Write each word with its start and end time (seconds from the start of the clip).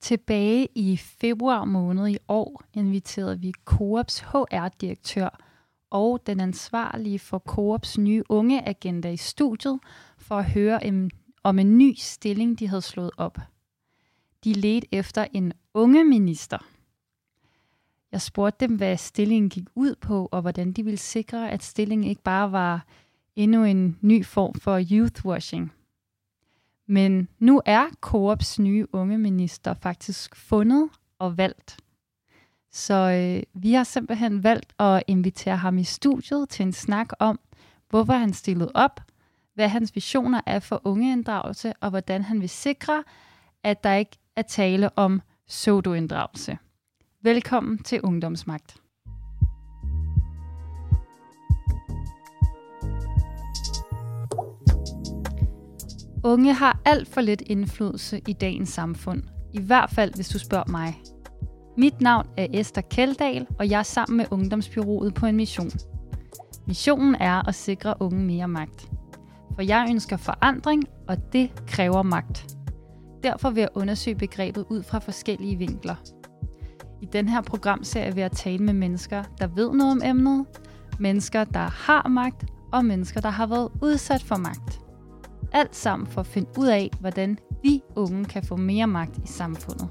Tilbage 0.00 0.68
i 0.74 0.96
februar 0.96 1.64
måned 1.64 2.08
i 2.08 2.18
år 2.28 2.62
inviterede 2.74 3.40
vi 3.40 3.52
Coops 3.64 4.20
HR-direktør 4.20 5.28
og 5.90 6.26
den 6.26 6.40
ansvarlige 6.40 7.18
for 7.18 7.38
Coops 7.38 7.98
nye 7.98 8.22
unge 8.28 8.68
agenda 8.68 9.10
i 9.10 9.16
studiet 9.16 9.80
for 10.18 10.34
at 10.34 10.50
høre 10.50 10.86
en, 10.86 11.10
om 11.42 11.58
en 11.58 11.78
ny 11.78 11.94
stilling, 11.96 12.58
de 12.58 12.68
havde 12.68 12.82
slået 12.82 13.10
op. 13.16 13.38
De 14.44 14.52
ledte 14.52 14.88
efter 14.92 15.26
en 15.32 15.52
unge 15.74 16.04
minister. 16.04 16.58
Jeg 18.12 18.20
spurgte 18.20 18.66
dem, 18.66 18.76
hvad 18.76 18.96
stillingen 18.96 19.50
gik 19.50 19.66
ud 19.74 19.94
på, 19.94 20.28
og 20.32 20.40
hvordan 20.40 20.72
de 20.72 20.84
ville 20.84 20.98
sikre, 20.98 21.50
at 21.50 21.62
stillingen 21.62 22.08
ikke 22.08 22.22
bare 22.22 22.52
var 22.52 22.86
endnu 23.36 23.64
en 23.64 23.98
ny 24.00 24.24
form 24.24 24.54
for 24.54 24.84
youthwashing. 24.90 25.72
Men 26.90 27.28
nu 27.38 27.62
er 27.66 27.86
Coops 28.00 28.58
nye 28.58 28.86
unge 28.92 29.18
minister 29.18 29.74
faktisk 29.74 30.36
fundet 30.36 30.88
og 31.18 31.36
valgt. 31.38 31.76
Så 32.72 32.94
øh, 32.94 33.62
vi 33.62 33.72
har 33.72 33.84
simpelthen 33.84 34.44
valgt 34.44 34.72
at 34.78 35.02
invitere 35.06 35.56
ham 35.56 35.78
i 35.78 35.84
studiet 35.84 36.48
til 36.48 36.62
en 36.62 36.72
snak 36.72 37.08
om, 37.18 37.40
hvorfor 37.88 38.12
han 38.12 38.32
stillede 38.32 38.70
op, 38.74 39.00
hvad 39.54 39.68
hans 39.68 39.94
visioner 39.94 40.40
er 40.46 40.58
for 40.58 40.80
ungeinddragelse, 40.84 41.72
og 41.80 41.90
hvordan 41.90 42.22
han 42.22 42.40
vil 42.40 42.48
sikre, 42.48 43.04
at 43.62 43.84
der 43.84 43.94
ikke 43.94 44.18
er 44.36 44.42
tale 44.42 44.98
om 44.98 45.22
pseudoinddragelse. 45.46 46.58
Velkommen 47.22 47.78
til 47.78 48.00
Ungdomsmagt. 48.00 48.76
Unge 56.24 56.52
har 56.52 56.80
alt 56.84 57.08
for 57.08 57.20
lidt 57.20 57.42
indflydelse 57.46 58.20
i 58.28 58.32
dagens 58.32 58.68
samfund. 58.68 59.22
I 59.52 59.60
hvert 59.60 59.90
fald, 59.90 60.14
hvis 60.14 60.28
du 60.28 60.38
spørger 60.38 60.70
mig. 60.70 60.94
Mit 61.78 62.00
navn 62.00 62.26
er 62.36 62.46
Esther 62.52 62.82
Keldahl, 62.82 63.46
og 63.58 63.70
jeg 63.70 63.78
er 63.78 63.82
sammen 63.82 64.16
med 64.16 64.26
Ungdomsbyrået 64.30 65.14
på 65.14 65.26
en 65.26 65.36
mission. 65.36 65.70
Missionen 66.66 67.14
er 67.14 67.48
at 67.48 67.54
sikre 67.54 67.94
unge 68.00 68.24
mere 68.24 68.48
magt. 68.48 68.88
For 69.54 69.62
jeg 69.62 69.86
ønsker 69.90 70.16
forandring, 70.16 70.84
og 71.08 71.32
det 71.32 71.50
kræver 71.66 72.02
magt. 72.02 72.56
Derfor 73.22 73.50
vil 73.50 73.60
jeg 73.60 73.68
undersøge 73.74 74.16
begrebet 74.16 74.64
ud 74.70 74.82
fra 74.82 74.98
forskellige 74.98 75.56
vinkler. 75.56 75.94
I 77.02 77.06
den 77.12 77.28
her 77.28 77.40
programserie 77.40 78.14
vil 78.14 78.20
jeg 78.20 78.32
tale 78.32 78.64
med 78.64 78.74
mennesker, 78.74 79.22
der 79.38 79.46
ved 79.46 79.72
noget 79.72 79.92
om 79.92 80.00
emnet, 80.04 80.46
mennesker, 80.98 81.44
der 81.44 81.70
har 81.86 82.08
magt, 82.08 82.44
og 82.72 82.84
mennesker, 82.84 83.20
der 83.20 83.30
har 83.30 83.46
været 83.46 83.68
udsat 83.82 84.22
for 84.22 84.36
magt. 84.36 84.89
Alt 85.52 85.76
sammen 85.76 86.06
for 86.06 86.20
at 86.20 86.26
finde 86.26 86.50
ud 86.58 86.66
af, 86.66 86.90
hvordan 87.00 87.38
vi 87.62 87.82
unge 87.96 88.24
kan 88.24 88.42
få 88.42 88.56
mere 88.56 88.86
magt 88.86 89.18
i 89.18 89.26
samfundet. 89.26 89.88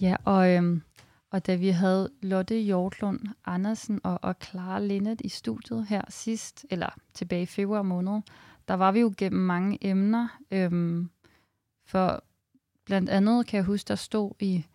Ja, 0.00 0.16
og, 0.24 0.50
øhm, 0.50 0.82
og 1.30 1.46
da 1.46 1.54
vi 1.54 1.68
havde 1.68 2.10
Lotte 2.22 2.54
Hjortlund 2.54 3.20
Andersen 3.44 4.00
og, 4.04 4.18
og 4.22 4.34
Clara 4.44 4.80
Lindet 4.80 5.20
i 5.20 5.28
studiet 5.28 5.86
her 5.86 6.02
sidst, 6.08 6.66
eller 6.70 6.88
tilbage 7.14 7.42
i 7.42 7.46
februar 7.46 7.82
måned, 7.82 8.20
der 8.68 8.74
var 8.74 8.92
vi 8.92 9.00
jo 9.00 9.14
gennem 9.16 9.40
mange 9.40 9.78
emner. 9.80 10.28
Øhm, 10.50 11.10
for 11.86 12.24
blandt 12.84 13.10
andet 13.10 13.46
kan 13.46 13.56
jeg 13.56 13.64
huske, 13.64 13.88
der 13.88 13.94
stod 13.94 14.30
i, 14.40 14.66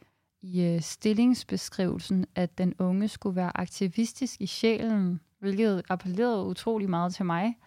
i 0.47 0.63
øh, 0.63 0.81
stillingsbeskrivelsen, 0.81 2.25
at 2.35 2.57
den 2.57 2.73
unge 2.79 3.07
skulle 3.07 3.35
være 3.35 3.57
aktivistisk 3.57 4.41
i 4.41 4.45
sjælen, 4.45 5.19
hvilket 5.39 5.81
appellerede 5.89 6.45
utrolig 6.45 6.89
meget 6.89 7.13
til 7.13 7.25
mig. 7.25 7.57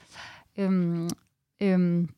Øhm, 0.56 1.08
øhm, 1.60 2.08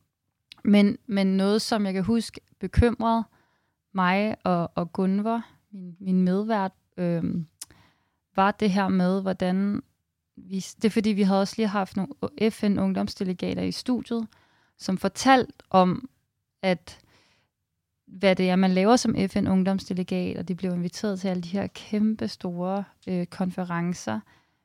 men, 0.63 0.97
men 1.05 1.37
noget, 1.37 1.61
som 1.61 1.85
jeg 1.85 1.93
kan 1.93 2.03
huske 2.03 2.41
bekymrede 2.59 3.23
mig 3.93 4.35
og, 4.43 4.71
og 4.75 4.93
Gunvor, 4.93 5.41
min, 5.71 5.95
min 5.99 6.21
medvært, 6.21 6.71
øhm, 6.97 7.47
var 8.35 8.51
det 8.51 8.71
her 8.71 8.87
med, 8.87 9.21
hvordan 9.21 9.83
vi, 10.35 10.55
det 10.55 10.85
er 10.85 10.89
fordi, 10.89 11.09
vi 11.09 11.21
havde 11.21 11.41
også 11.41 11.53
lige 11.57 11.67
haft 11.67 11.97
nogle 11.97 12.13
FN-ungdomsdelegater 12.51 13.61
i 13.61 13.71
studiet, 13.71 14.27
som 14.77 14.97
fortalte 14.97 15.53
om, 15.69 16.09
at 16.61 17.02
hvad 18.19 18.35
det 18.35 18.49
er, 18.49 18.55
man 18.55 18.71
laver 18.71 18.95
som 18.95 19.15
FN-ungdomsdelegat, 19.15 20.37
og 20.37 20.47
de 20.47 20.55
bliver 20.55 20.73
inviteret 20.73 21.19
til 21.19 21.27
alle 21.27 21.41
de 21.41 21.49
her 21.49 21.67
kæmpe 21.67 22.27
store 22.27 22.83
øh, 23.07 23.25
konferencer, 23.25 24.19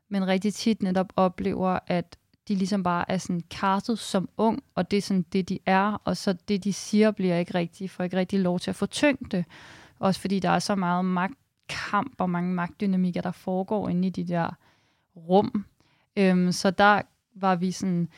men 0.08 0.26
rigtig 0.26 0.54
tit 0.54 0.82
netop 0.82 1.12
oplever, 1.16 1.78
at 1.86 2.16
de 2.48 2.54
ligesom 2.54 2.82
bare 2.82 3.10
er 3.10 3.18
sådan 3.18 3.42
kartet 3.50 3.98
som 3.98 4.28
ung, 4.36 4.62
og 4.74 4.90
det 4.90 4.96
er 4.96 5.02
sådan 5.02 5.24
det, 5.32 5.48
de 5.48 5.58
er, 5.66 6.02
og 6.04 6.16
så 6.16 6.32
det, 6.32 6.64
de 6.64 6.72
siger, 6.72 7.10
bliver 7.10 7.38
ikke 7.38 7.54
rigtig, 7.54 7.90
får 7.90 8.04
ikke 8.04 8.16
rigtig 8.16 8.40
lov 8.40 8.60
til 8.60 8.70
at 8.70 8.76
få 8.76 8.86
tyngde. 8.86 9.44
Også 9.98 10.20
fordi 10.20 10.40
der 10.40 10.50
er 10.50 10.58
så 10.58 10.74
meget 10.74 11.04
magtkamp 11.04 12.14
og 12.18 12.30
mange 12.30 12.54
magtdynamikker, 12.54 13.20
der 13.20 13.30
foregår 13.30 13.88
inde 13.88 14.08
i 14.08 14.10
de 14.10 14.28
der 14.28 14.50
rum. 15.16 15.64
Øhm, 16.16 16.52
så 16.52 16.70
der 16.70 17.02
var 17.34 17.56
vi 17.56 17.72
sådan, 17.72 18.08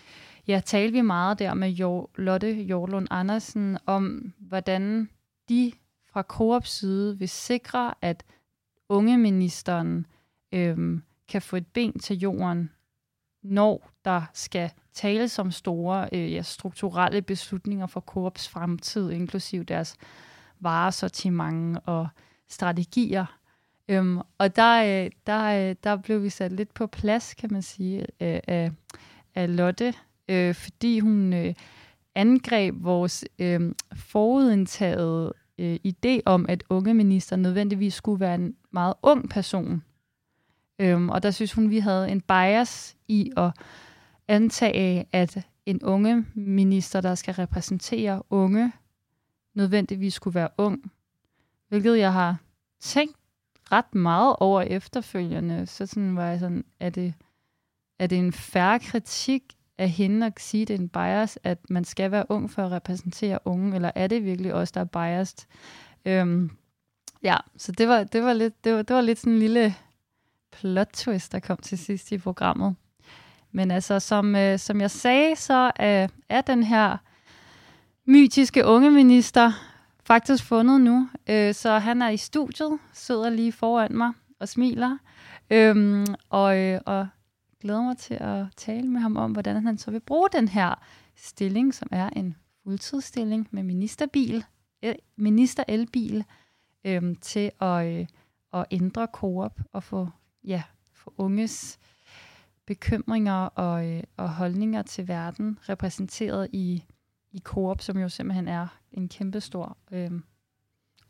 ja, 0.46 0.60
talte 0.64 0.92
vi 0.92 1.00
meget 1.00 1.38
der 1.38 1.54
med 1.54 1.68
jo, 1.68 2.08
Lotte 2.16 2.52
Jorlund 2.52 3.06
Andersen 3.10 3.78
om, 3.86 4.32
hvordan 4.38 5.08
de 5.50 5.72
fra 6.12 6.22
Coops 6.22 6.70
side 6.70 7.18
vil 7.18 7.28
sikre, 7.28 7.94
at 8.02 8.24
ungeministeren 8.88 10.06
øhm, 10.52 11.02
kan 11.28 11.42
få 11.42 11.56
et 11.56 11.66
ben 11.66 11.98
til 11.98 12.18
jorden 12.18 12.70
når 13.42 13.90
der 14.04 14.22
skal 14.34 14.70
tales 14.92 15.38
om 15.38 15.50
store 15.50 16.08
øh, 16.12 16.32
ja, 16.32 16.42
strukturelle 16.42 17.22
beslutninger 17.22 17.86
for 17.86 18.00
Coops 18.00 18.48
fremtid, 18.48 19.10
inklusiv 19.10 19.64
deres 19.64 19.96
varesortiment 20.60 21.78
og 21.86 22.08
strategier. 22.48 23.26
Øhm, 23.88 24.18
og 24.38 24.56
der, 24.56 25.04
øh, 25.04 25.10
der, 25.26 25.70
øh, 25.70 25.76
der 25.84 25.96
blev 25.96 26.22
vi 26.22 26.28
sat 26.28 26.52
lidt 26.52 26.74
på 26.74 26.86
plads, 26.86 27.34
kan 27.34 27.52
man 27.52 27.62
sige, 27.62 28.00
øh, 28.00 28.40
af, 28.48 28.70
af 29.34 29.56
Lotte, 29.56 29.94
øh, 30.28 30.54
fordi 30.54 31.00
hun 31.00 31.32
øh, 31.32 31.54
angreb 32.14 32.74
vores 32.78 33.24
øh, 33.38 33.72
forudindtagede 33.92 35.32
øh, 35.60 35.78
idé 35.86 36.20
om, 36.26 36.46
at 36.48 36.64
unge 36.70 36.94
minister 36.94 37.36
nødvendigvis 37.36 37.94
skulle 37.94 38.20
være 38.20 38.34
en 38.34 38.56
meget 38.70 38.94
ung 39.02 39.30
person. 39.30 39.82
Øhm, 40.78 41.08
og 41.08 41.22
der 41.22 41.30
synes 41.30 41.52
hun, 41.52 41.70
vi 41.70 41.78
havde 41.78 42.10
en 42.10 42.20
bias 42.20 42.96
i 43.08 43.32
at 43.36 43.52
antage, 44.28 45.06
at 45.12 45.46
en 45.66 45.82
unge 45.82 46.26
minister, 46.34 47.00
der 47.00 47.14
skal 47.14 47.34
repræsentere 47.34 48.22
unge, 48.30 48.72
nødvendigvis 49.54 50.14
skulle 50.14 50.34
være 50.34 50.48
ung. 50.58 50.92
Hvilket 51.68 51.98
jeg 51.98 52.12
har 52.12 52.36
tænkt 52.80 53.16
ret 53.72 53.94
meget 53.94 54.36
over 54.38 54.62
efterfølgende. 54.62 55.66
Så 55.66 55.86
sådan 55.86 56.16
var 56.16 56.26
jeg 56.26 56.40
sådan, 56.40 56.64
er 56.80 56.90
det, 56.90 57.14
er 57.98 58.06
det 58.06 58.18
en 58.18 58.32
færre 58.32 58.78
kritik 58.78 59.42
af 59.80 59.88
hende 59.88 60.26
at 60.26 60.32
sige, 60.38 60.62
at 60.62 60.68
det 60.68 60.74
er 60.74 60.78
en 60.78 60.88
bias, 60.88 61.38
at 61.44 61.58
man 61.70 61.84
skal 61.84 62.10
være 62.10 62.24
ung 62.28 62.50
for 62.50 62.62
at 62.62 62.70
repræsentere 62.72 63.38
unge, 63.44 63.74
eller 63.74 63.90
er 63.94 64.06
det 64.06 64.24
virkelig 64.24 64.54
også 64.54 64.72
der 64.74 64.80
er 64.80 64.84
biased? 64.84 65.38
Øhm, 66.04 66.50
ja, 67.22 67.36
så 67.56 67.72
det 67.72 67.88
var, 67.88 68.04
det 68.04 68.22
var 68.22 68.32
lidt, 68.32 68.64
det 68.64 68.74
var, 68.74 68.82
det 68.82 68.96
var 68.96 69.02
lidt 69.02 69.18
sådan 69.18 69.32
en 69.32 69.38
lille 69.38 69.74
plot 70.52 70.88
twist, 70.92 71.32
der 71.32 71.40
kom 71.40 71.56
til 71.56 71.78
sidst 71.78 72.12
i 72.12 72.18
programmet. 72.18 72.74
Men 73.52 73.70
altså, 73.70 74.00
som, 74.00 74.36
øh, 74.36 74.58
som 74.58 74.80
jeg 74.80 74.90
sagde, 74.90 75.36
så 75.36 75.66
øh, 75.66 76.08
er 76.28 76.40
den 76.40 76.62
her 76.62 76.96
mytiske 78.06 78.64
unge 78.64 78.90
minister 78.90 79.52
faktisk 80.04 80.44
fundet 80.44 80.80
nu. 80.80 81.08
Øh, 81.28 81.54
så 81.54 81.78
han 81.78 82.02
er 82.02 82.08
i 82.08 82.16
studiet, 82.16 82.78
sidder 82.92 83.30
lige 83.30 83.52
foran 83.52 83.96
mig 83.96 84.12
og 84.40 84.48
smiler. 84.48 84.98
Øhm, 85.50 86.06
og, 86.30 86.58
øh, 86.58 86.80
og 86.86 87.08
glæder 87.60 87.82
mig 87.82 87.96
til 87.96 88.14
at 88.14 88.46
tale 88.56 88.88
med 88.88 89.00
ham 89.00 89.16
om, 89.16 89.32
hvordan 89.32 89.66
han 89.66 89.78
så 89.78 89.90
vil 89.90 90.00
bruge 90.00 90.28
den 90.32 90.48
her 90.48 90.74
stilling, 91.16 91.74
som 91.74 91.88
er 91.92 92.10
en 92.10 92.36
fuldtidsstilling 92.62 93.48
med 93.50 93.62
ministerbil, 93.62 94.44
el, 94.82 94.96
minister 95.16 95.64
elbil, 95.68 96.24
øhm, 96.84 97.14
til 97.14 97.50
at, 97.60 97.86
øh, 97.86 98.06
at 98.52 98.66
ændre 98.70 99.06
Coop 99.12 99.60
og 99.72 99.82
få 99.82 100.08
ja, 100.44 100.62
for 100.92 101.14
unges 101.18 101.78
bekymringer 102.66 103.32
og, 103.44 103.86
øh, 103.86 104.02
og 104.16 104.34
holdninger 104.34 104.82
til 104.82 105.08
verden 105.08 105.58
repræsenteret 105.68 106.48
i, 106.52 106.84
i 107.32 107.38
Coop, 107.38 107.80
som 107.80 107.98
jo 107.98 108.08
simpelthen 108.08 108.48
er 108.48 108.66
en 108.92 109.08
kæmpestor 109.08 109.76
øh, 109.92 110.10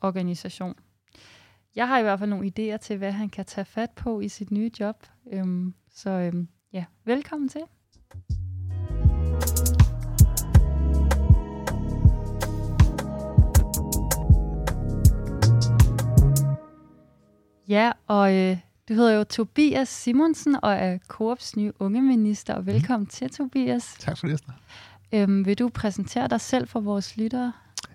organisation. 0.01 0.75
Jeg 1.75 1.89
har 1.89 1.99
i 1.99 2.03
hvert 2.03 2.19
fald 2.19 2.31
nogle 2.31 2.53
idéer 2.59 2.77
til, 2.77 2.97
hvad 2.97 3.13
han 3.13 3.29
kan 3.29 3.45
tage 3.45 3.65
fat 3.65 3.91
på 3.91 4.21
i 4.21 4.29
sit 4.29 4.51
nye 4.51 4.71
job. 4.81 5.07
Øhm, 5.33 5.75
så 5.95 6.11
øh, 6.11 6.45
ja, 6.73 6.85
velkommen 7.05 7.49
til. 7.49 7.61
Ja, 17.69 17.93
og 18.07 18.35
øh, 18.35 18.57
Du 18.91 18.95
hedder 18.95 19.13
jo 19.13 19.25
Tobias 19.25 19.89
Simonsen 19.89 20.57
og 20.63 20.73
er 20.73 20.99
Coops 21.09 21.57
nye 21.57 21.73
unge 21.81 22.03
minister, 22.03 22.55
og 22.55 22.67
velkommen 22.67 23.05
mm. 23.05 23.11
til, 23.11 23.31
Tobias. 23.31 23.95
Tak 23.99 24.19
for 24.19 24.27
det, 24.27 24.43
øhm, 25.13 25.47
Vil 25.47 25.59
du 25.59 25.69
præsentere 25.69 26.29
dig 26.29 26.41
selv 26.41 26.69
for 26.69 26.81
vores 26.81 27.17
lyttere? 27.17 27.53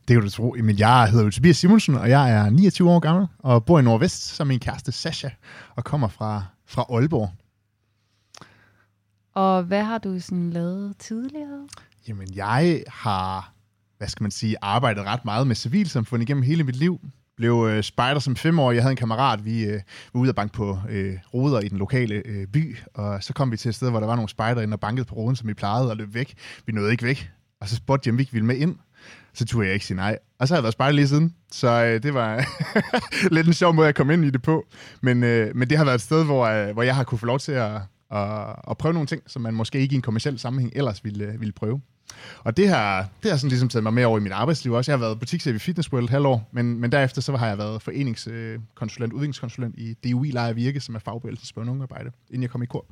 Det 0.08 0.16
kan 0.16 0.22
du 0.22 0.30
tro. 0.30 0.56
Men 0.64 0.80
jeg 0.80 1.10
hedder 1.12 1.26
jo 1.26 1.32
Tobias 1.32 1.58
Simonsen, 1.58 1.96
og 1.96 2.10
jeg 2.10 2.32
er 2.32 2.50
29 2.50 2.90
år 2.90 3.00
gammel, 3.00 3.28
og 3.40 3.66
bor 3.66 3.80
i 3.80 3.82
Nordvest 3.82 4.26
som 4.26 4.48
min 4.48 4.60
kæreste 4.60 4.92
Sasha, 4.92 5.30
og 5.76 5.84
kommer 5.84 6.08
fra, 6.08 6.44
fra 6.66 6.86
Aalborg. 6.90 7.30
Og 9.36 9.64
hvad 9.64 9.84
har 9.84 9.98
du 9.98 10.20
sådan 10.20 10.50
lavet 10.50 10.98
tidligere? 10.98 11.68
Jamen, 12.08 12.28
jeg 12.36 12.84
har, 12.88 13.54
hvad 13.98 14.08
skal 14.08 14.24
man 14.24 14.32
sige, 14.32 14.56
arbejdet 14.62 15.06
ret 15.06 15.26
meget 15.26 15.48
med 15.48 15.56
civilsamfund 15.56 16.24
igennem 16.24 16.44
hele 16.44 16.64
mit 16.64 16.76
liv 16.76 17.00
blev 17.38 17.68
øh, 17.70 17.84
spejder 17.84 18.20
som 18.20 18.36
fem 18.36 18.60
år. 18.60 18.72
Jeg 18.72 18.84
havde 18.84 18.92
en 18.92 18.98
kammerat, 18.98 19.46
vi 19.46 19.64
øh, 19.66 19.82
var 20.14 20.20
ude 20.20 20.30
at 20.30 20.36
banke 20.36 20.54
på 20.54 20.80
øh, 20.90 21.14
ruder 21.34 21.60
i 21.60 21.68
den 21.68 21.78
lokale 21.78 22.16
øh, 22.26 22.48
by, 22.48 22.78
og 22.94 23.24
så 23.24 23.34
kom 23.34 23.52
vi 23.52 23.58
til 23.58 23.70
et 23.70 23.76
sted, 23.76 23.90
hvor 23.90 24.00
der 24.00 24.08
var 24.08 24.16
nogle 24.16 24.30
spejder 24.30 24.62
inde 24.62 24.76
og 24.76 24.80
bankede 24.80 25.06
på 25.06 25.16
ruden, 25.16 25.36
som 25.36 25.48
vi 25.48 25.54
plejede 25.54 25.92
at 25.92 25.98
løbe 25.98 26.14
væk. 26.14 26.34
Vi 26.66 26.74
nåede 26.74 26.92
ikke 26.92 27.04
væk, 27.04 27.32
og 27.62 27.70
så 27.70 27.76
spurgte 27.76 28.08
jeg, 28.08 28.14
om 28.14 28.18
vi 28.18 28.22
ikke 28.22 28.34
ville 28.34 28.46
med 28.46 28.56
ind. 28.56 28.76
Så 29.34 29.46
turde 29.46 29.68
jeg 29.68 29.74
ikke 29.74 29.86
sige 29.86 29.98
nej. 29.98 30.18
Og 30.40 30.48
så 30.48 30.54
har 30.54 30.58
jeg 30.58 30.64
været 30.64 30.74
spejder 30.74 30.94
lige 30.94 31.08
siden, 31.08 31.36
så 31.52 31.86
øh, 31.86 32.04
det 32.04 32.14
var 32.14 32.46
lidt 33.36 33.48
en 33.48 33.54
sjov 33.54 33.74
måde 33.74 33.88
at 33.88 33.96
komme 33.96 34.14
ind 34.14 34.26
i 34.26 34.30
det 34.30 34.42
på. 34.42 34.66
Men, 35.02 35.24
øh, 35.24 35.56
men 35.56 35.70
det 35.70 35.78
har 35.78 35.86
været 35.86 35.96
et 35.96 36.02
sted, 36.02 36.26
hvor, 36.26 36.46
øh, 36.46 36.74
hvor 36.74 36.84
jeg 36.84 36.96
har 36.96 37.04
kunne 37.04 37.20
få 37.20 37.26
lov 37.26 37.40
til 37.40 37.52
at, 37.52 37.82
at 38.70 38.78
prøve 38.78 38.94
nogle 38.94 39.08
ting, 39.08 39.22
som 39.28 39.42
man 39.42 39.54
måske 39.54 39.80
ikke 39.80 39.94
i 39.94 39.96
en 39.96 40.02
kommersiel 40.02 40.40
sammenhæng 40.40 40.74
ellers 40.76 41.04
ville, 41.04 41.26
øh, 41.26 41.40
ville 41.40 41.52
prøve. 41.52 41.82
Og 42.44 42.58
det 42.58 42.70
har, 42.70 43.10
det 43.24 43.32
har 43.32 43.38
sådan 43.38 43.50
ligesom 43.50 43.70
taget 43.70 43.84
mig 43.84 43.94
med 43.94 44.04
over 44.04 44.18
i 44.18 44.22
mit 44.22 44.32
arbejdsliv 44.32 44.74
også. 44.74 44.92
Jeg 44.92 45.00
har 45.00 45.06
været 45.06 45.20
butikschef 45.20 45.56
i 45.56 45.60
Fitness 45.60 45.94
World 45.94 46.04
et 46.04 46.10
halvår, 46.10 46.50
men, 46.52 46.80
men 46.80 46.92
derefter 46.92 47.22
så 47.22 47.36
har 47.36 47.48
jeg 47.48 47.58
været 47.58 47.82
foreningskonsulent, 47.82 49.14
udviklingskonsulent 49.14 49.76
i 49.78 49.94
DUI 49.94 50.32
Leje 50.32 50.56
Virke, 50.56 50.80
som 50.80 50.96
er 50.96 51.00
fagbevægelsens 51.00 51.54
børn 51.54 51.70
og 51.70 51.82
arbejde, 51.82 52.12
inden 52.30 52.42
jeg 52.42 52.50
kom 52.50 52.64
i 52.64 52.66
korp. 52.66 52.86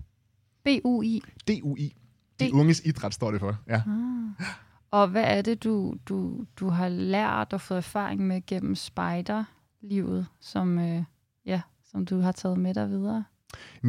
BUI? 0.64 1.22
DUI. 1.48 1.96
De 2.40 2.46
D- 2.46 2.54
unges 2.54 2.82
idræt 2.86 3.14
står 3.14 3.32
det 3.32 3.40
for, 3.40 3.58
ja. 3.68 3.82
Ah. 3.88 4.48
Og 4.92 5.08
hvad 5.08 5.24
er 5.24 5.42
det, 5.42 5.64
du, 5.64 5.96
du, 6.06 6.46
du 6.60 6.70
har 6.70 6.90
lært 6.90 7.54
og 7.54 7.62
fået 7.62 7.78
erfaring 7.78 8.28
med 8.28 8.46
gennem 8.48 8.76
spejderlivet, 8.76 10.28
som, 10.40 10.80
øh, 10.80 11.04
ja, 11.46 11.62
som 11.92 12.06
du 12.06 12.20
har 12.20 12.32
taget 12.32 12.58
med 12.58 12.74
dig 12.74 12.90
videre? 12.90 13.24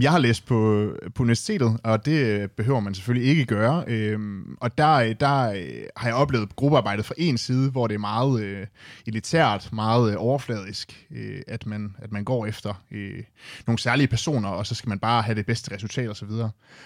Jeg 0.00 0.12
har 0.12 0.18
læst 0.18 0.46
på, 0.46 0.90
på 1.14 1.22
universitetet, 1.22 1.80
og 1.84 2.06
det 2.06 2.50
behøver 2.50 2.80
man 2.80 2.94
selvfølgelig 2.94 3.28
ikke 3.28 3.44
gøre. 3.44 3.84
Øhm, 3.86 4.56
og 4.60 4.78
der, 4.78 5.12
der 5.12 5.50
øh, 5.50 5.84
har 5.96 6.08
jeg 6.08 6.14
oplevet 6.14 6.56
gruppearbejdet 6.56 7.04
fra 7.04 7.14
en 7.18 7.38
side, 7.38 7.70
hvor 7.70 7.86
det 7.86 7.94
er 7.94 7.98
meget 7.98 8.42
øh, 8.42 8.66
elitært, 9.06 9.68
meget 9.72 10.12
øh, 10.12 10.16
overfladisk, 10.18 11.06
øh, 11.10 11.42
at, 11.46 11.66
man, 11.66 11.96
at 11.98 12.12
man 12.12 12.24
går 12.24 12.46
efter 12.46 12.84
øh, 12.90 13.22
nogle 13.66 13.78
særlige 13.78 14.08
personer, 14.08 14.48
og 14.48 14.66
så 14.66 14.74
skal 14.74 14.88
man 14.88 14.98
bare 14.98 15.22
have 15.22 15.34
det 15.34 15.46
bedste 15.46 15.74
resultat 15.74 16.10
osv. 16.10 16.30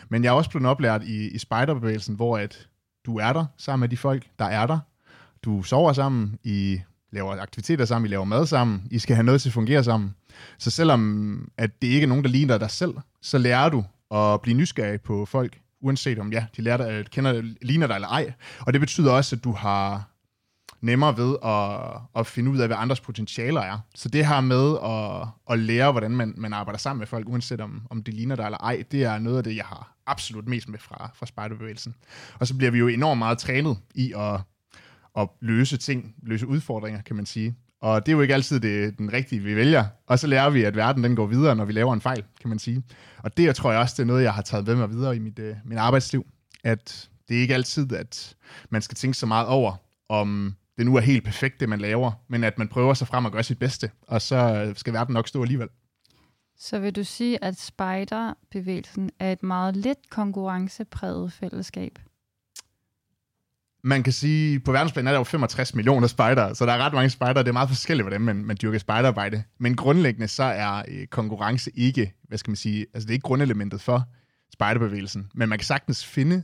Men 0.09 0.25
jeg 0.25 0.31
er 0.31 0.35
også 0.35 0.51
blevet 0.51 0.67
oplært 0.67 1.05
i, 1.05 1.29
i 1.29 1.39
spejderbevægelsen, 1.39 2.15
hvor 2.15 2.39
at 2.39 2.69
du 3.07 3.19
er 3.19 3.33
der 3.33 3.45
sammen 3.57 3.81
med 3.81 3.89
de 3.89 3.97
folk, 3.97 4.27
der 4.39 4.45
er 4.45 4.67
der. 4.67 4.79
Du 5.45 5.63
sover 5.63 5.93
sammen, 5.93 6.39
I 6.45 6.81
laver 7.13 7.41
aktiviteter 7.41 7.85
sammen, 7.85 8.07
I 8.07 8.11
laver 8.11 8.25
mad 8.25 8.47
sammen, 8.47 8.83
I 8.91 8.99
skal 8.99 9.17
have 9.17 9.25
noget 9.25 9.43
til 9.43 9.49
at 9.49 9.53
fungere 9.53 9.85
sammen. 9.85 10.15
Så 10.59 10.71
selvom 10.71 11.51
at 11.57 11.83
det 11.83 11.89
ikke 11.89 12.05
er 12.05 12.09
nogen, 12.09 12.25
der 12.25 12.31
ligner 12.31 12.59
dig 12.59 12.71
selv, 12.71 12.95
så 13.23 13.39
lærer 13.39 13.69
du 13.69 13.85
at 14.15 14.41
blive 14.41 14.57
nysgerrig 14.57 15.01
på 15.01 15.25
folk, 15.25 15.61
uanset 15.81 16.19
om 16.19 16.33
ja, 16.33 16.47
de 16.57 16.63
lærer 16.63 16.77
dig, 16.77 17.07
kender, 17.11 17.55
ligner 17.63 17.87
dig 17.87 17.95
eller 17.95 18.09
ej. 18.09 18.33
Og 18.61 18.73
det 18.73 18.81
betyder 18.81 19.13
også, 19.13 19.37
at 19.37 19.45
du 19.45 19.53
har 19.53 20.11
nemmere 20.81 21.17
ved 21.17 21.37
at, 21.45 22.21
at 22.21 22.27
finde 22.27 22.51
ud 22.51 22.59
af, 22.59 22.69
hvad 22.69 22.77
andres 22.81 23.01
potentialer 23.01 23.61
er. 23.61 23.79
Så 23.95 24.09
det 24.09 24.27
her 24.27 24.41
med 24.41 24.77
at, 24.85 25.29
at 25.53 25.59
lære, 25.59 25.93
hvordan 25.93 26.11
man, 26.11 26.35
man 26.37 26.53
arbejder 26.53 26.79
sammen 26.79 26.99
med 26.99 27.07
folk, 27.07 27.29
uanset 27.29 27.61
om, 27.61 27.83
om 27.91 28.03
de 28.03 28.11
ligner 28.11 28.37
dig 28.37 28.45
eller 28.45 28.59
ej, 28.59 28.85
det 28.93 29.05
er 29.05 29.19
noget 29.19 29.37
af 29.37 29.45
det, 29.45 29.57
jeg 29.57 29.65
har 29.65 29.97
absolut 30.07 30.49
mest 30.49 30.69
med 30.69 30.79
fra, 30.79 31.11
fra 31.15 31.27
spejderbevægelsen. 31.27 31.95
Og 32.39 32.47
så 32.47 32.55
bliver 32.55 32.71
vi 32.71 32.79
jo 32.79 32.89
enormt 32.89 33.19
meget 33.19 33.39
trænet 33.39 33.79
i 33.95 34.13
at, 34.17 34.41
at 35.19 35.29
løse 35.41 35.77
ting, 35.77 36.15
løse 36.23 36.47
udfordringer, 36.47 37.03
kan 37.03 37.17
man 37.17 37.27
sige. 37.27 37.57
Og 37.81 38.07
det 38.07 38.13
er 38.13 38.17
jo 38.17 38.23
ikke 38.23 38.35
altid 38.35 38.61
det, 38.61 38.99
den 38.99 39.13
rigtige, 39.13 39.43
vi 39.43 39.57
vælger. 39.57 39.85
Og 40.07 40.19
så 40.19 40.27
lærer 40.27 40.51
vi, 40.51 40.63
at 40.63 40.77
verden 40.77 41.05
den 41.05 41.17
går 41.17 41.27
videre, 41.27 41.57
når 41.57 41.65
vi 41.65 41.73
laver 41.73 41.95
en 41.95 42.01
fejl, 42.01 42.25
kan 42.41 42.49
man 42.49 42.59
sige. 42.59 42.83
Og 43.23 43.37
det 43.37 43.45
jeg 43.45 43.55
tror 43.55 43.71
jeg 43.71 43.81
også, 43.81 43.95
det 43.97 44.03
er 44.03 44.07
noget, 44.07 44.23
jeg 44.23 44.35
har 44.35 44.43
taget 44.43 44.67
med 44.67 44.77
mig 44.77 44.91
videre 44.91 45.17
i 45.17 45.19
mit, 45.19 45.39
øh, 45.39 45.57
min 45.65 45.79
arbejdsliv. 45.79 46.27
At 46.65 47.09
det 47.29 47.37
er 47.37 47.41
ikke 47.41 47.55
altid, 47.55 47.93
at 47.93 48.37
man 48.71 48.83
skal 48.83 48.97
tænke 48.97 49.17
så 49.17 49.27
meget 49.27 49.47
over, 49.47 49.77
om 50.09 50.55
det 50.79 50.87
nu 50.87 50.97
er 50.97 51.01
helt 51.01 51.25
perfekt, 51.25 51.61
det 51.61 51.69
man 51.69 51.81
laver, 51.81 52.13
men 52.29 52.45
at 52.45 52.59
man 52.59 52.69
prøver 52.69 52.95
sig 52.95 53.09
frem 53.09 53.25
og 53.25 53.33
gør 53.33 53.43
sit 53.43 53.59
bedste, 53.59 53.91
og 54.03 54.23
så 54.23 54.37
øh, 54.37 54.77
skal 54.77 54.93
verden 54.93 55.13
nok 55.13 55.29
stå 55.29 55.43
alligevel. 55.43 55.69
Så 56.59 56.79
vil 56.79 56.97
du 56.97 57.05
sige, 57.05 57.45
at 57.45 57.59
spejderbevægelsen 57.59 59.11
er 59.19 59.33
et 59.33 59.43
meget 59.43 59.77
lidt 59.77 60.11
konkurrencepræget 60.11 61.33
fællesskab? 61.33 61.99
Man 63.85 64.03
kan 64.03 64.13
sige, 64.13 64.61
på 64.61 64.73
verdensplan 64.73 65.07
er 65.07 65.11
der 65.11 65.19
jo 65.19 65.25
65 65.25 65.75
millioner 65.75 66.07
spejdere, 66.07 66.55
så 66.55 66.67
der 66.67 66.73
er 66.73 66.79
ret 66.79 66.93
mange 66.93 67.11
spejdere. 67.11 67.45
Det 67.45 67.49
er 67.49 67.53
meget 67.53 67.69
forskelligt, 67.69 68.05
hvordan 68.05 68.21
man, 68.21 68.45
man 68.45 68.57
dyrker 68.63 68.79
spejderarbejde. 68.79 69.43
Men 69.59 69.77
grundlæggende 69.77 70.29
så 70.29 70.43
er 70.43 70.83
øh, 70.89 71.07
konkurrence 71.07 71.71
ikke, 71.75 72.13
hvad 72.29 72.39
skal 72.39 72.51
man 72.51 72.57
sige, 72.57 72.87
altså 72.95 73.07
det 73.07 73.11
er 73.11 73.15
ikke 73.15 73.23
grundelementet 73.23 73.81
for 73.81 74.05
spejderbevægelsen. 74.53 75.31
Men 75.35 75.49
man 75.49 75.59
kan 75.59 75.67
sagtens 75.67 76.07
finde 76.07 76.43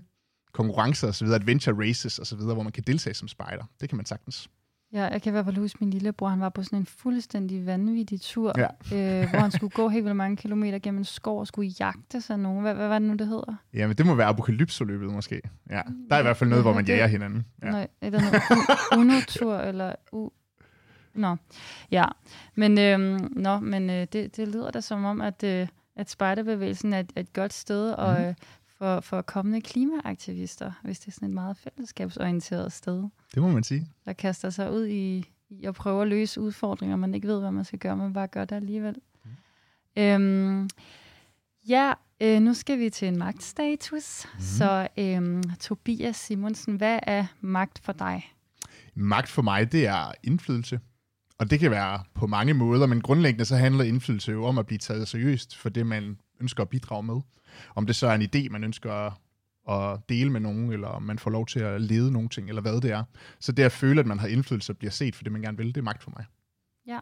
konkurrencer 0.52 1.08
osv., 1.08 1.26
adventure 1.26 1.88
races 1.88 2.19
osv., 2.19 2.38
hvor 2.38 2.62
man 2.62 2.72
kan 2.72 2.84
deltage 2.86 3.14
som 3.14 3.28
spejder. 3.28 3.64
Det 3.80 3.88
kan 3.88 3.96
man 3.96 4.06
sagtens. 4.06 4.48
Ja, 4.94 5.05
jeg 5.05 5.23
kan 5.23 5.31
i 5.31 5.32
hvert 5.32 5.44
fald 5.44 5.56
huske 5.56 5.79
min 5.81 5.91
lillebror, 5.91 6.29
han 6.29 6.41
var 6.41 6.49
på 6.49 6.62
sådan 6.62 6.79
en 6.79 6.87
fuldstændig 6.87 7.67
vanvittig 7.67 8.20
tur, 8.20 8.52
ja. 8.58 8.64
øh, 8.64 9.31
hvor 9.31 9.38
han 9.38 9.50
skulle 9.50 9.70
gå 9.70 9.88
helt 9.88 10.05
vildt 10.05 10.17
mange 10.17 10.37
kilometer 10.37 10.79
gennem 10.79 10.99
en 10.99 11.05
skov 11.05 11.41
og 11.41 11.46
skulle 11.46 11.70
jagte 11.81 12.20
sig 12.20 12.38
nogen. 12.38 12.62
Hvad, 12.62 12.75
hvad 12.75 12.88
var 12.88 12.99
det 12.99 13.08
nu, 13.08 13.14
det 13.14 13.26
hedder? 13.26 13.55
Ja, 13.75 13.87
men 13.87 13.96
det 13.96 14.06
må 14.06 14.14
være 14.14 14.26
apokalypsoløbet 14.26 15.12
måske. 15.12 15.41
Ja, 15.70 15.81
der 16.11 16.17
er 16.17 16.20
i 16.20 16.23
hvert 16.23 16.37
fald 16.37 16.50
noget, 16.50 16.64
hvor 16.64 16.73
man 16.73 16.87
jager 16.87 17.06
hinanden. 17.06 17.46
Ja. 17.62 17.70
Nej, 17.70 17.88
eller 18.02 18.20
noget 18.20 18.43
unotur, 19.00 19.56
eller 19.56 19.94
u... 20.12 20.31
Nå, 21.14 21.37
ja. 21.90 22.05
Men, 22.55 22.79
øhm, 22.79 23.29
nå, 23.37 23.58
men 23.58 23.90
øh, 23.90 24.06
det, 24.12 24.37
det 24.37 24.49
lyder 24.49 24.70
da 24.70 24.81
som 24.81 25.05
om, 25.05 25.20
at, 25.20 25.44
øh, 25.44 25.69
at 25.97 26.11
spejderbevægelsen 26.11 26.93
er 26.93 27.00
et, 27.00 27.12
et 27.17 27.32
godt 27.32 27.52
sted 27.52 27.90
og, 27.90 28.20
mm. 28.20 28.25
øh, 28.25 28.35
for, 28.79 29.00
for 29.00 29.23
kommende 29.23 29.61
klimaaktivister, 29.61 30.73
hvis 30.82 31.00
det 31.00 31.09
er 31.09 31.12
sådan 31.12 31.29
et 31.29 31.35
meget 31.35 31.56
fællesskabsorienteret 31.56 32.73
sted. 32.73 33.09
Det 33.35 33.43
må 33.43 33.49
man 33.49 33.65
sige. 33.65 33.88
Der 34.05 34.12
kaster 34.12 34.50
sig 34.50 34.73
ud 34.73 34.87
i, 34.87 35.25
i 35.50 35.65
at 35.65 35.75
prøve 35.75 36.03
at 36.03 36.09
løse 36.09 36.41
udfordringer, 36.41 36.97
man 36.97 37.15
ikke 37.15 37.29
ved, 37.29 37.41
hvad 37.41 37.50
man 37.50 37.65
skal 37.65 37.79
gøre, 37.79 37.97
men 37.97 38.12
bare 38.12 38.26
gør 38.26 38.44
det 38.44 38.56
alligevel. 38.56 38.97
Mm. 39.25 40.03
Øhm, 40.03 40.69
ja, 41.69 41.93
øh, 42.21 42.41
nu 42.41 42.55
skal 42.55 42.79
vi 42.79 42.91
til 42.91 43.09
en 43.09 43.19
magtstatus. 43.19 44.26
Mm. 44.35 44.41
Så 44.41 44.88
øhm, 44.99 45.43
Tobias 45.61 46.16
Simonsen, 46.16 46.76
hvad 46.76 46.99
er 47.02 47.26
magt 47.40 47.81
for 47.85 47.93
dig? 47.93 48.35
Magt 48.95 49.28
for 49.28 49.43
mig, 49.43 49.73
det 49.73 49.87
er 49.87 50.12
indflydelse. 50.23 50.81
Og 51.38 51.50
det 51.50 51.61
kan 51.61 51.71
være 51.71 52.02
på 52.14 52.26
mange 52.26 52.54
måder, 52.54 52.87
men 52.87 53.00
grundlæggende 53.00 53.45
så 53.45 53.57
handler 53.57 53.85
indflydelse 53.85 54.33
jo 54.33 54.45
om 54.45 54.59
at 54.59 54.66
blive 54.66 54.78
taget 54.78 55.09
seriøst 55.09 55.57
for 55.57 55.69
det, 55.69 55.87
man 55.87 56.19
ønsker 56.41 56.62
at 56.62 56.69
bidrage 56.69 57.03
med. 57.03 57.21
Om 57.75 57.87
det 57.87 57.97
så 57.97 58.07
er 58.07 58.14
en 58.14 58.23
idé, 58.23 58.49
man 58.50 58.64
ønsker 58.64 59.21
at 59.69 60.09
dele 60.09 60.31
med 60.31 60.41
nogen, 60.41 60.73
eller 60.73 60.88
om 60.88 61.03
man 61.03 61.19
får 61.19 61.31
lov 61.31 61.47
til 61.47 61.61
at 61.61 61.81
lede 61.81 62.12
nogle 62.12 62.29
ting, 62.29 62.49
eller 62.49 62.62
hvad 62.62 62.81
det 62.81 62.91
er. 62.91 63.05
Så 63.41 63.53
det 63.53 63.62
at 63.62 63.73
føle, 63.73 64.00
at 64.00 64.07
man 64.07 64.19
har 64.19 64.29
indflydelse 64.29 64.73
og 64.73 64.76
bliver 64.76 64.91
set 64.91 65.17
for 65.17 65.25
det, 65.25 65.33
man 65.33 65.43
gerne 65.43 65.57
vil, 65.57 65.67
det 65.67 65.76
er 65.76 65.83
magt 65.83 66.03
for 66.03 66.12
mig. 66.17 66.25
Ja. 66.87 66.99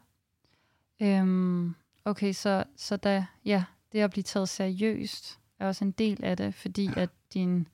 Øhm, 1.01 1.75
okay, 2.05 2.33
så, 2.33 2.65
så 2.77 2.97
da, 2.97 3.27
ja, 3.45 3.65
det 3.93 3.99
at 3.99 4.11
blive 4.11 4.23
taget 4.23 4.49
seriøst 4.49 5.39
er 5.59 5.67
også 5.67 5.85
en 5.85 5.91
del 5.91 6.25
af 6.25 6.37
det, 6.37 6.55
fordi 6.55 6.91
at 6.97 7.11
din, 7.35 7.69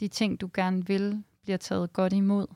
de 0.00 0.08
ting, 0.08 0.40
du 0.40 0.50
gerne 0.54 0.86
vil, 0.86 1.22
bliver 1.42 1.56
taget 1.56 1.92
godt 1.92 2.12
imod. 2.12 2.46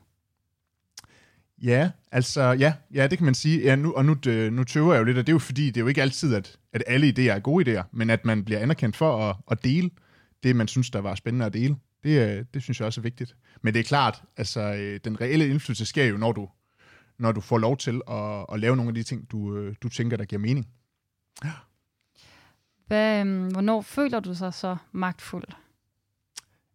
Ja, 1.61 1.91
altså, 2.11 2.41
ja, 2.41 2.73
ja 2.93 3.07
det 3.07 3.17
kan 3.17 3.25
man 3.25 3.35
sige. 3.35 3.61
Ja, 3.61 3.75
nu, 3.75 3.93
og 3.93 4.05
nu, 4.05 4.17
nu 4.51 4.63
tøver 4.63 4.93
jeg 4.93 4.99
jo 4.99 5.03
lidt, 5.03 5.17
og 5.17 5.27
det 5.27 5.31
er 5.31 5.35
jo 5.35 5.39
fordi, 5.39 5.65
det 5.67 5.77
er 5.77 5.81
jo 5.81 5.87
ikke 5.87 6.01
altid, 6.01 6.35
at, 6.35 6.59
at 6.73 6.83
alle 6.87 7.07
idéer 7.07 7.35
er 7.35 7.39
gode 7.39 7.79
idéer, 7.79 7.83
men 7.91 8.09
at 8.09 8.25
man 8.25 8.45
bliver 8.45 8.59
anerkendt 8.59 8.95
for 8.95 9.29
at, 9.29 9.35
at 9.51 9.63
dele 9.63 9.89
det, 10.43 10.55
man 10.55 10.67
synes, 10.67 10.89
der 10.89 10.99
var 10.99 11.15
spændende 11.15 11.45
at 11.45 11.53
dele. 11.53 11.75
Det, 12.03 12.37
øh, 12.37 12.45
det 12.53 12.63
synes 12.63 12.79
jeg 12.79 12.85
også 12.85 13.01
er 13.01 13.03
vigtigt. 13.03 13.35
Men 13.61 13.73
det 13.73 13.79
er 13.79 13.83
klart, 13.83 14.23
altså, 14.37 14.61
øh, 14.61 14.99
den 15.03 15.21
reelle 15.21 15.47
indflydelse 15.47 15.85
sker 15.85 16.05
jo, 16.05 16.17
når 16.17 16.31
du, 16.31 16.49
når 17.19 17.31
du 17.31 17.41
får 17.41 17.57
lov 17.57 17.77
til 17.77 18.01
at, 18.09 18.45
at 18.53 18.59
lave 18.59 18.75
nogle 18.75 18.89
af 18.89 18.95
de 18.95 19.03
ting, 19.03 19.31
du, 19.31 19.57
øh, 19.57 19.75
du 19.81 19.89
tænker, 19.89 20.17
der 20.17 20.25
giver 20.25 20.39
mening. 20.39 20.67
Hvad, 22.87 23.19
øhm, 23.19 23.47
hvornår 23.47 23.81
føler 23.81 24.19
du 24.19 24.35
sig 24.35 24.53
så 24.53 24.77
magtfuld? 24.91 25.43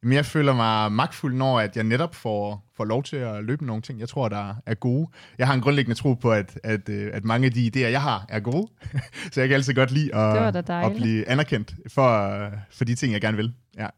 Jamen, 0.02 0.16
jeg 0.16 0.26
føler 0.26 0.54
mig 0.54 0.92
magtfuld, 0.92 1.34
når 1.34 1.60
at 1.60 1.76
jeg 1.76 1.84
netop 1.84 2.14
får, 2.14 2.70
får 2.74 2.84
lov 2.84 3.02
til 3.02 3.16
at 3.16 3.44
løbe 3.44 3.66
nogle 3.66 3.82
ting, 3.82 4.00
jeg 4.00 4.08
tror, 4.08 4.28
der 4.28 4.54
er 4.66 4.74
gode. 4.74 5.08
Jeg 5.38 5.46
har 5.46 5.54
en 5.54 5.60
grundlæggende 5.60 6.00
tro 6.00 6.14
på, 6.14 6.32
at, 6.32 6.58
at, 6.64 6.88
øh, 6.88 7.10
at 7.12 7.24
mange 7.24 7.46
af 7.46 7.52
de 7.52 7.70
idéer, 7.74 7.88
jeg 7.88 8.02
har, 8.02 8.26
er 8.28 8.40
gode. 8.40 8.68
så 9.32 9.40
jeg 9.40 9.48
kan 9.48 9.54
altid 9.54 9.74
godt 9.74 9.90
lide 9.90 10.14
at, 10.14 10.56
at 10.68 10.92
blive 10.96 11.28
anerkendt 11.28 11.74
for, 11.88 12.50
for 12.70 12.84
de 12.84 12.94
ting, 12.94 13.12
jeg 13.12 13.20
gerne 13.20 13.36
vil. 13.36 13.54
Ja. 13.76 13.88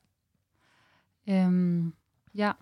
Øhm, 1.29 1.95
ja, 2.35 2.53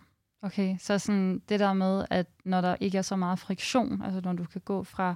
okay. 0.42 0.76
Så 0.78 0.98
sådan 0.98 1.42
det 1.48 1.60
der 1.60 1.72
med, 1.72 2.04
at 2.10 2.26
når 2.44 2.60
der 2.60 2.76
ikke 2.80 2.98
er 2.98 3.02
så 3.02 3.16
meget 3.16 3.38
friktion, 3.38 4.02
altså 4.04 4.20
når 4.24 4.32
du 4.32 4.44
kan 4.44 4.60
gå 4.64 4.82
fra 4.82 5.14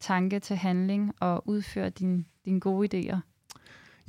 tanke 0.00 0.40
til 0.40 0.56
handling 0.56 1.12
og 1.20 1.48
udføre 1.48 1.90
dine 1.90 2.24
din 2.44 2.58
gode 2.58 2.88
idéer. 2.88 3.18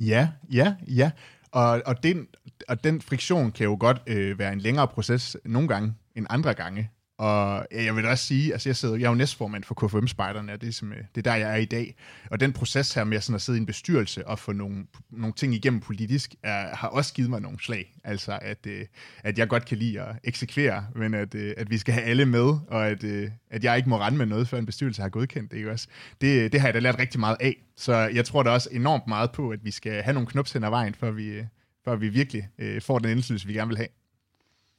Ja, 0.00 0.28
ja, 0.52 0.74
ja. 0.88 1.10
Og, 1.52 1.82
og, 1.86 2.02
den, 2.02 2.26
og 2.68 2.84
den 2.84 3.00
friktion 3.00 3.52
kan 3.52 3.64
jo 3.64 3.76
godt 3.80 4.02
øh, 4.06 4.38
være 4.38 4.52
en 4.52 4.60
længere 4.60 4.88
proces 4.88 5.36
nogle 5.44 5.68
gange 5.68 5.94
end 6.14 6.26
andre 6.30 6.54
gange. 6.54 6.90
Og 7.22 7.66
jeg 7.70 7.96
vil 7.96 8.06
også 8.06 8.24
sige, 8.24 8.52
altså 8.52 8.68
jeg, 8.68 8.76
sidder, 8.76 8.96
jeg 8.96 9.04
er 9.04 9.08
jo 9.08 9.14
næstformand 9.14 9.64
for 9.64 9.74
KFM-spejderne, 9.74 10.52
og 10.52 10.60
det 10.60 10.68
er, 10.68 10.72
som, 10.72 10.92
det 11.14 11.26
er 11.26 11.30
der, 11.30 11.34
jeg 11.34 11.50
er 11.50 11.56
i 11.56 11.64
dag. 11.64 11.94
Og 12.30 12.40
den 12.40 12.52
proces 12.52 12.94
her 12.94 13.04
med 13.04 13.20
sådan 13.20 13.34
at 13.34 13.42
sidde 13.42 13.58
i 13.58 13.60
en 13.60 13.66
bestyrelse 13.66 14.26
og 14.26 14.38
få 14.38 14.52
nogle, 14.52 14.86
nogle 15.10 15.32
ting 15.32 15.54
igennem 15.54 15.80
politisk, 15.80 16.34
er, 16.42 16.76
har 16.76 16.88
også 16.88 17.14
givet 17.14 17.30
mig 17.30 17.40
nogle 17.40 17.60
slag. 17.60 17.94
Altså, 18.04 18.38
at, 18.42 18.66
øh, 18.66 18.86
at 19.24 19.38
jeg 19.38 19.48
godt 19.48 19.64
kan 19.64 19.78
lide 19.78 20.00
at 20.00 20.16
eksekvere, 20.24 20.86
men 20.94 21.14
at, 21.14 21.34
øh, 21.34 21.54
at 21.56 21.70
vi 21.70 21.78
skal 21.78 21.94
have 21.94 22.06
alle 22.06 22.26
med, 22.26 22.58
og 22.68 22.86
at, 22.86 23.04
øh, 23.04 23.30
at 23.50 23.64
jeg 23.64 23.76
ikke 23.76 23.88
må 23.88 23.98
rende 23.98 24.18
med 24.18 24.26
noget, 24.26 24.48
før 24.48 24.58
en 24.58 24.66
bestyrelse 24.66 25.02
har 25.02 25.08
godkendt 25.08 25.50
det. 25.50 25.56
Ikke 25.56 25.70
også? 25.70 25.88
Det, 26.20 26.52
det 26.52 26.60
har 26.60 26.68
jeg 26.68 26.74
da 26.74 26.78
lært 26.78 26.98
rigtig 26.98 27.20
meget 27.20 27.36
af. 27.40 27.56
Så 27.76 27.94
jeg 27.94 28.24
tror 28.24 28.42
da 28.42 28.50
også 28.50 28.68
enormt 28.72 29.06
meget 29.06 29.32
på, 29.32 29.50
at 29.50 29.64
vi 29.64 29.70
skal 29.70 30.02
have 30.02 30.14
nogle 30.14 30.28
knups 30.28 30.52
hen 30.52 30.64
ad 30.64 30.70
vejen, 30.70 30.94
før 30.94 31.10
vi, 31.10 31.42
før 31.84 31.96
vi 31.96 32.08
virkelig 32.08 32.48
øh, 32.58 32.82
får 32.82 32.98
den 32.98 33.10
indflydelse, 33.10 33.46
vi 33.46 33.52
gerne 33.52 33.68
vil 33.68 33.76
have. 33.76 33.88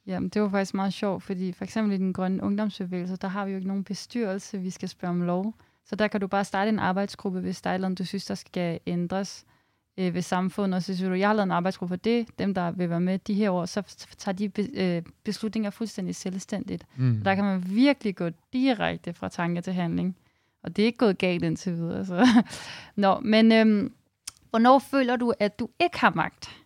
Jamen, 0.06 0.28
det 0.28 0.42
var 0.42 0.48
faktisk 0.48 0.74
meget 0.74 0.92
sjovt, 0.92 1.22
fordi 1.22 1.52
for 1.52 1.64
eksempel 1.64 1.94
i 1.94 1.96
den 1.96 2.12
grønne 2.12 2.42
ungdomsbevægelse, 2.42 3.16
der 3.16 3.28
har 3.28 3.44
vi 3.44 3.50
jo 3.50 3.56
ikke 3.56 3.68
nogen 3.68 3.84
bestyrelse, 3.84 4.58
vi 4.58 4.70
skal 4.70 4.88
spørge 4.88 5.10
om 5.10 5.22
lov. 5.22 5.54
Så 5.84 5.96
der 5.96 6.08
kan 6.08 6.20
du 6.20 6.26
bare 6.26 6.44
starte 6.44 6.68
en 6.68 6.78
arbejdsgruppe, 6.78 7.40
hvis 7.40 7.62
der 7.62 7.70
er 7.70 7.78
noget, 7.78 7.98
du 7.98 8.04
synes, 8.04 8.24
der 8.24 8.34
skal 8.34 8.80
ændres 8.86 9.44
øh, 9.98 10.14
ved 10.14 10.22
samfundet. 10.22 10.76
Og 10.76 10.82
så 10.82 10.96
siger 10.96 11.08
du, 11.08 11.14
jeg 11.14 11.28
har 11.28 11.34
lavet 11.34 11.46
en 11.46 11.50
arbejdsgruppe 11.50 11.92
for 11.92 11.96
det, 11.96 12.38
dem 12.38 12.54
der 12.54 12.70
vil 12.70 12.90
være 12.90 13.00
med 13.00 13.18
de 13.18 13.34
her 13.34 13.50
år, 13.50 13.64
så 13.64 13.82
tager 14.18 14.36
de 14.36 14.48
be, 14.48 14.62
øh, 14.74 15.02
beslutninger 15.24 15.70
fuldstændig 15.70 16.14
selvstændigt. 16.14 16.86
Mm. 16.96 17.20
Der 17.24 17.34
kan 17.34 17.44
man 17.44 17.64
virkelig 17.66 18.16
gå 18.16 18.28
direkte 18.52 19.12
fra 19.12 19.28
tanke 19.28 19.60
til 19.60 19.72
handling. 19.72 20.16
Og 20.62 20.76
det 20.76 20.82
er 20.82 20.86
ikke 20.86 20.98
gået 20.98 21.18
galt 21.18 21.44
indtil 21.44 21.72
videre. 21.72 22.06
Så. 22.06 22.26
Nå, 22.96 23.20
men 23.20 23.52
øh, 23.52 23.90
hvornår 24.50 24.78
føler 24.78 25.16
du, 25.16 25.32
at 25.38 25.58
du 25.58 25.68
ikke 25.80 25.98
har 25.98 26.12
magt? 26.14 26.63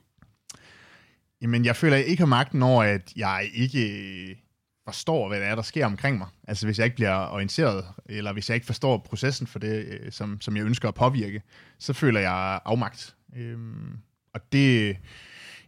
Jamen, 1.43 1.65
jeg 1.65 1.77
føler, 1.77 1.97
at 1.97 2.01
jeg 2.01 2.09
ikke 2.09 2.21
har 2.21 2.27
magten 2.27 2.63
over, 2.63 2.83
at 2.83 3.13
jeg 3.17 3.51
ikke 3.55 3.89
øh, 4.31 4.37
forstår, 4.85 5.29
hvad 5.29 5.41
der 5.41 5.47
er, 5.47 5.55
der 5.55 5.63
sker 5.63 5.87
omkring 5.87 6.19
mig. 6.19 6.29
Altså, 6.49 6.67
hvis 6.67 6.79
jeg 6.79 6.85
ikke 6.85 6.97
bliver 6.97 7.27
orienteret, 7.33 7.85
eller 8.07 8.33
hvis 8.33 8.49
jeg 8.49 8.55
ikke 8.55 8.67
forstår 8.67 8.99
processen 8.99 9.47
for 9.47 9.59
det, 9.59 9.85
øh, 9.85 10.13
som, 10.13 10.41
som 10.41 10.57
jeg 10.57 10.65
ønsker 10.65 10.89
at 10.89 10.95
påvirke, 10.95 11.43
så 11.79 11.93
føler 11.93 12.21
jeg 12.21 12.61
afmagt. 12.65 13.15
Øhm, 13.37 13.99
og 14.35 14.41
det... 14.53 14.97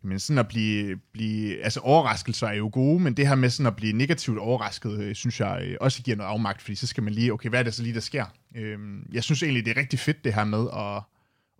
Men 0.02 0.18
sådan 0.18 0.38
at 0.38 0.48
blive, 0.48 0.96
blive... 1.12 1.62
Altså, 1.62 1.80
overraskelser 1.80 2.46
er 2.46 2.54
jo 2.54 2.70
gode, 2.72 3.02
men 3.02 3.14
det 3.14 3.28
her 3.28 3.34
med 3.34 3.50
sådan 3.50 3.66
at 3.66 3.76
blive 3.76 3.92
negativt 3.92 4.38
overrasket, 4.38 5.00
øh, 5.00 5.14
synes 5.14 5.40
jeg 5.40 5.76
også 5.80 6.02
giver 6.02 6.16
noget 6.16 6.30
afmagt, 6.30 6.62
fordi 6.62 6.74
så 6.74 6.86
skal 6.86 7.02
man 7.02 7.12
lige, 7.12 7.32
okay, 7.32 7.48
hvad 7.48 7.58
er 7.58 7.62
det 7.62 7.74
så 7.74 7.82
lige, 7.82 7.94
der 7.94 8.00
sker? 8.00 8.24
Øhm, 8.56 9.08
jeg 9.12 9.24
synes 9.24 9.42
egentlig, 9.42 9.64
det 9.64 9.76
er 9.76 9.80
rigtig 9.80 9.98
fedt, 9.98 10.24
det 10.24 10.34
her 10.34 10.44
med 10.44 10.66
at 10.72 11.02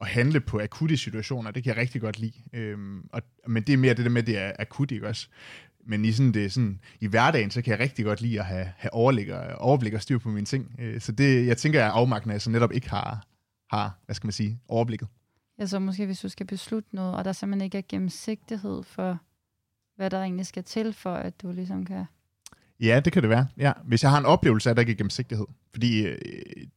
at 0.01 0.07
handle 0.07 0.41
på 0.41 0.61
akutte 0.61 0.97
situationer, 0.97 1.51
det 1.51 1.65
kan 1.65 1.71
jeg 1.71 1.81
rigtig 1.81 2.01
godt 2.01 2.19
lide. 2.19 2.33
Øhm, 2.53 3.09
og, 3.13 3.23
men 3.47 3.63
det 3.63 3.73
er 3.73 3.77
mere 3.77 3.95
det 3.95 4.05
der 4.05 4.11
med, 4.11 4.23
at 4.23 4.27
det 4.27 4.39
er 4.39 4.53
akut, 4.59 4.91
ikke 4.91 5.09
også? 5.09 5.29
Men 5.85 6.05
i, 6.05 6.13
sådan, 6.13 6.33
det 6.33 6.45
er 6.45 6.49
sådan, 6.49 6.81
i 7.01 7.07
hverdagen, 7.07 7.51
så 7.51 7.63
kan 7.63 7.71
jeg 7.71 7.81
rigtig 7.81 8.05
godt 8.05 8.21
lide 8.21 8.41
at 8.41 8.47
have, 8.47 8.73
have 8.77 8.95
overblik, 8.95 9.29
og, 9.29 9.43
overblik 9.59 9.95
og 9.95 10.03
styr 10.03 10.19
på 10.19 10.29
mine 10.29 10.47
ting. 10.47 10.77
Øh, 10.79 11.01
så 11.01 11.13
det, 11.13 11.47
jeg 11.47 11.57
tænker, 11.57 11.79
jeg 11.79 11.89
er 11.89 11.93
afmagten, 11.93 12.31
at 12.31 12.47
jeg 12.47 12.53
netop 12.53 12.73
ikke 12.73 12.91
har, 12.91 13.27
har, 13.71 13.99
hvad 14.07 14.15
skal 14.15 14.27
man 14.27 14.33
sige, 14.33 14.61
overblikket. 14.69 15.09
Ja, 15.59 15.67
så 15.67 15.79
måske 15.79 16.07
hvis 16.07 16.21
du 16.21 16.29
skal 16.29 16.47
beslutte 16.47 16.95
noget, 16.95 17.15
og 17.15 17.25
der 17.25 17.33
simpelthen 17.33 17.65
ikke 17.65 17.79
er 17.79 17.83
gennemsigtighed 17.89 18.83
for, 18.83 19.19
hvad 19.97 20.11
der 20.11 20.23
egentlig 20.23 20.47
skal 20.47 20.65
til, 20.65 20.93
for 20.93 21.15
at 21.15 21.43
du 21.43 21.53
ligesom 21.53 21.85
kan 21.85 22.05
Ja, 22.81 23.01
det 23.01 23.13
kan 23.13 23.23
det 23.23 23.31
være. 23.31 23.47
Ja. 23.59 23.73
Hvis 23.85 24.03
jeg 24.03 24.11
har 24.11 24.19
en 24.19 24.25
oplevelse 24.25 24.69
af, 24.69 24.73
at 24.73 24.77
der 24.77 24.81
ikke 24.81 24.93
er 24.93 24.97
gennemsigtighed. 24.97 25.47
Fordi 25.73 26.07
øh, 26.07 26.19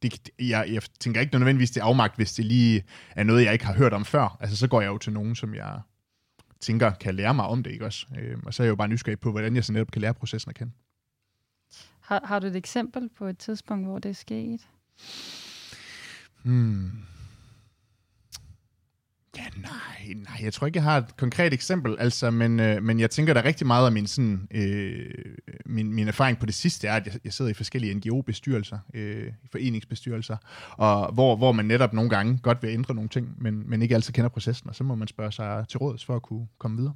det, 0.02 0.28
jeg, 0.38 0.66
jeg 0.72 0.82
tænker 1.00 1.20
ikke 1.20 1.38
nødvendigvis, 1.38 1.70
det 1.70 1.80
er 1.80 1.84
afmagt, 1.84 2.16
hvis 2.16 2.32
det 2.32 2.44
lige 2.44 2.84
er 3.16 3.24
noget, 3.24 3.44
jeg 3.44 3.52
ikke 3.52 3.66
har 3.66 3.74
hørt 3.74 3.92
om 3.92 4.04
før. 4.04 4.36
Altså, 4.40 4.56
så 4.56 4.68
går 4.68 4.80
jeg 4.80 4.88
jo 4.88 4.98
til 4.98 5.12
nogen, 5.12 5.34
som 5.34 5.54
jeg 5.54 5.80
tænker 6.60 6.90
kan 6.90 7.14
lære 7.14 7.34
mig 7.34 7.46
om 7.46 7.62
det, 7.62 7.70
ikke 7.70 7.84
også? 7.84 8.06
Øh, 8.18 8.38
og 8.46 8.54
så 8.54 8.62
er 8.62 8.64
jeg 8.64 8.70
jo 8.70 8.76
bare 8.76 8.88
nysgerrig 8.88 9.20
på, 9.20 9.30
hvordan 9.30 9.56
jeg 9.56 9.64
så 9.64 9.72
netop 9.72 9.90
kan 9.90 10.02
lære 10.02 10.14
processen 10.14 10.48
at 10.48 10.54
kende. 10.54 10.72
Har, 12.00 12.20
har 12.24 12.38
du 12.38 12.46
et 12.46 12.56
eksempel 12.56 13.08
på 13.18 13.26
et 13.26 13.38
tidspunkt, 13.38 13.86
hvor 13.86 13.98
det 13.98 14.08
er 14.08 14.14
sket? 14.14 14.60
Hmm. 16.42 16.90
Ja, 19.36 19.44
nej, 19.62 20.14
nej, 20.16 20.40
jeg 20.42 20.52
tror 20.52 20.66
ikke, 20.66 20.76
jeg 20.76 20.82
har 20.84 20.98
et 20.98 21.16
konkret 21.16 21.52
eksempel, 21.52 21.96
altså, 21.98 22.30
men, 22.30 22.60
øh, 22.60 22.82
men 22.82 23.00
jeg 23.00 23.10
tænker, 23.10 23.34
der 23.34 23.44
rigtig 23.44 23.66
meget 23.66 23.86
om 23.86 23.92
min, 23.92 24.06
sådan, 24.06 24.48
øh, 24.50 25.10
min, 25.66 25.92
min 25.92 26.08
erfaring 26.08 26.38
på 26.38 26.46
det 26.46 26.54
sidste 26.54 26.88
er, 26.88 26.94
at 26.94 27.06
jeg, 27.06 27.14
jeg 27.24 27.32
sidder 27.32 27.50
i 27.50 27.54
forskellige 27.54 27.94
NGO-bestyrelser, 27.94 28.78
øh, 28.94 29.26
foreningsbestyrelser, 29.52 30.36
og 30.70 31.12
hvor, 31.12 31.36
hvor 31.36 31.52
man 31.52 31.64
netop 31.64 31.92
nogle 31.92 32.10
gange 32.10 32.38
godt 32.42 32.62
vil 32.62 32.70
ændre 32.70 32.94
nogle 32.94 33.08
ting, 33.08 33.28
men, 33.38 33.70
men 33.70 33.82
ikke 33.82 33.94
altid 33.94 34.12
kender 34.12 34.28
processen, 34.28 34.68
og 34.68 34.74
så 34.74 34.84
må 34.84 34.94
man 34.94 35.08
spørge 35.08 35.32
sig 35.32 35.64
til 35.68 35.78
råds 35.78 36.04
for 36.04 36.16
at 36.16 36.22
kunne 36.22 36.46
komme 36.58 36.76
videre. 36.76 36.94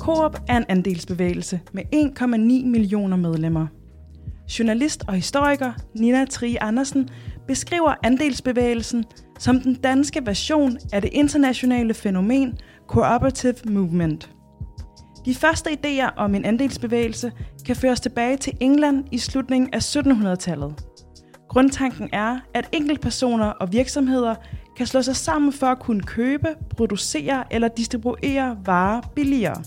Coop 0.00 0.38
er 0.48 0.56
en 0.56 0.64
andelsbevægelse 0.68 1.60
med 1.72 1.82
1,9 1.94 2.26
millioner 2.66 3.16
medlemmer. 3.16 3.66
Journalist 4.48 5.04
og 5.08 5.14
historiker 5.14 5.72
Nina 5.94 6.24
Tri 6.24 6.56
Andersen 6.60 7.08
beskriver 7.46 7.94
andelsbevægelsen 8.02 9.04
som 9.38 9.60
den 9.60 9.74
danske 9.74 10.26
version 10.26 10.78
af 10.92 11.02
det 11.02 11.10
internationale 11.12 11.94
fænomen 11.94 12.58
Cooperative 12.86 13.54
Movement. 13.64 14.30
De 15.24 15.34
første 15.34 15.70
idéer 15.70 16.14
om 16.16 16.34
en 16.34 16.44
andelsbevægelse 16.44 17.32
kan 17.66 17.76
føres 17.76 18.00
tilbage 18.00 18.36
til 18.36 18.52
England 18.60 19.04
i 19.12 19.18
slutningen 19.18 19.70
af 19.74 19.96
1700-tallet. 19.96 20.84
Grundtanken 21.48 22.08
er, 22.12 22.38
at 22.54 22.68
enkeltpersoner 22.72 23.46
og 23.46 23.72
virksomheder 23.72 24.34
kan 24.76 24.86
slå 24.86 25.02
sig 25.02 25.16
sammen 25.16 25.52
for 25.52 25.66
at 25.66 25.78
kunne 25.78 26.02
købe, 26.02 26.48
producere 26.76 27.44
eller 27.50 27.68
distribuere 27.68 28.58
varer 28.64 29.00
billigere. 29.14 29.62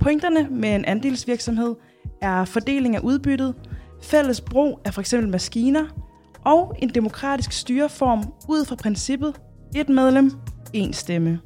Pointerne 0.00 0.48
med 0.50 0.74
en 0.74 0.84
andelsvirksomhed 0.84 1.74
er 2.22 2.44
fordeling 2.44 2.96
af 2.96 3.00
udbyttet, 3.00 3.54
fælles 4.02 4.40
brug 4.40 4.80
af 4.84 4.94
f.eks. 4.94 5.14
maskiner 5.28 5.84
og 6.44 6.76
en 6.78 6.88
demokratisk 6.88 7.52
styreform 7.52 8.32
ud 8.48 8.64
fra 8.64 8.76
princippet 8.76 9.40
et 9.76 9.88
medlem, 9.88 10.30
en 10.72 10.92
stemme. 10.92 11.40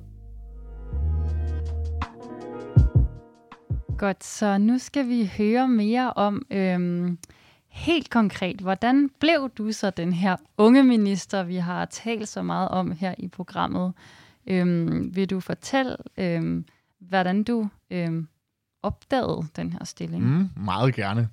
Godt, 3.99 4.25
så 4.25 4.59
nu 4.59 4.79
skal 4.79 5.09
vi 5.09 5.31
høre 5.39 5.69
mere 5.69 6.13
om 6.13 6.43
øhm, 6.51 7.19
helt 7.69 8.11
konkret, 8.11 8.61
hvordan 8.61 9.11
blev 9.21 9.51
du 9.59 9.73
så 9.73 9.91
den 9.91 10.13
her 10.13 10.37
unge 10.59 10.85
minister, 10.85 11.43
vi 11.43 11.57
har 11.57 11.85
talt 11.85 12.29
så 12.29 12.43
meget 12.43 12.69
om 12.69 12.93
her 12.93 13.15
i 13.19 13.29
programmet? 13.29 13.93
Øhm, 14.47 15.17
vil 15.17 15.31
du 15.31 15.41
fortælle, 15.41 15.97
øhm, 16.19 16.65
hvordan 17.01 17.43
du 17.43 17.69
øhm, 17.91 18.29
opdagede 18.83 19.47
den 19.57 19.73
her 19.73 19.85
stilling? 19.85 20.25
Mm, 20.25 20.49
meget 20.57 20.95
gerne. 20.95 21.29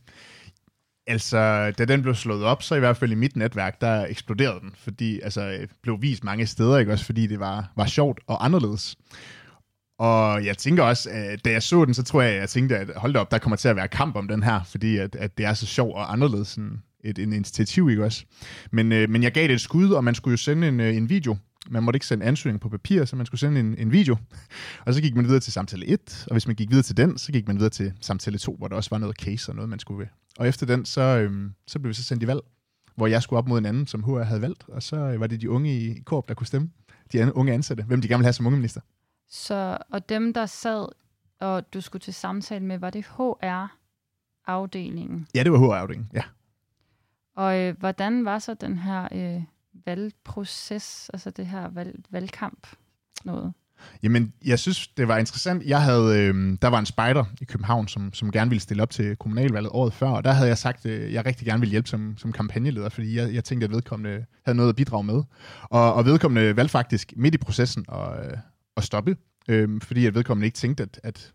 Altså, 1.07 1.72
da 1.77 1.86
den 1.86 2.01
blev 2.01 2.15
slået 2.15 2.43
op, 2.43 2.63
så 2.63 2.75
i 2.75 2.79
hvert 2.79 2.98
fald 2.98 3.12
i 3.12 3.15
mit 3.15 3.36
netværk, 3.36 3.81
der 3.81 4.05
eksploderede 4.05 4.60
den, 4.60 4.72
fordi 4.77 5.19
altså 5.19 5.67
blev 5.81 6.01
vist 6.01 6.24
mange 6.24 6.45
steder, 6.45 6.77
ikke 6.77 6.91
også, 6.91 7.05
fordi 7.05 7.27
det 7.27 7.39
var, 7.39 7.72
var 7.75 7.86
sjovt 7.86 8.19
og 8.27 8.45
anderledes. 8.45 8.95
Og 10.00 10.45
jeg 10.45 10.57
tænker 10.57 10.83
også, 10.83 11.10
at 11.12 11.45
da 11.45 11.51
jeg 11.51 11.63
så 11.63 11.86
den, 11.86 11.93
så 11.93 12.03
tror 12.03 12.22
jeg, 12.22 12.31
at 12.31 12.39
jeg 12.39 12.50
tænkte, 12.50 12.77
at 12.77 12.89
hold 12.95 13.13
da 13.13 13.19
op, 13.19 13.31
der 13.31 13.38
kommer 13.38 13.55
til 13.55 13.67
at 13.67 13.75
være 13.75 13.88
kamp 13.88 14.15
om 14.15 14.27
den 14.27 14.43
her, 14.43 14.63
fordi 14.63 14.98
at, 14.98 15.15
at 15.15 15.38
det 15.38 15.45
er 15.45 15.53
så 15.53 15.65
sjovt 15.65 15.95
og 15.95 16.13
anderledes 16.13 16.48
sådan 16.48 16.83
et, 17.03 17.19
en 17.19 17.33
initiativ, 17.33 17.89
ikke 17.89 18.03
også? 18.03 18.25
Men, 18.72 18.91
øh, 18.91 19.10
men 19.10 19.24
jeg 19.24 19.31
gav 19.31 19.48
det 19.48 19.53
et 19.53 19.62
skud, 19.62 19.89
og 19.89 20.03
man 20.03 20.15
skulle 20.15 20.33
jo 20.33 20.38
sende 20.38 20.67
en, 20.67 20.79
øh, 20.79 20.95
en 20.95 21.10
video. 21.10 21.38
Man 21.69 21.83
måtte 21.83 21.98
ikke 21.98 22.05
sende 22.05 22.25
ansøgning 22.25 22.62
på 22.62 22.69
papir, 22.69 23.05
så 23.05 23.15
man 23.15 23.25
skulle 23.25 23.39
sende 23.39 23.60
en, 23.60 23.75
en 23.77 23.91
video. 23.91 24.17
Og 24.86 24.93
så 24.93 25.01
gik 25.01 25.15
man 25.15 25.25
videre 25.25 25.39
til 25.39 25.53
samtale 25.53 25.86
1, 25.86 26.25
og 26.27 26.33
hvis 26.33 26.48
man 26.48 26.55
gik 26.55 26.69
videre 26.69 26.83
til 26.83 26.98
den, 26.98 27.17
så 27.17 27.31
gik 27.31 27.48
man 27.48 27.57
videre 27.57 27.69
til 27.69 27.93
samtale 28.01 28.38
2, 28.38 28.55
hvor 28.57 28.67
der 28.67 28.75
også 28.75 28.89
var 28.89 28.98
noget 28.98 29.15
case 29.15 29.51
og 29.51 29.55
noget, 29.55 29.69
man 29.69 29.79
skulle 29.79 30.10
og 30.40 30.48
efter 30.48 30.66
den, 30.66 30.86
så, 30.86 31.02
øhm, 31.02 31.54
så 31.68 31.80
blev 31.80 31.90
vi 31.90 31.94
så 31.94 32.04
sendt 32.04 32.24
i 32.24 32.28
valg, 32.28 32.42
hvor 32.96 33.08
jeg 33.08 33.24
skulle 33.24 33.38
op 33.38 33.48
mod 33.48 33.58
en 33.58 33.66
anden, 33.66 33.88
som 33.88 34.04
HR 34.04 34.20
havde 34.20 34.42
valgt, 34.42 34.70
og 34.70 34.84
så 34.84 34.96
øh, 34.96 35.20
var 35.20 35.28
det 35.28 35.42
de 35.42 35.50
unge 35.50 35.78
i 35.80 36.00
Korp, 36.00 36.28
der 36.28 36.34
kunne 36.34 36.48
stemme. 36.48 36.72
De 37.12 37.36
unge 37.36 37.54
ansatte, 37.54 37.84
hvem 37.84 38.02
de 38.02 38.08
gerne 38.08 38.20
ville 38.20 38.25
have 38.25 38.34
som 38.34 38.46
unge 38.46 38.58
minister. 38.58 38.82
Så, 39.30 39.78
og 39.90 40.10
dem, 40.10 40.34
der 40.34 40.46
sad, 40.46 40.88
og 41.40 41.74
du 41.74 41.82
skulle 41.82 42.02
til 42.02 42.13
samtale 42.13 42.66
med, 42.66 42.78
var 42.78 42.90
det 42.90 43.06
HR-afdelingen? 43.06 43.68
Ja, 45.36 45.44
det 45.44 45.52
var 45.52 45.58
HR-afdelingen, 45.58 46.10
ja. 46.13 46.24
Og 47.36 47.60
øh, 47.60 47.78
hvordan 47.80 48.25
var 48.25 48.40
så 48.40 48.54
den 48.54 48.78
her 48.78 49.08
øh, 49.12 49.44
valgproces, 49.86 51.10
altså 51.13 51.30
det 51.30 51.48
her 51.48 51.68
valg, 51.68 52.06
valgkamp 52.10 52.68
noget? 53.25 53.54
Jamen, 54.04 54.34
jeg 54.46 54.60
synes, 54.60 54.88
det 54.88 55.08
var 55.08 55.18
interessant. 55.18 55.63
Jeg 55.66 55.82
havde, 55.82 56.20
øh, 56.20 56.58
der 56.62 56.68
var 56.68 56.80
en 56.80 56.86
spejder 56.86 57.25
i 57.42 57.46
København, 57.46 57.88
som, 57.88 58.13
som 58.13 58.32
gerne 58.32 58.50
ville 58.50 58.62
stille 58.62 58.84
op 58.84 58.90
til 58.90 59.16
kommunalvalget 59.16 59.70
året 59.72 59.94
før, 59.94 60.10
og 60.10 60.24
der 60.24 60.32
havde 60.32 60.48
jeg 60.48 60.58
sagt, 60.58 60.86
at 60.86 60.92
øh, 60.92 61.13
jeg 61.13 61.25
rigtig 61.25 61.48
gerne 61.48 61.60
ville 61.60 61.72
hjælpe 61.72 61.90
som, 61.90 62.18
som 62.18 62.32
kampagneleder, 62.32 62.90
fordi 62.90 63.18
jeg, 63.18 63.34
jeg 63.34 63.44
tænkte, 63.44 63.66
at 63.66 63.72
vedkommende 63.72 64.25
havde 64.46 64.58
noget 64.58 64.70
at 64.70 64.75
bidrage 64.75 65.04
med. 65.04 65.24
Og, 65.63 65.94
og 65.94 66.06
vedkommende 66.06 66.56
valgte 66.56 66.72
faktisk 66.72 67.13
midt 67.16 67.36
i 67.36 67.38
processen 67.38 67.86
at, 67.92 68.25
øh, 68.25 68.38
at 68.78 68.84
stoppe, 68.84 69.16
øh, 69.48 69.82
fordi 69.82 70.06
at 70.06 70.16
vedkommende 70.16 70.46
ikke 70.46 70.56
tænkte, 70.56 70.84
at, 70.84 71.00
at, 71.04 71.34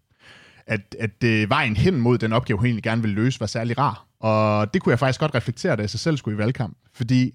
at, 0.67 0.97
at 1.01 1.25
øh, 1.25 1.51
vejen 1.51 1.77
hen 1.77 2.01
mod 2.01 2.19
den 2.19 2.33
opgave, 2.33 2.59
hun 2.59 2.67
egentlig 2.67 2.85
gerne 2.85 3.03
ville 3.03 3.15
løse, 3.15 3.41
var 3.41 3.47
særlig 3.47 3.79
rar. 3.79 4.07
Og 4.21 4.75
det 4.75 4.83
kunne 4.83 4.91
jeg 4.91 4.99
faktisk 4.99 5.21
godt 5.21 5.35
reflektere, 5.35 5.77
da 5.77 5.81
jeg 5.81 5.91
så 5.91 5.99
selv 5.99 6.17
skulle 6.17 6.35
i 6.35 6.39
valgkamp. 6.39 6.77
Fordi 6.95 7.35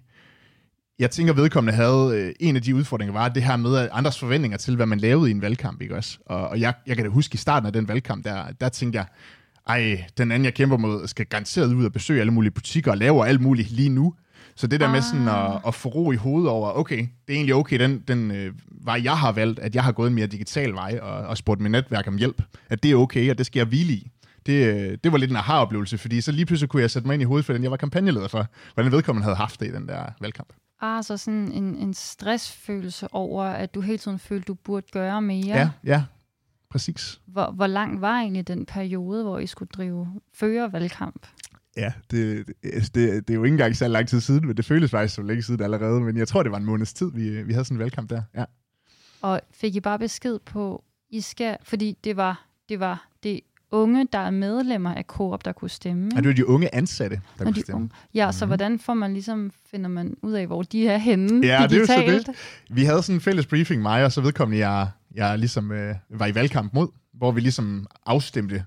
jeg 1.00 1.12
tænker, 1.12 1.34
vedkommende 1.34 1.76
havde 1.76 2.12
øh, 2.14 2.34
en 2.40 2.56
af 2.56 2.62
de 2.62 2.76
udfordringer, 2.76 3.14
var 3.14 3.30
det 3.30 3.44
her 3.44 3.56
med 3.56 3.90
andres 3.92 4.20
forventninger 4.20 4.58
til, 4.58 4.76
hvad 4.76 4.86
man 4.86 5.00
lavede 5.00 5.30
i 5.30 5.32
en 5.32 5.42
valgkamp. 5.42 5.82
Ikke 5.82 5.96
også? 5.96 6.18
Og, 6.26 6.48
og 6.48 6.60
jeg, 6.60 6.74
jeg 6.88 6.96
kan 6.96 7.06
da 7.06 7.12
huske 7.12 7.34
i 7.34 7.38
starten 7.38 7.68
af 7.68 7.74
den 7.74 7.88
valgkamp, 7.88 8.26
der, 8.26 8.46
der 8.62 8.70
tænkte 8.70 8.98
jeg, 8.98 9.06
ej, 9.68 10.06
den 10.18 10.32
anden, 10.32 10.46
jeg 10.46 10.54
kæmper 10.54 10.78
mod, 10.78 11.08
skal 11.08 11.26
garanteret 11.26 11.74
ud 11.74 11.86
og 11.86 11.92
besøge 11.92 12.20
alle 12.20 12.34
mulige 12.34 12.52
butikker 12.52 12.92
og 12.92 12.98
lave 12.98 13.28
alt 13.28 13.42
muligt 13.42 13.72
lige 13.72 13.90
nu. 13.90 14.14
Så 14.56 14.68
det 14.68 14.80
der 14.80 14.86
ah. 14.86 14.92
med 14.92 15.02
sådan 15.02 15.28
at, 15.28 15.62
at 15.68 15.76
få 15.76 15.90
ro 15.90 16.12
i 16.12 16.16
hovedet 16.16 16.50
over, 16.50 16.78
okay, 16.78 16.98
det 16.98 17.08
er 17.30 17.34
egentlig 17.34 17.56
okay, 17.56 17.80
den, 17.80 18.04
den 18.08 18.32
øh, 18.32 18.54
vej, 18.86 19.02
jeg 19.04 19.18
har 19.18 19.32
valgt, 19.32 19.60
at 19.60 19.76
jeg 19.76 19.84
har 19.84 19.92
gået 19.92 20.08
en 20.08 20.16
mere 20.16 20.28
digital 20.28 20.74
vej 20.74 21.00
og, 21.02 21.14
og 21.14 21.38
spurgt 21.38 21.62
mit 21.62 21.72
netværk 21.72 22.08
om 22.08 22.18
hjælp, 22.18 22.42
at 22.70 22.84
det 22.84 22.92
er 22.92 22.96
okay, 22.96 23.30
og 23.30 23.38
det 23.38 23.46
skal 23.46 23.60
jeg 23.60 23.68
hvile 23.68 23.94
i. 23.94 24.12
Det, 24.46 24.76
øh, 24.76 24.98
det 25.04 25.12
var 25.12 25.18
lidt 25.18 25.32
en 25.32 25.38
aha-oplevelse, 25.38 25.98
fordi 25.98 26.22
så 26.22 26.32
lige 26.32 26.46
pludselig 26.46 26.70
kunne 26.70 26.82
jeg 26.82 26.92
sætte 26.92 27.08
mig 27.08 27.14
ind 27.14 27.22
i 27.22 27.26
hovedet 27.26 27.46
for 27.46 27.54
den, 27.54 27.64
jeg 27.64 27.72
var 27.72 27.78
kampagneleder 27.78 28.28
for, 28.28 28.48
hvordan 28.74 28.92
vedkommende 28.92 29.24
havde 29.24 29.36
haft 29.36 29.60
det 29.60 29.68
i 29.68 29.72
den 29.72 29.88
der 29.88 30.04
valgkamp. 30.22 30.54
Ah, 30.82 31.04
så 31.04 31.18
sådan 31.18 31.52
en, 31.52 31.76
en 31.76 31.94
stressfølelse 31.94 33.14
over, 33.14 33.44
at 33.44 33.74
du 33.74 33.82
hele 33.82 33.98
tiden 33.98 34.20
følte, 34.20 34.46
du 34.46 34.54
burde 34.54 34.88
gøre 34.92 35.22
mere. 35.22 35.58
Ja, 35.58 35.70
ja, 35.84 36.04
præcis. 36.70 37.22
Hvor, 37.26 37.52
hvor 37.52 37.68
lang 37.68 38.02
var 38.02 38.20
egentlig 38.20 38.48
den 38.48 38.66
periode, 38.66 39.24
hvor 39.24 39.40
I 39.40 39.48
skulle 39.48 39.70
drive 39.70 40.22
førervalgkamp? 40.34 41.28
Ja, 41.78 41.94
det, 42.12 42.48
det, 42.48 42.56
altså, 42.64 42.92
det, 42.96 43.28
det 43.28 43.34
er 43.34 43.38
jo 43.38 43.44
ikke 43.44 43.54
engang 43.54 43.76
så 43.76 43.88
lang 43.88 44.08
tid 44.08 44.22
siden, 44.22 44.48
men 44.48 44.58
det 44.58 44.66
føles 44.66 44.92
faktisk 44.92 45.16
så 45.16 45.22
længe 45.22 45.44
siden 45.44 45.62
allerede. 45.62 46.02
Men 46.02 46.18
jeg 46.18 46.28
tror, 46.28 46.44
det 46.44 46.52
var 46.52 46.58
en 46.58 46.66
måneds 46.66 46.94
tid, 46.94 47.12
vi, 47.12 47.44
vi 47.44 47.54
havde 47.54 47.66
sådan 47.66 47.76
en 47.76 47.80
valgkamp 47.80 48.10
der. 48.10 48.22
Ja. 48.36 48.46
Og 49.22 49.42
fik 49.52 49.76
I 49.76 49.80
bare 49.80 50.00
besked 50.00 50.40
på, 50.40 50.84
I 51.10 51.22
skal, 51.22 51.58
fordi 51.64 51.98
det 52.04 52.18
var 52.18 52.46
det, 52.70 52.80
var 52.80 53.08
det 53.24 53.40
unge, 53.74 54.08
der 54.14 54.20
er 54.20 54.32
medlemmer 54.32 54.94
af 54.94 55.04
Coop, 55.04 55.46
der 55.46 55.52
kunne 55.52 55.70
stemme. 55.70 56.10
Det 56.10 56.26
er 56.26 56.34
de 56.34 56.48
unge 56.48 56.76
ansatte, 56.76 57.22
der 57.40 57.44
kunne 57.46 57.56
stemme. 57.56 57.76
Unge. 57.76 57.90
Ja, 58.14 58.26
mm-hmm. 58.26 58.34
så 58.34 58.46
mhm. 58.46 58.50
hvordan 58.50 58.80
får 58.80 58.94
man 58.94 59.14
ligesom, 59.14 59.52
finder 59.72 59.90
man 59.90 60.16
ud 60.22 60.34
af, 60.34 60.48
hvor 60.48 60.62
de 60.62 60.88
er 60.88 60.98
henne 60.98 61.48
ja, 61.48 61.68
digitalt? 61.70 61.70
det 61.70 62.08
er 62.08 62.14
jo 62.14 62.20
så 62.22 62.32
det. 62.32 62.76
Vi 62.76 62.84
havde 62.84 63.04
sådan 63.04 63.16
en 63.16 63.22
fælles 63.22 63.46
briefing, 63.46 63.82
mig 63.82 64.06
og 64.06 64.12
så 64.12 64.22
vedkommende, 64.22 64.70
jeg, 64.70 64.88
jeg 65.16 65.40
ligesom 65.40 65.72
øh, 65.72 65.96
var 66.10 66.26
i 66.26 66.36
valgkamp 66.36 66.74
mod, 66.74 66.88
hvor 67.14 67.32
vi 67.32 67.42
ligesom 67.42 67.88
afstemte, 68.06 68.64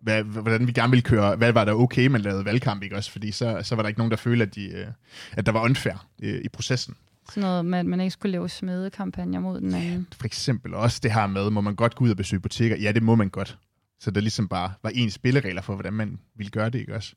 hvad, 0.00 0.22
hvordan 0.22 0.66
vi 0.66 0.72
gerne 0.72 0.90
ville 0.90 1.02
køre, 1.02 1.36
hvad 1.36 1.52
var 1.52 1.64
der 1.64 1.72
okay, 1.72 2.06
man 2.06 2.20
lavede 2.20 2.44
valgkamp, 2.44 2.82
ikke 2.82 2.96
også? 2.96 3.10
Fordi 3.10 3.32
så, 3.32 3.60
så 3.62 3.74
var 3.74 3.82
der 3.82 3.88
ikke 3.88 4.00
nogen, 4.00 4.10
der 4.10 4.16
følte, 4.16 4.42
at, 4.42 4.54
de, 4.54 4.64
øh, 4.64 4.86
at 5.32 5.46
der 5.46 5.52
var 5.52 5.62
unfair 5.62 6.06
øh, 6.22 6.40
i 6.44 6.48
processen. 6.48 6.94
Sådan 7.28 7.40
noget 7.40 7.64
med, 7.64 7.78
at 7.78 7.86
man 7.86 8.00
ikke 8.00 8.10
skulle 8.10 8.32
lave 8.32 8.48
smedekampagner 8.48 9.40
mod 9.40 9.60
den 9.60 9.74
anden. 9.74 10.06
For 10.18 10.26
eksempel 10.26 10.74
også 10.74 11.00
det 11.02 11.12
her 11.12 11.26
med, 11.26 11.50
må 11.50 11.60
man 11.60 11.74
godt 11.74 11.94
gå 11.94 12.04
ud 12.04 12.10
og 12.10 12.16
besøge 12.16 12.40
butikker? 12.40 12.76
Ja, 12.76 12.92
det 12.92 13.02
må 13.02 13.14
man 13.14 13.28
godt. 13.28 13.58
Så 14.00 14.10
der 14.10 14.20
ligesom 14.20 14.48
bare 14.48 14.72
var 14.82 14.90
ens 14.94 15.14
spilleregler 15.14 15.62
for, 15.62 15.74
hvordan 15.74 15.92
man 15.92 16.18
ville 16.36 16.50
gøre 16.50 16.70
det, 16.70 16.78
ikke 16.78 16.94
også? 16.94 17.14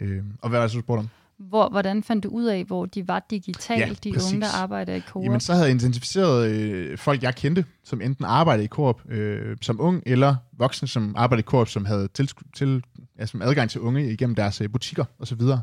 Øh, 0.00 0.22
og 0.42 0.48
hvad 0.48 0.58
var 0.58 0.66
det, 0.66 0.74
du 0.74 0.80
spurgte 0.80 1.00
om? 1.00 1.08
Hvor, 1.38 1.68
hvordan 1.68 2.02
fandt 2.02 2.24
du 2.24 2.28
ud 2.28 2.44
af, 2.44 2.64
hvor 2.64 2.86
de 2.86 3.08
var 3.08 3.26
digitalt, 3.30 3.80
ja, 3.80 3.94
de 4.04 4.12
præcis. 4.12 4.32
unge, 4.32 4.46
der 4.46 4.62
arbejder 4.62 4.94
i 4.94 5.00
Coop? 5.00 5.24
Jamen, 5.24 5.40
så 5.40 5.52
havde 5.52 5.66
jeg 5.66 5.74
identificeret 5.74 6.50
øh, 6.50 6.98
folk, 6.98 7.22
jeg 7.22 7.34
kendte, 7.34 7.64
som 7.84 8.00
enten 8.00 8.24
arbejdede 8.24 8.64
i 8.64 8.68
Coop 8.68 9.10
øh, 9.10 9.56
som 9.60 9.80
ung, 9.80 10.02
eller 10.06 10.36
voksne, 10.52 10.88
som 10.88 11.14
arbejdede 11.16 11.44
i 11.44 11.48
Coop, 11.48 11.68
som 11.68 11.84
havde 11.84 12.08
til, 12.08 12.30
til, 12.54 12.82
altså, 13.18 13.38
adgang 13.42 13.70
til 13.70 13.80
unge 13.80 14.12
igennem 14.12 14.34
deres 14.34 14.60
øh, 14.60 14.70
butikker 14.70 15.04
osv. 15.18 15.40
Så, 15.40 15.58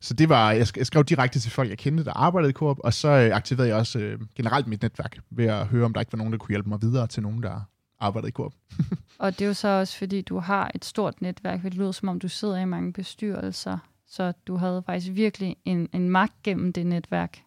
så 0.00 0.14
det 0.14 0.28
var, 0.28 0.52
jeg, 0.52 0.66
jeg 0.76 0.86
skrev 0.86 1.04
direkte 1.04 1.40
til 1.40 1.50
folk, 1.50 1.70
jeg 1.70 1.78
kendte, 1.78 2.04
der 2.04 2.12
arbejdede 2.12 2.50
i 2.50 2.52
Coop, 2.52 2.76
og 2.84 2.94
så 2.94 3.08
øh, 3.08 3.36
aktiverede 3.36 3.68
jeg 3.68 3.76
også 3.76 3.98
øh, 3.98 4.20
generelt 4.36 4.66
mit 4.66 4.82
netværk 4.82 5.18
ved 5.30 5.46
at 5.46 5.66
høre, 5.66 5.84
om 5.84 5.92
der 5.92 6.00
ikke 6.00 6.12
var 6.12 6.18
nogen, 6.18 6.32
der 6.32 6.38
kunne 6.38 6.52
hjælpe 6.52 6.68
mig 6.68 6.82
videre 6.82 7.06
til 7.06 7.22
nogen, 7.22 7.42
der 7.42 7.60
arbejdede 8.00 8.28
i 8.28 8.32
Coop. 8.32 8.52
og 9.18 9.32
det 9.32 9.42
er 9.42 9.46
jo 9.46 9.54
så 9.54 9.68
også, 9.68 9.98
fordi 9.98 10.20
du 10.20 10.38
har 10.38 10.70
et 10.74 10.84
stort 10.84 11.22
netværk, 11.22 11.60
for 11.60 11.68
det 11.68 11.78
lyder 11.78 11.92
som 11.92 12.08
om, 12.08 12.18
du 12.18 12.28
sidder 12.28 12.58
i 12.58 12.64
mange 12.64 12.92
bestyrelser, 12.92 13.78
så 14.10 14.32
du 14.46 14.56
havde 14.56 14.82
faktisk 14.86 15.14
virkelig 15.14 15.56
en, 15.64 15.88
en 15.92 16.10
magt 16.10 16.42
gennem 16.42 16.72
det 16.72 16.86
netværk. 16.86 17.38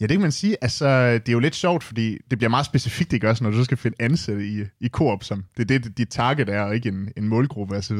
Ja, 0.00 0.06
det 0.06 0.10
kan 0.10 0.20
man 0.20 0.32
sige. 0.32 0.56
Altså, 0.60 1.12
det 1.12 1.28
er 1.28 1.32
jo 1.32 1.38
lidt 1.38 1.54
sjovt, 1.54 1.84
fordi 1.84 2.18
det 2.30 2.38
bliver 2.38 2.50
meget 2.50 2.66
specifikt, 2.66 3.12
ikke 3.12 3.28
også, 3.28 3.44
når 3.44 3.50
du 3.50 3.56
så 3.56 3.64
skal 3.64 3.76
finde 3.76 3.96
ansatte 4.00 4.46
i, 4.46 4.64
i 4.80 4.88
Coop, 4.88 5.24
som 5.24 5.44
det 5.56 5.70
er 5.70 5.78
det, 5.78 5.98
dit 5.98 6.08
target 6.08 6.48
er, 6.48 6.60
og 6.60 6.74
ikke 6.74 6.88
en, 6.88 7.12
en 7.16 7.28
målgruppe 7.28 7.76
osv. 7.76 7.98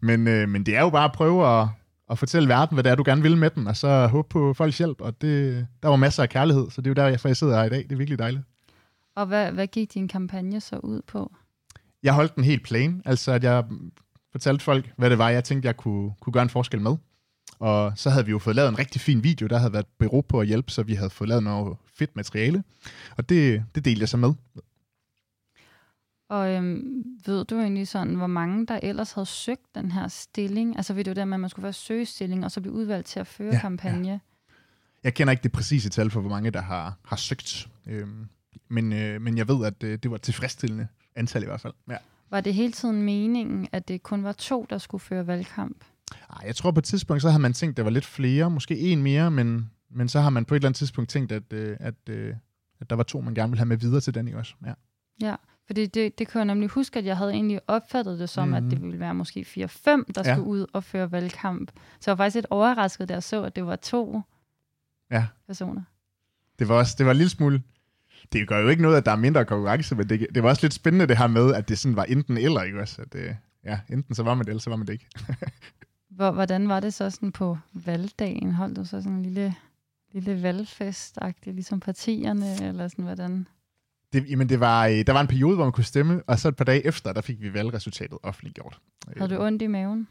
Men, 0.00 0.28
øh, 0.28 0.48
men 0.48 0.66
det 0.66 0.76
er 0.76 0.80
jo 0.80 0.90
bare 0.90 1.04
at 1.04 1.12
prøve 1.12 1.60
at, 1.60 1.68
at 2.10 2.18
fortælle 2.18 2.48
verden, 2.48 2.74
hvad 2.74 2.84
det 2.84 2.90
er, 2.90 2.94
du 2.94 3.02
gerne 3.06 3.22
vil 3.22 3.36
med 3.36 3.50
den, 3.50 3.66
og 3.66 3.76
så 3.76 4.06
håbe 4.06 4.28
på 4.28 4.54
folks 4.54 4.78
hjælp, 4.78 5.00
og 5.00 5.22
det, 5.22 5.66
der 5.82 5.88
var 5.88 5.96
masser 5.96 6.22
af 6.22 6.28
kærlighed, 6.28 6.70
så 6.70 6.80
det 6.80 6.86
er 6.86 6.90
jo 6.90 7.08
der, 7.08 7.28
jeg 7.28 7.36
sidder 7.36 7.56
her 7.56 7.64
i 7.64 7.68
dag. 7.68 7.82
Det 7.82 7.92
er 7.92 7.96
virkelig 7.96 8.18
dejligt. 8.18 8.42
Og 9.16 9.26
hvad, 9.26 9.52
hvad 9.52 9.66
gik 9.66 9.94
din 9.94 10.08
kampagne 10.08 10.60
så 10.60 10.76
ud 10.76 11.02
på? 11.06 11.32
Jeg 12.02 12.14
holdt 12.14 12.34
den 12.34 12.44
helt 12.44 12.62
plain, 12.64 13.02
altså 13.04 13.32
at 13.32 13.44
jeg 13.44 13.64
fortalte 14.32 14.64
folk, 14.64 14.92
hvad 14.96 15.10
det 15.10 15.18
var, 15.18 15.28
jeg 15.28 15.44
tænkte, 15.44 15.66
jeg 15.66 15.76
kunne, 15.76 16.12
kunne 16.20 16.32
gøre 16.32 16.42
en 16.42 16.50
forskel 16.50 16.80
med. 16.80 16.96
Og 17.58 17.92
så 17.96 18.10
havde 18.10 18.24
vi 18.24 18.30
jo 18.30 18.38
fået 18.38 18.56
lavet 18.56 18.68
en 18.68 18.78
rigtig 18.78 19.00
fin 19.00 19.24
video, 19.24 19.46
der 19.46 19.58
havde 19.58 19.72
været 19.72 19.86
bero 19.98 20.20
på 20.20 20.40
at 20.40 20.46
hjælpe, 20.46 20.70
så 20.70 20.82
vi 20.82 20.94
havde 20.94 21.10
fået 21.10 21.28
lavet 21.28 21.42
noget 21.42 21.76
fedt 21.94 22.16
materiale. 22.16 22.64
Og 23.16 23.28
det, 23.28 23.64
det 23.74 23.84
delte 23.84 24.00
jeg 24.00 24.08
så 24.08 24.16
med. 24.16 24.32
Og 26.28 26.50
øhm, 26.50 27.04
ved 27.26 27.44
du 27.44 27.60
egentlig 27.60 27.88
sådan, 27.88 28.14
hvor 28.14 28.26
mange 28.26 28.66
der 28.66 28.80
ellers 28.82 29.12
havde 29.12 29.26
søgt 29.26 29.74
den 29.74 29.90
her 29.92 30.08
stilling? 30.08 30.76
Altså 30.76 30.94
ved 30.94 31.04
du 31.04 31.12
der 31.12 31.24
med, 31.24 31.34
at 31.34 31.40
man 31.40 31.50
skulle 31.50 31.64
være 31.64 31.72
søge 31.72 32.06
stilling, 32.06 32.44
og 32.44 32.50
så 32.50 32.60
blive 32.60 32.74
udvalgt 32.74 33.06
til 33.06 33.20
at 33.20 33.26
føre 33.26 33.54
ja, 33.54 33.60
kampagne? 33.60 34.08
Ja. 34.08 34.18
Jeg 35.04 35.14
kender 35.14 35.30
ikke 35.30 35.42
det 35.42 35.52
præcise 35.52 35.88
tal 35.88 36.10
for, 36.10 36.20
hvor 36.20 36.30
mange 36.30 36.50
der 36.50 36.60
har, 36.60 36.98
har 37.04 37.16
søgt. 37.16 37.68
Øhm, 37.86 38.28
men, 38.68 38.92
øh, 38.92 39.22
men 39.22 39.38
jeg 39.38 39.48
ved, 39.48 39.66
at 39.66 39.82
øh, 39.82 39.98
det 40.02 40.10
var 40.10 40.16
tilfredsstillende 40.16 40.88
antal 41.16 41.42
i 41.42 41.46
hvert 41.46 41.60
fald. 41.60 41.72
Ja. 41.90 41.96
Var 42.30 42.40
det 42.40 42.54
hele 42.54 42.72
tiden 42.72 43.02
meningen, 43.02 43.68
at 43.72 43.88
det 43.88 44.02
kun 44.02 44.24
var 44.24 44.32
to, 44.32 44.66
der 44.70 44.78
skulle 44.78 45.00
føre 45.00 45.26
valgkamp? 45.26 45.84
Ej, 46.30 46.46
jeg 46.46 46.56
tror 46.56 46.70
på 46.70 46.78
et 46.78 46.84
tidspunkt, 46.84 47.22
så 47.22 47.30
har 47.30 47.38
man 47.38 47.52
tænkt, 47.52 47.72
at 47.72 47.76
der 47.76 47.82
var 47.82 47.90
lidt 47.90 48.04
flere, 48.04 48.50
måske 48.50 48.78
en 48.78 49.02
mere, 49.02 49.30
men, 49.30 49.70
men 49.90 50.08
så 50.08 50.20
har 50.20 50.30
man 50.30 50.44
på 50.44 50.54
et 50.54 50.56
eller 50.56 50.68
andet 50.68 50.78
tidspunkt 50.78 51.10
tænkt, 51.10 51.32
at, 51.32 51.52
øh, 51.52 51.76
at, 51.80 51.94
øh, 52.08 52.34
at 52.80 52.90
der 52.90 52.96
var 52.96 53.02
to, 53.02 53.20
man 53.20 53.34
gerne 53.34 53.50
ville 53.50 53.58
have 53.58 53.66
med 53.66 53.76
videre 53.76 54.00
til 54.00 54.14
den, 54.14 54.28
ikke 54.28 54.38
også? 54.38 54.54
Ja. 54.66 54.72
Ja, 55.22 55.36
fordi 55.66 55.86
det, 55.86 56.18
det 56.18 56.28
kan 56.28 56.38
jeg 56.38 56.44
nemlig 56.44 56.68
huske, 56.68 56.98
at 56.98 57.06
jeg 57.06 57.16
havde 57.16 57.32
egentlig 57.32 57.60
opfattet 57.66 58.18
det 58.18 58.28
som, 58.28 58.48
mm. 58.48 58.54
at 58.54 58.62
det 58.62 58.72
mhm. 58.72 58.82
ville 58.82 59.00
være 59.00 59.14
måske 59.14 59.40
4-5, 59.40 59.54
der 59.54 60.22
ja. 60.24 60.34
skulle 60.34 60.48
ud 60.48 60.66
og 60.72 60.84
føre 60.84 61.12
valgkamp. 61.12 61.70
Så 62.00 62.10
jeg 62.10 62.18
var 62.18 62.24
faktisk 62.24 62.34
lidt 62.34 62.46
overrasket, 62.50 63.08
da 63.08 63.14
jeg 63.14 63.22
så, 63.22 63.42
at 63.42 63.56
det 63.56 63.66
var 63.66 63.76
to 63.76 64.20
ja. 65.10 65.26
personer. 65.46 65.82
Det 66.58 66.68
var 66.68 66.74
også 66.74 66.94
det 66.98 67.06
var 67.06 67.12
en 67.12 67.18
lille 67.18 67.30
smule 67.30 67.62
det 68.32 68.48
gør 68.48 68.58
jo 68.58 68.68
ikke 68.68 68.82
noget, 68.82 68.96
at 68.96 69.06
der 69.06 69.12
er 69.12 69.16
mindre 69.16 69.44
konkurrence, 69.44 69.94
men 69.94 70.08
det, 70.08 70.26
det 70.34 70.42
var 70.42 70.48
også 70.48 70.62
lidt 70.64 70.74
spændende 70.74 71.06
det 71.06 71.18
her 71.18 71.26
med, 71.26 71.54
at 71.54 71.68
det 71.68 71.78
sådan 71.78 71.96
var 71.96 72.04
enten 72.04 72.36
eller, 72.36 72.62
ikke 72.62 72.80
også? 72.80 73.02
At 73.02 73.36
ja, 73.64 73.80
enten 73.90 74.14
så 74.14 74.22
var 74.22 74.34
man 74.34 74.44
det, 74.44 74.48
eller 74.48 74.60
så 74.60 74.70
var 74.70 74.76
man 74.76 74.86
det 74.86 74.92
ikke. 74.92 75.06
Hvordan 76.34 76.68
var 76.68 76.80
det 76.80 76.94
så 76.94 77.10
sådan 77.10 77.32
på 77.32 77.58
valgdagen? 77.72 78.52
Holdt 78.52 78.76
du 78.76 78.84
så 78.84 79.02
sådan 79.02 79.12
en 79.12 79.22
lille, 79.22 79.54
lille 80.12 80.42
valgfest 80.42 81.18
ligesom 81.44 81.80
partierne, 81.80 82.62
eller 82.62 82.88
sådan 82.88 83.04
hvordan? 83.04 83.46
Det, 84.12 84.30
jamen 84.30 84.48
det 84.48 84.60
var, 84.60 84.86
øh, 84.86 85.06
der 85.06 85.12
var 85.12 85.20
en 85.20 85.26
periode, 85.26 85.54
hvor 85.54 85.64
man 85.64 85.72
kunne 85.72 85.84
stemme, 85.84 86.22
og 86.26 86.38
så 86.38 86.48
et 86.48 86.56
par 86.56 86.64
dage 86.64 86.86
efter, 86.86 87.12
der 87.12 87.20
fik 87.20 87.40
vi 87.40 87.54
valgresultatet 87.54 88.18
offentliggjort. 88.22 88.80
Havde 89.16 89.34
du 89.34 89.42
ondt 89.42 89.62
i 89.62 89.66
maven? 89.66 90.08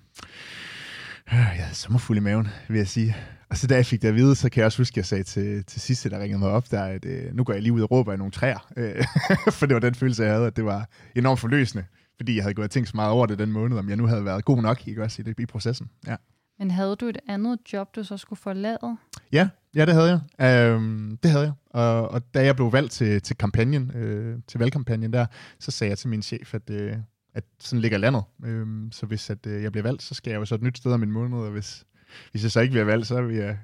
Jeg 1.32 1.40
havde 1.40 1.76
sommerfuld 1.76 2.18
i 2.18 2.22
maven, 2.22 2.48
vil 2.68 2.78
jeg 2.78 2.88
sige. 2.88 3.16
Og 3.50 3.58
så 3.58 3.68
da 3.68 3.76
jeg 3.76 3.86
fik 3.86 4.02
det 4.02 4.08
at 4.08 4.16
vide, 4.16 4.36
så 4.36 4.50
kan 4.50 4.60
jeg 4.60 4.66
også 4.66 4.78
huske, 4.78 4.94
at 4.94 4.98
jeg 4.98 5.06
sagde 5.06 5.24
til, 5.24 5.66
til 5.66 5.82
sidste, 5.82 6.10
der 6.10 6.20
ringede 6.20 6.40
mig 6.40 6.50
op, 6.50 6.72
der, 6.72 6.84
at 6.84 7.06
øh, 7.06 7.36
nu 7.36 7.44
går 7.44 7.54
jeg 7.54 7.62
lige 7.62 7.74
ud 7.74 7.82
og 7.82 7.92
råber 7.92 8.14
i 8.14 8.18
nogle 8.18 8.32
træer. 8.32 8.68
Øh, 8.78 9.04
for 9.58 9.66
det 9.66 9.74
var 9.74 9.80
den 9.80 9.96
følelse, 9.96 10.24
jeg 10.24 10.34
havde, 10.34 10.48
at 10.48 10.56
det 10.56 10.66
var 10.66 10.90
enormt 11.16 11.40
forløsende. 11.40 11.86
Fordi 12.18 12.36
jeg 12.36 12.44
havde 12.44 12.54
gået 12.54 12.64
og 12.64 12.72
tænkt 12.72 12.90
så 12.90 12.96
meget 12.96 13.12
over 13.12 13.26
det 13.26 13.40
den 13.40 13.52
måned, 13.52 13.78
om 13.78 13.90
jeg 13.90 13.98
nu 13.98 14.08
havde 14.08 14.26
været 14.26 14.46
god 14.46 14.62
nok 14.62 14.88
ikke 14.88 15.04
også, 15.04 15.22
i, 15.22 15.26
det, 15.26 15.40
i 15.40 15.46
processen. 15.46 15.90
Ja. 16.08 16.16
Men 16.60 16.72
havde 16.72 16.96
du 16.96 17.06
et 17.06 17.18
andet 17.28 17.60
job, 17.74 17.96
du 17.96 18.04
så 18.04 18.18
skulle 18.18 18.40
forlade? 18.40 18.98
Ja, 19.32 19.50
ja 19.76 19.86
det 19.86 19.94
havde 19.94 20.22
jeg. 20.40 20.74
Øhm, 20.74 21.18
det 21.24 21.32
havde 21.32 21.44
jeg. 21.44 21.54
Og, 21.70 22.12
og 22.12 22.34
da 22.34 22.46
jeg 22.46 22.56
blev 22.56 22.74
valgt 22.74 22.92
til, 22.92 23.22
til 23.22 23.38
kampagnen, 23.38 23.92
øh, 23.96 24.38
til 24.48 24.60
valgkampagnen 24.60 25.14
der, 25.14 25.26
så 25.60 25.72
sagde 25.72 25.90
jeg 25.90 25.98
til 25.98 26.10
min 26.10 26.22
chef, 26.22 26.54
at, 26.54 26.70
øh, 26.70 26.94
at 27.34 27.44
sådan 27.60 27.82
ligger 27.82 27.98
landet. 27.98 28.24
Øhm, 28.44 28.92
så 28.92 29.06
hvis 29.06 29.30
at, 29.30 29.46
øh, 29.48 29.64
jeg 29.64 29.72
bliver 29.72 29.84
valgt, 29.84 30.04
så 30.04 30.16
skal 30.16 30.32
jeg 30.32 30.40
jo 30.40 30.46
så 30.46 30.56
et 30.56 30.62
nyt 30.62 30.78
sted 30.78 30.92
om 30.92 31.04
en 31.04 31.12
måned, 31.12 31.38
og 31.38 31.52
hvis, 31.52 31.86
hvis 32.32 32.44
jeg 32.44 32.52
så 32.52 32.60
ikke 32.60 32.72
bliver 32.72 32.86
valgt, 32.86 33.08
så 33.08 33.22
vil 33.22 33.36
jeg 33.36 33.60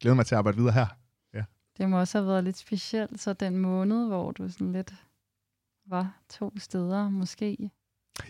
glæde 0.00 0.14
mig 0.14 0.26
til 0.26 0.34
at 0.34 0.38
arbejde 0.38 0.58
videre 0.58 0.72
her. 0.72 0.86
Ja. 1.34 1.44
Det 1.78 1.88
må 1.88 1.98
også 1.98 2.18
have 2.18 2.28
været 2.28 2.44
lidt 2.44 2.56
specielt, 2.56 3.20
så 3.20 3.32
den 3.32 3.56
måned, 3.56 4.06
hvor 4.06 4.32
du 4.32 4.48
sådan 4.48 4.72
lidt 4.72 4.94
var 5.86 6.20
to 6.28 6.58
steder 6.58 7.08
måske. 7.08 7.70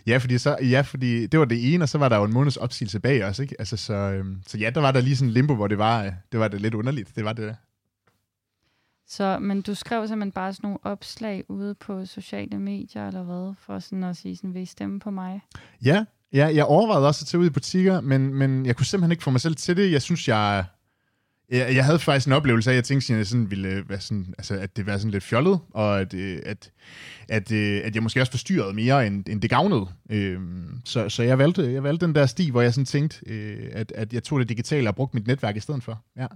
Ja, 0.07 0.17
fordi, 0.17 0.37
så, 0.37 0.57
ja, 0.61 0.81
fordi 0.81 1.27
det 1.27 1.39
var 1.39 1.45
det 1.45 1.73
ene, 1.73 1.83
og 1.83 1.89
så 1.89 1.97
var 1.97 2.09
der 2.09 2.17
jo 2.17 2.23
en 2.23 2.33
måneds 2.33 2.57
opsigelse 2.57 2.99
bag 2.99 3.23
os, 3.25 3.39
ikke? 3.39 3.55
Altså, 3.59 3.77
så, 3.77 3.93
øhm, 3.93 4.41
så 4.47 4.57
ja, 4.57 4.69
der 4.69 4.81
var 4.81 4.91
der 4.91 5.01
lige 5.01 5.15
sådan 5.15 5.29
en 5.29 5.33
limbo, 5.33 5.55
hvor 5.55 5.67
det 5.67 5.77
var, 5.77 6.03
øh, 6.03 6.11
det 6.31 6.39
var 6.39 6.47
det 6.47 6.61
lidt 6.61 6.73
underligt. 6.73 7.15
Det 7.15 7.25
var 7.25 7.33
det. 7.33 7.55
Så, 9.09 9.39
men 9.39 9.61
du 9.61 9.75
skrev 9.75 10.07
simpelthen 10.07 10.31
bare 10.31 10.53
sådan 10.53 10.67
nogle 10.67 10.79
opslag 10.83 11.43
ude 11.49 11.75
på 11.75 12.05
sociale 12.05 12.59
medier, 12.59 13.07
eller 13.07 13.23
hvad, 13.23 13.53
for 13.59 13.79
sådan 13.79 14.03
at 14.03 14.17
sige, 14.17 14.35
sådan, 14.35 14.53
vil 14.53 14.61
I 14.61 14.65
stemme 14.65 14.99
på 14.99 15.09
mig? 15.11 15.41
Ja, 15.85 16.05
ja 16.33 16.51
jeg 16.55 16.65
overvejede 16.65 17.07
også 17.07 17.23
at 17.23 17.27
tage 17.27 17.41
ud 17.41 17.45
i 17.45 17.49
butikker, 17.49 18.01
men, 18.01 18.33
men 18.33 18.65
jeg 18.65 18.75
kunne 18.75 18.85
simpelthen 18.85 19.11
ikke 19.11 19.23
få 19.23 19.31
mig 19.31 19.41
selv 19.41 19.55
til 19.55 19.77
det. 19.77 19.91
Jeg 19.91 20.01
synes, 20.01 20.27
jeg, 20.27 20.65
Jeg, 21.51 21.75
jeg 21.75 21.85
havde 21.85 21.99
faktisk 21.99 22.27
en 22.27 22.33
oplevelse 22.33 22.69
af, 22.69 22.73
at 22.73 22.75
jeg 22.75 22.83
tænkte, 22.83 23.13
at, 23.13 23.17
jeg 23.17 23.27
sådan 23.27 23.51
ville 23.51 23.69
øh, 23.69 23.89
være 23.89 23.99
sådan, 23.99 24.33
altså, 24.37 24.55
at 24.55 24.77
det 24.77 24.85
var 24.85 24.97
sådan 24.97 25.11
lidt 25.11 25.23
fjollet, 25.23 25.59
og 25.73 25.99
at, 25.99 26.13
øh, 26.13 26.39
at, 26.45 26.71
at, 27.29 27.51
øh, 27.51 27.81
at 27.83 27.95
jeg 27.95 28.03
måske 28.03 28.21
også 28.21 28.31
forstyrrede 28.31 28.73
mere, 28.73 29.07
end, 29.07 29.29
end 29.29 29.41
det 29.41 29.49
gavnede. 29.49 29.87
Øhm, 30.09 30.81
så 30.85 31.09
så 31.09 31.23
jeg, 31.23 31.37
valgte, 31.37 31.71
jeg 31.71 31.83
valgte 31.83 32.05
den 32.05 32.15
der 32.15 32.25
sti, 32.25 32.49
hvor 32.49 32.61
jeg 32.61 32.73
sådan 32.73 32.85
tænkte, 32.85 33.25
at, 33.73 33.91
at 33.95 34.13
jeg 34.13 34.23
tog 34.23 34.39
det 34.39 34.49
digitale 34.49 34.89
og 34.89 34.95
brugte 34.95 35.17
mit 35.17 35.27
netværk 35.27 35.55
i 35.55 35.59
stedet 35.59 35.83
for. 35.83 36.01
Ja. 36.17 36.27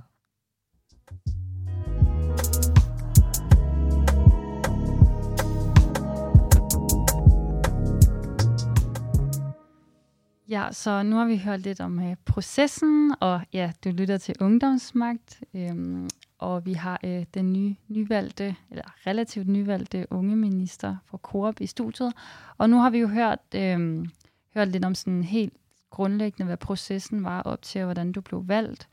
Ja, 10.51 10.71
så 10.71 11.03
nu 11.03 11.15
har 11.15 11.25
vi 11.25 11.37
hørt 11.37 11.59
lidt 11.59 11.79
om 11.81 11.97
uh, 11.97 12.13
processen, 12.25 13.15
og 13.19 13.41
ja, 13.53 13.71
du 13.83 13.89
lytter 13.89 14.17
til 14.17 14.35
Ungdomsmagt, 14.39 15.43
øhm, 15.53 16.09
og 16.39 16.65
vi 16.65 16.73
har 16.73 16.99
uh, 17.03 17.23
den 17.33 17.53
nye, 17.53 17.75
nyvalgte, 17.87 18.55
eller 18.69 19.07
relativt 19.07 19.47
nyvalgte 19.47 20.07
unge 20.09 20.35
minister 20.35 20.95
for 21.05 21.17
Coop 21.17 21.61
i 21.61 21.65
studiet. 21.65 22.13
Og 22.57 22.69
nu 22.69 22.77
har 22.77 22.89
vi 22.89 22.97
jo 22.97 23.07
hørt, 23.07 23.39
øhm, 23.55 24.05
hørt 24.53 24.67
lidt 24.67 24.85
om 24.85 24.95
sådan 24.95 25.23
helt 25.23 25.53
grundlæggende, 25.89 26.45
hvad 26.45 26.57
processen 26.57 27.23
var 27.23 27.41
op 27.41 27.61
til, 27.61 27.81
og 27.81 27.85
hvordan 27.85 28.11
du 28.11 28.21
blev 28.21 28.47
valgt. 28.47 28.87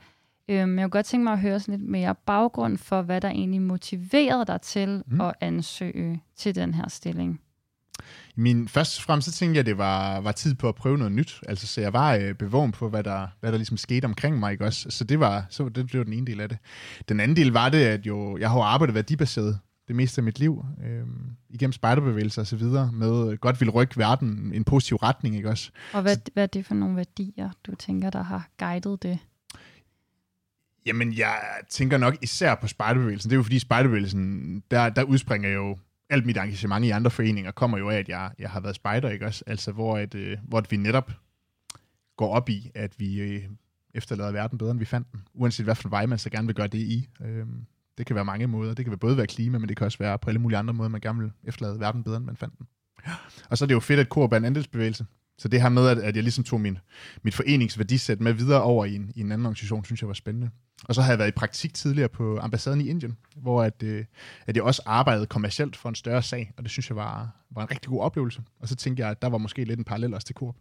Øhm, 0.47 0.79
jeg 0.79 0.83
kunne 0.83 0.91
godt 0.91 1.05
tænke 1.05 1.23
mig 1.23 1.33
at 1.33 1.39
høre 1.39 1.59
sådan 1.59 1.79
lidt 1.79 1.89
mere 1.89 2.15
baggrund 2.15 2.77
for, 2.77 3.01
hvad 3.01 3.21
der 3.21 3.29
egentlig 3.29 3.61
motiverede 3.61 4.45
dig 4.45 4.61
til 4.61 5.03
mm. 5.07 5.21
at 5.21 5.33
ansøge 5.41 6.23
til 6.35 6.55
den 6.55 6.73
her 6.73 6.89
stilling. 6.89 7.41
Min 8.35 8.67
første 8.67 9.01
frem, 9.01 9.21
så 9.21 9.31
tænkte 9.31 9.55
jeg, 9.55 9.59
at 9.59 9.65
det 9.65 9.77
var, 9.77 10.19
var 10.19 10.31
tid 10.31 10.55
på 10.55 10.69
at 10.69 10.75
prøve 10.75 10.97
noget 10.97 11.11
nyt. 11.11 11.39
Altså, 11.47 11.67
så 11.67 11.81
jeg 11.81 11.93
var 11.93 12.15
øh, 12.15 12.33
bevågen 12.33 12.71
på, 12.71 12.89
hvad 12.89 13.03
der, 13.03 13.27
hvad 13.39 13.51
der 13.51 13.57
ligesom 13.57 13.77
skete 13.77 14.05
omkring 14.05 14.39
mig, 14.39 14.51
ikke 14.51 14.65
også? 14.65 14.89
Så 14.89 15.03
det 15.03 15.19
var, 15.19 15.45
så 15.49 15.69
det, 15.69 15.75
det 15.75 15.97
var 15.97 16.03
den 16.03 16.13
ene 16.13 16.27
del 16.27 16.41
af 16.41 16.49
det. 16.49 16.57
Den 17.09 17.19
anden 17.19 17.37
del 17.37 17.51
var 17.51 17.69
det, 17.69 17.85
at 17.85 18.05
jo, 18.05 18.37
jeg 18.37 18.49
har 18.49 18.61
arbejdet 18.61 18.95
værdibaseret 18.95 19.59
det 19.87 19.95
meste 19.95 20.19
af 20.19 20.23
mit 20.23 20.39
liv, 20.39 20.65
øh, 20.83 21.03
igennem 21.49 21.73
spejderbevægelser 21.73 22.41
og 22.41 22.47
så 22.47 22.55
videre, 22.55 22.91
med 22.91 23.37
godt 23.37 23.61
vil 23.61 23.69
rykke 23.69 23.97
verden 23.97 24.51
i 24.53 24.57
en 24.57 24.63
positiv 24.63 24.97
retning, 24.97 25.35
ikke 25.35 25.49
også? 25.49 25.71
Og 25.93 26.01
hvad, 26.01 26.17
hvad 26.33 26.43
er 26.43 26.47
det 26.47 26.65
for 26.65 26.75
nogle 26.75 26.95
værdier, 26.95 27.49
du 27.63 27.75
tænker, 27.75 28.09
der 28.09 28.23
har 28.23 28.49
guidet 28.59 29.03
det? 29.03 29.19
Jamen, 30.85 31.17
jeg 31.17 31.37
tænker 31.69 31.97
nok 31.97 32.17
især 32.21 32.55
på 32.55 32.67
spejderbevægelsen. 32.67 33.29
Det 33.29 33.35
er 33.35 33.37
jo 33.37 33.43
fordi 33.43 33.59
spejderbevægelsen, 33.59 34.63
der, 34.71 34.89
der 34.89 35.03
udspringer 35.03 35.49
jo 35.49 35.77
alt 36.09 36.25
mit 36.25 36.37
engagement 36.37 36.85
i 36.85 36.89
andre 36.89 37.11
foreninger 37.11 37.51
kommer 37.51 37.77
jo 37.77 37.89
af, 37.89 37.97
at 37.97 38.09
jeg, 38.09 38.31
jeg 38.39 38.49
har 38.49 38.59
været 38.59 38.75
spejder, 38.75 39.09
ikke 39.09 39.25
også? 39.25 39.43
Altså, 39.47 39.71
hvor, 39.71 39.97
at, 39.97 40.15
øh, 40.15 40.37
hvor 40.43 40.63
vi 40.69 40.77
netop 40.77 41.11
går 42.17 42.33
op 42.33 42.49
i, 42.49 42.71
at 42.75 42.99
vi 42.99 43.21
øh, 43.21 43.43
efterlader 43.93 44.31
verden 44.31 44.57
bedre, 44.57 44.71
end 44.71 44.79
vi 44.79 44.85
fandt 44.85 45.11
den. 45.11 45.21
Uanset 45.33 45.65
hvad 45.65 45.75
for 45.75 45.89
vej 45.89 46.05
man 46.05 46.17
så 46.17 46.29
gerne 46.29 46.47
vil 46.47 46.55
gøre 46.55 46.67
det 46.67 46.79
i. 46.79 47.09
Øh, 47.21 47.45
det 47.97 48.05
kan 48.05 48.15
være 48.15 48.25
mange 48.25 48.47
måder. 48.47 48.73
Det 48.73 48.85
kan 48.85 48.97
både 48.97 49.17
være 49.17 49.27
klima, 49.27 49.57
men 49.57 49.69
det 49.69 49.77
kan 49.77 49.85
også 49.85 49.97
være 49.97 50.19
på 50.19 50.29
alle 50.29 50.41
mulige 50.41 50.57
andre 50.57 50.73
måder, 50.73 50.89
man 50.89 51.01
gerne 51.01 51.19
vil 51.19 51.31
efterlade 51.43 51.79
verden 51.79 52.03
bedre, 52.03 52.17
end 52.17 52.25
man 52.25 52.37
fandt 52.37 52.57
den. 52.57 52.67
Og 53.49 53.57
så 53.57 53.65
er 53.65 53.67
det 53.67 53.73
jo 53.73 53.79
fedt, 53.79 53.99
at 53.99 54.07
Coop 54.07 54.33
er 54.33 54.37
en 54.37 54.45
andelsbevægelse. 54.45 55.05
Så 55.37 55.47
det 55.47 55.61
her 55.61 55.69
med, 55.69 55.87
at, 55.87 55.97
at 55.97 56.15
jeg 56.15 56.23
ligesom 56.23 56.43
tog 56.43 56.61
min, 56.61 56.77
mit 57.23 57.35
foreningsværdisæt 57.35 58.21
med 58.21 58.33
videre 58.33 58.61
over 58.61 58.85
i 58.85 58.95
en, 58.95 59.11
i 59.15 59.19
en 59.19 59.31
anden 59.31 59.45
organisation, 59.45 59.85
synes 59.85 60.01
jeg 60.01 60.07
var 60.07 60.13
spændende. 60.13 60.49
Og 60.87 60.95
så 60.95 61.01
har 61.01 61.11
jeg 61.11 61.19
været 61.19 61.27
i 61.27 61.31
praktik 61.31 61.73
tidligere 61.73 62.09
på 62.09 62.39
ambassaden 62.41 62.81
i 62.81 62.89
Indien, 62.89 63.17
hvor 63.35 63.63
at, 63.63 63.83
øh, 63.83 64.05
at 64.47 64.55
jeg 64.55 64.63
også 64.63 64.81
arbejdede 64.85 65.25
kommercielt 65.25 65.75
for 65.75 65.89
en 65.89 65.95
større 65.95 66.23
sag, 66.23 66.51
og 66.57 66.63
det 66.63 66.71
synes 66.71 66.89
jeg 66.89 66.95
var, 66.95 67.29
var 67.51 67.61
en 67.61 67.71
rigtig 67.71 67.89
god 67.89 68.01
oplevelse. 68.01 68.41
Og 68.59 68.67
så 68.67 68.75
tænkte 68.75 69.01
jeg, 69.01 69.11
at 69.11 69.21
der 69.21 69.29
var 69.29 69.37
måske 69.37 69.63
lidt 69.63 69.79
en 69.79 69.85
parallel 69.85 70.13
også 70.13 70.25
til 70.25 70.35
Coop. 70.35 70.55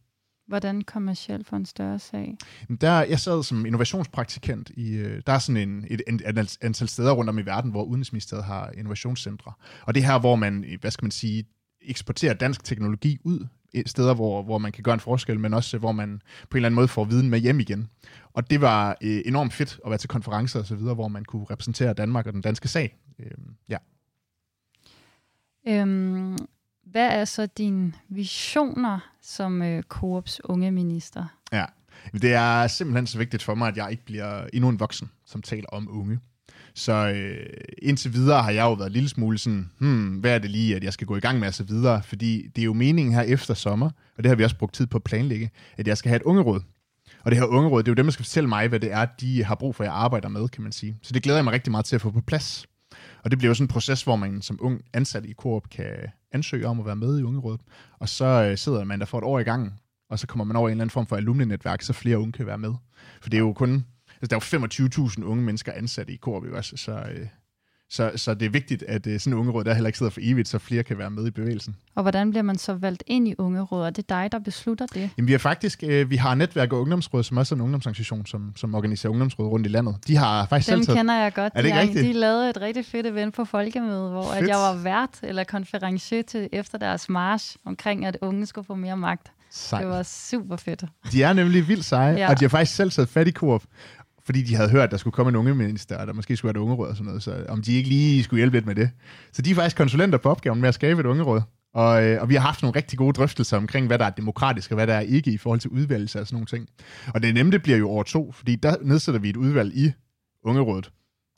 Hvordan 0.47 0.83
kommercielt 0.83 1.47
for 1.47 1.57
en 1.57 1.67
større 1.67 1.99
sag? 1.99 2.37
Der, 2.81 3.03
jeg 3.03 3.21
sad 3.21 3.43
som 3.43 3.67
innovationspraktikant 3.67 4.71
i, 4.71 4.91
øh, 4.91 5.23
der 5.27 5.33
er 5.33 5.39
sådan 5.39 5.69
en, 5.69 5.87
et, 5.91 6.03
et, 6.09 6.39
et 6.39 6.59
antal 6.61 6.89
steder 6.89 7.13
rundt 7.13 7.31
om 7.31 7.39
i 7.39 7.43
verden, 7.43 7.71
hvor 7.71 7.85
Udenrigsministeriet 7.85 8.45
har 8.45 8.71
innovationscentre. 8.71 9.53
Og 9.83 9.95
det 9.95 10.05
her, 10.05 10.19
hvor 10.19 10.37
man, 10.37 10.65
hvad 10.81 10.91
skal 10.91 11.05
man 11.05 11.11
sige, 11.11 11.45
eksporterer 11.83 12.35
dansk 12.35 12.65
teknologi 12.65 13.19
ud 13.25 13.47
steder, 13.87 14.15
hvor, 14.15 14.43
hvor 14.43 14.59
man 14.59 14.73
kan 14.73 14.83
gøre 14.83 14.95
en 14.95 15.01
forskel, 15.01 15.41
men 15.41 15.55
også 15.55 15.79
hvor 15.79 15.93
man 15.93 16.23
på 16.51 16.57
en 16.57 16.57
eller 16.57 16.67
anden 16.67 16.75
måde 16.75 16.89
får 16.89 17.05
viden 17.05 17.31
med 17.31 17.39
hjem 17.39 17.61
igen. 17.61 17.89
Og 18.33 18.51
det 18.51 18.61
var 18.61 18.97
øh, 19.03 19.23
enormt 19.25 19.53
fedt 19.53 19.81
at 19.85 19.91
være 19.91 19.99
til 19.99 20.09
konferencer 20.09 20.59
og 20.59 20.67
så 20.67 20.75
videre, 20.75 20.95
hvor 20.95 21.09
man 21.09 21.25
kunne 21.25 21.47
repræsentere 21.51 21.95
Danmark 21.95 22.27
og 22.27 22.33
den 22.33 22.43
danske 22.43 22.69
sag. 22.69 22.97
Øh, 23.19 23.31
ja. 23.69 23.77
Øhm, 25.69 26.37
hvad 26.83 27.09
er 27.09 27.25
så 27.25 27.47
dine 27.47 27.93
visioner 28.09 28.99
som 29.23 29.63
øh, 29.63 29.83
Coops 29.83 30.41
unge 30.45 30.71
minister? 30.71 31.27
Ja, 31.53 31.65
det 32.13 32.35
er 32.35 32.67
simpelthen 32.67 33.07
så 33.07 33.19
vigtigt 33.19 33.43
for 33.43 33.55
mig, 33.55 33.69
at 33.69 33.77
jeg 33.77 33.91
ikke 33.91 34.05
bliver 34.05 34.47
endnu 34.53 34.69
en 34.69 34.81
voksen, 34.81 35.11
som 35.25 35.43
taler 35.43 35.69
om 35.69 35.89
unge. 35.91 36.21
Så 36.75 36.93
øh, 36.93 37.47
indtil 37.83 38.13
videre 38.13 38.43
har 38.43 38.51
jeg 38.51 38.63
jo 38.63 38.73
været 38.73 38.87
en 38.87 38.93
lille 38.93 39.09
smule 39.09 39.39
sådan, 39.39 39.71
hmm, 39.79 40.09
hvad 40.09 40.35
er 40.35 40.39
det 40.39 40.51
lige, 40.51 40.77
at 40.77 40.85
jeg 40.85 40.93
skal 40.93 41.07
gå 41.07 41.17
i 41.17 41.21
gang 41.21 41.39
med 41.39 41.49
og 41.49 41.55
så 41.55 41.65
videre, 41.65 42.03
fordi 42.03 42.49
det 42.57 42.63
er 42.63 42.67
jo 42.67 42.73
meningen 42.73 43.15
her 43.15 43.23
efter 43.23 43.55
sommer, 43.55 43.91
og 44.17 44.25
det 44.25 44.27
har 44.27 44.37
vi 44.37 44.45
også 44.45 44.57
brugt 44.57 44.75
tid 44.75 44.87
på 44.87 44.97
at 44.97 45.05
planlægge, 45.05 45.51
at 45.77 45.89
jeg 45.89 45.99
skal 45.99 46.09
have 46.09 46.17
et 46.17 46.23
ungeråd. 46.23 46.61
Og 47.25 47.31
det 47.31 47.39
her 47.39 47.47
ungeråd, 47.47 47.83
det 47.83 47.89
er 47.89 47.93
jo 47.93 47.95
dem, 47.95 48.07
der 48.07 48.13
skal 48.13 48.25
fortælle 48.25 48.49
mig, 48.49 48.69
hvad 48.69 48.81
det 48.81 48.93
er, 48.93 49.07
de 49.21 49.45
har 49.45 49.55
brug 49.55 49.75
for, 49.75 49.85
jeg 49.85 49.93
arbejder 49.93 50.29
med, 50.29 50.49
kan 50.49 50.63
man 50.63 50.73
sige. 50.73 50.99
Så 51.03 51.13
det 51.13 51.23
glæder 51.23 51.39
jeg 51.39 51.45
mig 51.45 51.53
rigtig 51.53 51.71
meget 51.71 51.85
til 51.85 51.95
at 51.95 52.01
få 52.01 52.11
på 52.11 52.21
plads. 52.21 52.67
Og 53.25 53.31
det 53.31 53.39
bliver 53.39 53.51
jo 53.51 53.55
sådan 53.55 53.65
en 53.65 53.69
proces, 53.69 54.03
hvor 54.03 54.17
man 54.17 54.43
som 54.43 54.59
ung 54.61 54.81
ansat 54.93 55.25
i 55.25 55.35
Coop 55.35 55.71
kan 55.71 55.95
ansøge 56.33 56.67
om 56.67 56.81
at 56.81 56.87
være 56.87 56.97
med 56.97 57.21
i 57.21 57.23
ungerådet. 57.23 57.61
Og 57.99 58.09
så 58.09 58.25
øh, 58.25 58.59
sidder 58.59 58.85
man 58.85 59.01
der 59.01 59.07
for 59.07 59.19
et 59.19 59.25
år 59.25 59.39
i 59.39 59.43
gang, 59.43 59.73
og 60.11 60.19
så 60.19 60.27
kommer 60.27 60.45
man 60.45 60.57
over 60.57 60.69
i 60.69 60.73
en 60.73 60.77
eller 60.77 60.83
anden 60.83 60.93
form 60.93 61.07
for 61.07 61.17
alumni-netværk, 61.17 61.83
så 61.83 61.93
flere 61.93 62.19
unge 62.19 62.33
kan 62.33 62.47
være 62.47 62.59
med. 62.59 62.75
For 63.23 63.31
det 63.31 63.37
er 63.37 63.43
jo 63.43 63.53
kun 63.53 63.85
altså, 64.23 64.51
der 64.53 64.59
er 64.59 64.99
jo 65.01 65.07
25.000 65.07 65.25
unge 65.25 65.45
mennesker 65.45 65.73
ansat 65.73 66.11
i 66.11 66.17
Coop, 66.17 66.43
også, 66.53 66.77
så, 66.77 66.93
øh, 66.93 67.27
så, 67.91 68.13
så 68.17 68.35
det 68.35 68.47
er 68.47 68.51
vigtigt, 68.51 68.83
at 68.83 69.07
øh, 69.07 69.21
sådan 69.21 69.33
en 69.33 69.39
ungeråd 69.39 69.65
der 69.65 69.75
heller 69.75 69.89
ikke 69.89 69.99
sidder 69.99 70.11
for 70.11 70.21
evigt, 70.23 70.49
så 70.49 70.59
flere 70.59 70.83
kan 70.83 70.99
være 70.99 71.11
med 71.11 71.27
i 71.27 71.31
bevægelsen. 71.31 71.77
Og 71.95 72.03
hvordan 72.03 72.31
bliver 72.31 72.43
man 72.43 72.59
så 72.59 72.75
valgt 72.75 73.05
ind 73.07 73.29
i 73.29 73.35
ungeråd? 73.39 73.87
Er 73.87 73.91
det 73.91 74.09
dig, 74.09 74.29
der 74.33 74.39
beslutter 74.39 74.87
det? 74.87 75.11
Jamen, 75.19 75.27
vi 75.27 75.33
har 75.33 75.39
faktisk 75.39 75.83
øh, 75.87 76.11
vi 76.11 76.17
har 76.17 76.35
netværk 76.35 76.73
og 76.73 76.81
ungdomsråd, 76.81 77.23
som 77.23 77.37
også 77.37 77.55
er 77.55 77.57
en 77.57 77.63
ungdomsorganisation, 77.63 78.27
som, 78.27 78.53
som 78.57 78.75
organiserer 78.75 79.11
ungdomsråd 79.11 79.47
rundt 79.47 79.67
i 79.67 79.71
landet. 79.71 79.97
De 80.07 80.17
har 80.17 80.47
faktisk 80.47 80.71
Dem 80.71 80.83
selv 80.83 80.97
kender 80.97 81.15
jeg 81.15 81.35
godt. 81.35 81.53
Er 81.57 81.63
det 81.63 81.69
ikke 81.69 81.81
rigtigt? 81.81 82.05
de 82.05 82.13
lavede 82.13 82.51
et 82.51 82.61
rigtig 82.61 82.87
fedt 82.87 83.07
event 83.07 83.35
på 83.35 83.45
Folkemødet, 83.45 84.11
hvor 84.11 84.33
at 84.33 84.49
jeg 84.49 84.57
var 84.57 84.83
vært 84.83 85.19
eller 85.23 85.45
konferencier 85.45 86.23
til 86.23 86.49
efter 86.53 86.79
deres 86.79 87.09
march 87.09 87.57
omkring, 87.65 88.05
at 88.05 88.17
unge 88.21 88.47
skulle 88.47 88.65
få 88.65 88.75
mere 88.75 88.97
magt. 88.97 89.33
Sej. 89.51 89.81
Det 89.81 89.89
var 89.89 90.03
super 90.03 90.57
fedt. 90.57 90.85
De 91.13 91.23
er 91.23 91.33
nemlig 91.33 91.69
vildt 91.69 91.85
seje, 91.85 92.15
ja. 92.15 92.31
og 92.31 92.41
de 92.41 92.45
har 92.45 92.49
faktisk 92.49 92.77
selv 92.77 92.91
taget 92.91 93.09
fat 93.09 93.29
i 93.29 93.33
Coop 93.33 93.63
fordi 94.29 94.43
de 94.43 94.55
havde 94.55 94.71
hørt, 94.71 94.85
at 94.85 94.91
der 94.91 94.97
skulle 94.97 95.15
komme 95.15 95.29
en 95.29 95.37
unge 95.37 95.55
minister, 95.55 95.97
og 95.97 96.07
der 96.07 96.13
måske 96.13 96.37
skulle 96.37 96.55
være 96.55 96.61
et 96.61 96.65
ungeråd 96.65 96.89
og 96.89 96.97
sådan 96.97 97.07
noget, 97.07 97.23
så 97.23 97.45
om 97.49 97.63
de 97.63 97.75
ikke 97.77 97.89
lige 97.89 98.23
skulle 98.23 98.39
hjælpe 98.39 98.57
lidt 98.57 98.67
med 98.67 98.75
det. 98.75 98.91
Så 99.33 99.43
de 99.43 99.51
er 99.51 99.55
faktisk 99.55 99.77
konsulenter 99.77 100.19
på 100.19 100.31
opgaven 100.31 100.61
med 100.61 100.69
at 100.69 100.75
skabe 100.75 101.01
et 101.01 101.07
ungeråd. 101.07 101.41
Og, 101.75 102.05
øh, 102.05 102.23
og 102.23 102.29
vi 102.29 102.35
har 102.35 102.41
haft 102.41 102.63
nogle 102.63 102.77
rigtig 102.77 102.99
gode 102.99 103.13
drøftelser 103.13 103.57
omkring, 103.57 103.87
hvad 103.87 103.99
der 103.99 104.05
er 104.05 104.11
demokratisk, 104.11 104.71
og 104.71 104.75
hvad 104.75 104.87
der 104.87 104.95
er 104.95 105.01
ikke 105.01 105.31
i 105.31 105.37
forhold 105.37 105.61
til 105.61 105.71
udvalgelse 105.71 106.21
og 106.21 106.27
sådan 106.27 106.35
nogle 106.35 106.47
ting. 106.47 106.69
Og 107.15 107.23
det 107.23 107.35
nemme, 107.35 107.53
det 107.53 107.63
bliver 107.63 107.79
jo 107.79 107.91
år 107.91 108.03
to, 108.03 108.33
fordi 108.33 108.57
der 108.57 108.77
nedsætter 108.83 109.21
vi 109.21 109.31
et 109.31 109.37
udvalg 109.37 109.77
i 109.77 109.93
ungerådet, 110.45 110.91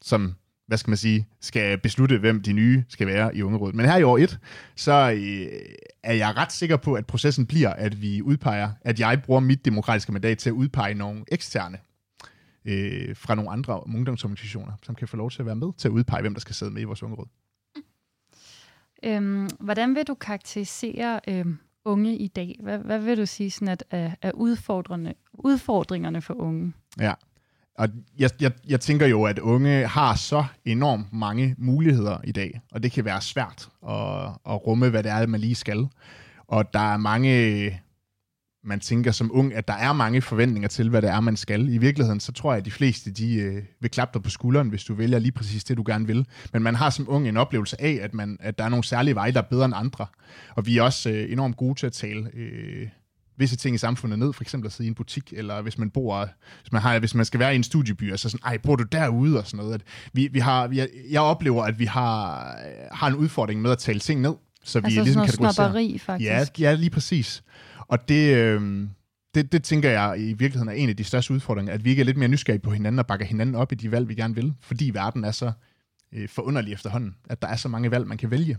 som 0.03 0.35
hvad 0.67 0.79
skal 0.79 0.91
man 0.91 0.97
sige, 0.97 1.29
skal 1.41 1.79
beslutte, 1.79 2.19
hvem 2.19 2.43
de 2.43 2.53
nye 2.53 2.85
skal 2.89 3.07
være 3.07 3.37
i 3.37 3.43
ungerådet. 3.43 3.75
Men 3.75 3.87
her 3.87 3.97
i 3.97 4.03
år 4.03 4.19
et, 4.19 4.39
så 4.77 4.93
øh, 4.93 5.47
er 6.05 6.15
jeg 6.15 6.37
ret 6.37 6.53
sikker 6.53 6.77
på, 6.77 6.95
at 6.95 7.07
processen 7.07 7.47
bliver, 7.47 7.71
at 7.71 8.03
vi 8.03 8.23
udpeger, 8.23 8.71
at 8.83 9.01
jeg 9.01 9.23
bruger 9.25 9.41
mit 9.41 9.65
demokratiske 9.65 10.13
mandat 10.13 10.39
til 10.39 10.51
at 10.51 10.55
udpege 10.55 10.95
nogle 10.95 11.25
eksterne 11.29 11.79
øh, 12.65 13.17
fra 13.17 13.35
nogle 13.35 13.51
andre 13.51 13.87
ungdomsorganisationer, 13.87 14.73
som 14.83 14.95
kan 14.95 15.09
få 15.09 15.17
lov 15.17 15.31
til 15.31 15.43
at 15.43 15.47
være 15.47 15.57
med 15.57 15.73
til 15.79 15.89
at 15.89 15.93
udpege, 15.93 16.21
hvem 16.21 16.35
der 16.35 16.41
skal 16.41 16.55
sidde 16.55 16.73
med 16.73 16.83
i 16.83 16.85
vores 16.85 17.03
ungeråd. 17.03 17.27
Øhm, 19.03 19.49
hvordan 19.61 19.95
vil 19.95 20.05
du 20.07 20.15
karakterisere 20.15 21.21
øhm, 21.29 21.59
unge 21.85 22.17
i 22.17 22.29
dag? 22.29 22.59
Hvad, 22.63 22.79
hvad 22.79 22.99
vil 22.99 23.17
du 23.17 23.27
sige 23.27 23.51
sådan 23.51 23.69
at, 23.69 23.85
er, 23.91 24.11
er 24.23 24.33
udfordrende, 24.33 25.15
udfordringerne 25.33 26.23
for 26.23 26.35
unge? 26.35 26.73
Ja, 27.01 27.15
og 27.75 27.89
jeg, 28.19 28.31
jeg, 28.41 28.53
jeg 28.69 28.81
tænker 28.81 29.07
jo, 29.07 29.25
at 29.25 29.39
unge 29.39 29.87
har 29.87 30.15
så 30.15 30.45
enormt 30.65 31.13
mange 31.13 31.55
muligheder 31.59 32.19
i 32.25 32.33
dag, 32.33 32.61
og 32.73 32.83
det 32.83 32.93
kan 32.93 33.05
være 33.05 33.21
svært 33.21 33.69
at, 33.89 34.25
at 34.47 34.67
rumme, 34.67 34.91
hvad 34.91 35.03
det 35.03 35.13
er, 35.13 35.27
man 35.27 35.41
lige 35.41 35.55
skal. 35.55 35.89
Og 36.47 36.75
der 36.75 36.93
er 36.93 36.97
mange 36.97 37.81
man 38.65 38.81
tænker 38.81 39.13
som 39.13 39.31
ung, 39.35 39.55
at 39.55 39.69
der 39.69 39.75
er 39.75 39.93
mange 39.93 40.23
forventninger 40.23 40.69
til, 40.69 40.89
hvad 40.89 41.03
det 41.03 41.11
er, 41.11 41.21
man 41.21 41.37
skal. 41.37 41.69
I 41.69 41.79
virkeligheden, 41.79 42.21
så 42.21 42.33
tror 42.33 42.53
jeg, 42.53 42.59
at 42.59 42.65
de 42.65 42.71
fleste 42.71 43.11
de, 43.11 43.35
øh, 43.35 43.63
vil 43.81 43.91
klappe 43.91 44.19
dig 44.19 44.23
på 44.23 44.31
skulderen, 44.31 44.69
hvis 44.69 44.85
du 44.85 44.95
vælger 44.95 45.19
lige 45.19 45.33
præcis 45.33 45.65
det, 45.65 45.77
du 45.77 45.83
gerne 45.87 46.07
vil. 46.07 46.27
Men 46.53 46.63
man 46.63 46.75
har 46.75 46.91
som 46.91 47.07
ung 47.09 47.29
en 47.29 47.37
oplevelse 47.37 47.81
af, 47.81 47.99
at, 48.03 48.15
man, 48.15 48.37
at 48.41 48.59
der 48.59 48.65
er 48.65 48.69
nogle 48.69 48.85
særlige 48.85 49.15
veje, 49.15 49.33
der 49.33 49.39
er 49.39 49.47
bedre 49.51 49.65
end 49.65 49.75
andre. 49.77 50.07
Og 50.57 50.67
vi 50.67 50.79
er 50.79 50.83
også 50.83 51.11
øh, 51.11 51.33
enormt 51.33 51.57
gode 51.57 51.75
til 51.75 51.87
at 51.87 51.93
tale 51.93 52.31
øh, 52.35 52.89
visse 53.37 53.57
ting 53.57 53.75
i 53.75 53.79
samfundet 53.79 54.19
ned, 54.19 54.33
for 54.33 54.43
eksempel 54.43 54.67
at 54.67 54.73
sidde 54.73 54.87
i 54.87 54.91
en 54.91 54.95
butik, 54.95 55.33
eller 55.33 55.63
hvis 55.63 55.79
man 55.79 55.91
bor, 55.91 56.29
hvis 56.63 56.73
man, 56.73 56.83
har, 56.83 56.99
hvis 56.99 57.15
man 57.15 57.25
skal 57.25 57.41
være 57.41 57.53
i 57.53 57.57
en 57.57 57.63
studieby, 57.63 58.13
og 58.13 58.19
så 58.19 58.29
sådan, 58.29 58.47
ej, 58.47 58.59
bor 58.59 58.77
du 58.77 58.85
derude, 58.85 59.39
og 59.39 59.47
sådan 59.47 59.65
noget. 59.65 59.75
At 59.75 59.83
vi, 60.13 60.29
vi 60.33 60.39
har, 60.39 60.67
vi, 60.67 60.83
jeg 61.11 61.21
oplever, 61.21 61.65
at 61.65 61.79
vi 61.79 61.85
har, 61.85 62.57
har 62.93 63.07
en 63.07 63.15
udfordring 63.15 63.63
med 63.63 63.71
at 63.71 63.79
tale 63.79 64.01
ting 64.01 64.21
ned, 64.21 64.35
så 64.65 64.81
vi 64.81 64.85
altså 64.85 65.03
ligesom 65.03 65.27
sådan 65.27 65.43
noget 65.43 65.55
snobberi, 65.55 65.99
faktisk. 65.99 66.31
Ja, 66.31 66.45
ja, 66.59 66.75
lige 66.75 66.91
præcis. 66.91 67.43
Og 67.91 68.09
det, 68.09 68.37
øh, 68.37 68.89
det, 69.35 69.53
det 69.53 69.65
tænker 69.65 69.91
jeg 69.91 70.21
i 70.21 70.33
virkeligheden 70.33 70.69
er 70.69 70.73
en 70.73 70.89
af 70.89 70.97
de 70.97 71.05
største 71.05 71.35
udfordringer, 71.35 71.73
at 71.73 71.85
vi 71.85 71.91
ikke 71.91 72.01
er 72.01 72.05
lidt 72.05 72.17
mere 72.17 72.29
nysgerrige 72.29 72.63
på 72.63 72.71
hinanden 72.71 72.99
og 72.99 73.07
bakker 73.07 73.27
hinanden 73.27 73.55
op 73.55 73.73
i 73.73 73.75
de 73.75 73.91
valg, 73.91 74.09
vi 74.09 74.15
gerne 74.15 74.35
vil, 74.35 74.55
fordi 74.61 74.91
verden 74.95 75.25
er 75.25 75.31
så 75.31 75.53
øh, 76.13 76.29
forunderlig 76.29 76.73
efterhånden, 76.73 77.17
at 77.31 77.43
der 77.43 77.49
er 77.49 77.57
så 77.57 77.69
mange 77.69 77.91
valg, 77.91 78.07
man 78.07 78.19
kan 78.19 78.31
vælge. 78.31 78.59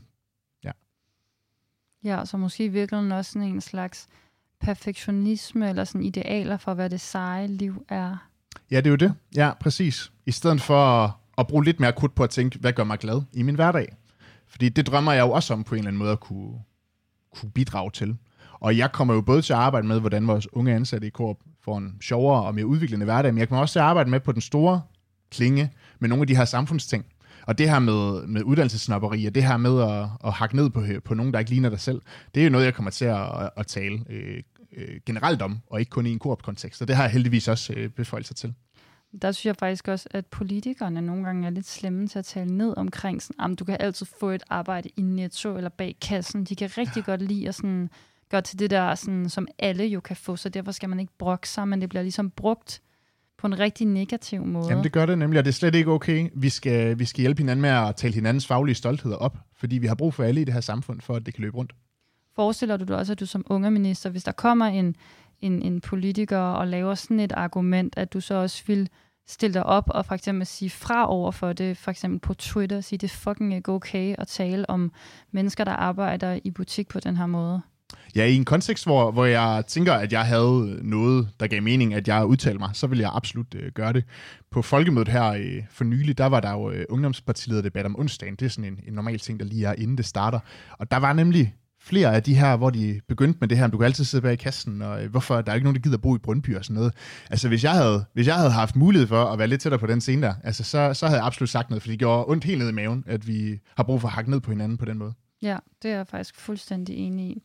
Ja, 0.64 0.72
ja 2.04 2.26
så 2.26 2.38
måske 2.38 2.66
i 2.66 2.68
virkeligheden 2.68 3.12
også 3.12 3.32
sådan 3.32 3.48
en 3.48 3.62
slags 3.62 4.08
perfektionisme 4.60 5.70
eller 5.70 5.84
sådan 5.84 6.04
idealer 6.04 6.58
for, 6.58 6.74
hvad 6.74 6.90
det 6.90 7.02
seje 7.02 7.48
liv 7.48 7.86
er. 7.90 8.28
Ja, 8.72 8.78
det 8.78 8.86
er 8.86 8.90
jo 8.90 8.96
det. 8.96 9.14
Ja, 9.36 9.54
præcis. 9.60 10.12
I 10.26 10.32
stedet 10.32 10.62
for 10.62 11.06
at, 11.38 11.48
bruge 11.48 11.66
lidt 11.66 11.80
mere 11.80 11.94
krudt 11.94 12.16
på 12.16 12.24
at 12.24 12.30
tænke, 12.30 12.60
hvad 12.60 12.74
gør 12.74 12.84
mig 12.84 13.00
glad 13.00 13.22
i 13.34 13.42
min 13.42 13.56
hverdag? 13.56 13.96
Fordi 14.48 14.70
det 14.70 14.88
drømmer 14.88 15.12
jeg 15.12 15.22
jo 15.22 15.32
også 15.32 15.54
om 15.54 15.64
på 15.64 15.76
en 15.76 15.80
eller 15.80 15.88
anden 15.88 16.00
måde 16.00 16.12
at 16.12 16.20
kunne, 16.20 16.60
kunne 17.36 17.52
bidrage 17.52 17.92
til. 17.92 18.18
Og 18.62 18.78
jeg 18.78 18.92
kommer 18.92 19.14
jo 19.14 19.22
både 19.22 19.42
til 19.42 19.54
at 19.54 19.60
arbejde 19.60 19.88
med, 19.88 20.00
hvordan 20.00 20.28
vores 20.28 20.54
unge 20.54 20.76
ansatte 20.76 21.08
i 21.08 21.10
Coop 21.10 21.38
får 21.64 21.78
en 21.78 21.98
sjovere 22.02 22.44
og 22.44 22.56
mere 22.56 22.66
udviklende 22.66 23.06
hverdag, 23.06 23.34
men 23.34 23.40
jeg 23.40 23.50
kommer 23.50 23.62
også 23.62 23.74
til 23.74 23.80
at 23.80 23.86
arbejde 23.86 24.10
med 24.10 24.20
på 24.20 24.32
den 24.32 24.42
store 24.42 24.82
klinge 25.32 25.72
med 26.00 26.10
nogle 26.10 26.22
af 26.22 26.28
de 26.28 26.36
her 26.36 26.46
samfundsting. 26.46 27.06
Og 27.48 27.58
det 27.58 27.70
her 27.70 27.80
med, 27.80 28.28
med 28.28 28.44
uddannelsesnopperi, 28.44 29.26
og 29.26 29.36
det 29.36 29.44
her 29.44 29.58
med 29.58 29.82
at, 29.82 30.10
at 30.26 30.34
hakke 30.34 30.56
ned 30.56 30.70
på, 30.70 30.84
på 31.06 31.14
nogen, 31.14 31.34
der 31.34 31.40
ikke 31.40 31.52
ligner 31.52 31.70
dig 31.70 31.80
selv, 31.80 32.02
det 32.36 32.42
er 32.42 32.44
jo 32.44 32.50
noget, 32.50 32.66
jeg 32.66 32.74
kommer 32.74 32.92
til 32.92 33.06
at, 33.06 33.50
at 33.58 33.68
tale 33.68 34.06
øh, 34.10 34.44
øh, 34.78 35.00
generelt 35.06 35.42
om, 35.42 35.60
og 35.68 35.80
ikke 35.80 35.90
kun 35.90 36.06
i 36.06 36.12
en 36.12 36.20
koop-kontekst. 36.20 36.82
Og 36.82 36.88
det 36.88 36.96
har 36.96 37.04
jeg 37.04 37.12
heldigvis 37.12 37.48
også 37.48 37.74
øh, 37.74 37.90
beføjet 37.90 38.28
sig 38.28 38.36
til. 38.36 38.54
Der 39.22 39.32
synes 39.32 39.46
jeg 39.46 39.56
faktisk 39.56 39.88
også, 39.88 40.10
at 40.12 40.26
politikerne 40.26 41.02
nogle 41.02 41.26
gange 41.26 41.48
er 41.48 41.52
lidt 41.52 41.68
slemme 41.68 42.08
til 42.08 42.20
at 42.20 42.26
tale 42.26 42.58
ned 42.58 42.78
omkring, 42.78 43.22
sådan, 43.22 43.52
at 43.52 43.60
du 43.60 43.66
kan 43.66 43.78
altid 43.80 44.06
få 44.20 44.30
et 44.30 44.44
arbejde 44.50 44.90
i 44.98 45.02
Netto 45.02 45.58
eller 45.58 45.70
bag 45.70 45.96
kassen. 46.02 46.44
De 46.44 46.56
kan 46.56 46.70
rigtig 46.78 47.04
ja. 47.08 47.12
godt 47.12 47.22
lide 47.22 47.48
at 47.48 47.56
sådan, 47.56 47.90
gøre 48.32 48.42
til 48.42 48.60
det 48.60 48.70
der, 48.70 48.96
sådan, 48.96 49.30
som 49.30 49.48
alle 49.60 49.86
jo 49.86 50.00
kan 50.00 50.16
få, 50.16 50.36
så 50.36 50.50
derfor 50.50 50.72
skal 50.72 50.90
man 50.90 51.00
ikke 51.00 51.14
brokke 51.18 51.50
sig, 51.50 51.68
men 51.68 51.82
det 51.82 51.90
bliver 51.90 52.02
ligesom 52.02 52.30
brugt 52.30 52.82
på 53.38 53.48
en 53.48 53.60
rigtig 53.60 53.88
negativ 53.88 54.46
måde. 54.46 54.68
Jamen 54.70 54.84
det 54.84 54.92
gør 54.92 55.06
det 55.06 55.18
nemlig, 55.18 55.40
og 55.40 55.46
det 55.46 55.52
er 55.52 55.54
slet 55.54 55.76
ikke 55.76 55.92
okay. 55.92 56.30
Vi 56.36 56.50
skal, 56.50 57.00
vi 57.00 57.06
skal 57.06 57.22
hjælpe 57.22 57.40
hinanden 57.40 57.62
med 57.62 57.70
at 57.70 57.96
tale 57.96 58.14
hinandens 58.14 58.48
faglige 58.48 58.76
stoltheder 58.76 59.16
op, 59.16 59.38
fordi 59.56 59.78
vi 59.78 59.88
har 59.88 59.96
brug 59.96 60.14
for 60.14 60.24
alle 60.24 60.42
i 60.42 60.44
det 60.44 60.54
her 60.54 60.62
samfund, 60.62 61.02
for 61.02 61.16
at 61.16 61.26
det 61.26 61.34
kan 61.34 61.42
løbe 61.42 61.58
rundt. 61.58 61.74
Forestiller 62.36 62.78
du 62.78 62.86
dig 62.86 62.98
også, 62.98 63.12
at 63.12 63.20
du 63.20 63.26
som 63.26 63.46
unge 63.50 63.72
minister, 63.72 64.10
hvis 64.10 64.24
der 64.24 64.32
kommer 64.32 64.66
en, 64.66 64.96
en, 65.40 65.62
en 65.62 65.82
politiker 65.82 66.38
og 66.38 66.68
laver 66.68 66.96
sådan 66.96 67.20
et 67.20 67.32
argument, 67.32 67.94
at 67.98 68.14
du 68.14 68.20
så 68.20 68.34
også 68.34 68.64
vil 68.68 68.90
stille 69.28 69.54
dig 69.54 69.66
op 69.66 69.90
og 69.90 70.06
for 70.06 70.16
eksempel 70.16 70.48
sige 70.48 70.70
fra 70.70 71.10
over 71.10 71.32
for 71.32 71.54
det, 71.54 71.78
for 71.78 71.92
eksempel 71.92 72.20
på 72.20 72.34
Twitter, 72.34 72.82
sige, 72.82 73.00
det 73.00 73.08
er 73.08 73.16
fucking 73.16 73.56
ikke 73.56 73.72
okay 73.72 74.16
at 74.18 74.28
tale 74.28 74.70
om 74.70 74.92
mennesker, 75.32 75.64
der 75.64 75.72
arbejder 75.72 76.40
i 76.44 76.52
butik 76.52 76.88
på 76.88 77.00
den 77.00 77.18
her 77.18 77.26
måde? 77.26 77.62
Ja, 78.16 78.26
i 78.26 78.36
en 78.36 78.46
kontekst, 78.46 78.86
hvor, 78.86 79.12
hvor 79.12 79.26
jeg 79.26 79.64
tænker, 79.68 79.94
at 79.94 80.14
jeg 80.14 80.26
havde 80.26 80.80
noget, 80.82 81.30
der 81.40 81.48
gav 81.48 81.62
mening, 81.62 81.94
at 81.94 82.08
jeg 82.08 82.26
udtalte 82.26 82.60
mig, 82.60 82.70
så 82.74 82.88
vil 82.88 83.00
jeg 83.00 83.12
absolut 83.14 83.56
øh, 83.56 83.72
gøre 83.72 83.94
det. 83.94 84.04
På 84.52 84.62
folkemødet 84.62 85.08
her 85.08 85.26
øh, 85.26 85.64
for 85.70 85.84
nylig, 85.84 86.18
der 86.18 86.26
var 86.26 86.40
der 86.40 86.52
jo 86.52 86.72
øh, 86.72 86.86
ungdomspartilederdebat 86.90 87.86
om 87.86 88.00
onsdagen. 88.00 88.36
Det 88.36 88.46
er 88.46 88.50
sådan 88.50 88.74
en, 88.74 88.80
en 88.88 88.94
normal 88.94 89.20
ting, 89.20 89.40
der 89.40 89.46
lige 89.46 89.66
er, 89.66 89.74
inden 89.74 89.98
det 89.98 90.06
starter. 90.06 90.40
Og 90.72 90.92
der 90.92 90.98
var 90.98 91.14
nemlig 91.14 91.56
flere 91.82 92.16
af 92.16 92.24
de 92.24 92.36
her, 92.36 92.58
hvor 92.58 92.70
de 92.70 93.02
begyndte 93.08 93.38
med 93.42 93.48
det 93.48 93.58
her, 93.58 93.66
om 93.66 93.72
du 93.72 93.78
kan 93.78 93.86
altid 93.86 94.04
sidde 94.04 94.22
bag 94.22 94.34
i 94.34 94.36
kassen, 94.36 94.82
og 94.82 95.04
øh, 95.04 95.12
hvorfor 95.12 95.42
der 95.42 95.52
er 95.52 95.56
ikke 95.56 95.66
nogen, 95.66 95.76
der 95.76 95.82
gider 95.82 95.98
bo 95.98 96.16
i 96.16 96.20
Brøndby 96.20 96.56
og 96.56 96.66
sådan 96.66 96.76
noget. 96.76 96.94
Altså, 97.30 97.48
hvis 97.48 97.64
jeg 97.64 97.72
havde, 97.72 98.06
hvis 98.14 98.28
jeg 98.28 98.36
havde 98.36 98.52
haft 98.52 98.76
mulighed 98.76 99.08
for 99.08 99.26
at 99.26 99.40
være 99.40 99.48
lidt 99.48 99.62
tættere 99.62 99.80
på 99.80 99.88
den 99.88 100.02
scene 100.02 100.22
der, 100.22 100.34
altså, 100.44 100.64
så, 100.64 100.94
så 100.94 101.06
havde 101.06 101.20
jeg 101.20 101.26
absolut 101.26 101.50
sagt 101.50 101.70
noget, 101.70 101.82
for 101.82 101.90
det 101.90 102.00
gjorde 102.00 102.26
ondt 102.28 102.44
helt 102.44 102.60
ned 102.60 102.70
i 102.70 102.74
maven, 102.74 103.04
at 103.08 103.28
vi 103.28 103.60
har 103.78 103.84
brug 103.84 104.02
for 104.02 104.08
at 104.08 104.14
hakke 104.14 104.32
ned 104.32 104.40
på 104.40 104.52
hinanden 104.52 104.78
på 104.78 104.86
den 104.86 104.98
måde. 104.98 105.14
Ja, 105.42 105.58
det 105.84 105.92
er 105.92 105.96
jeg 105.96 106.08
faktisk 106.08 106.40
fuldstændig 106.40 106.96
enig 106.96 107.26
i. 107.26 107.42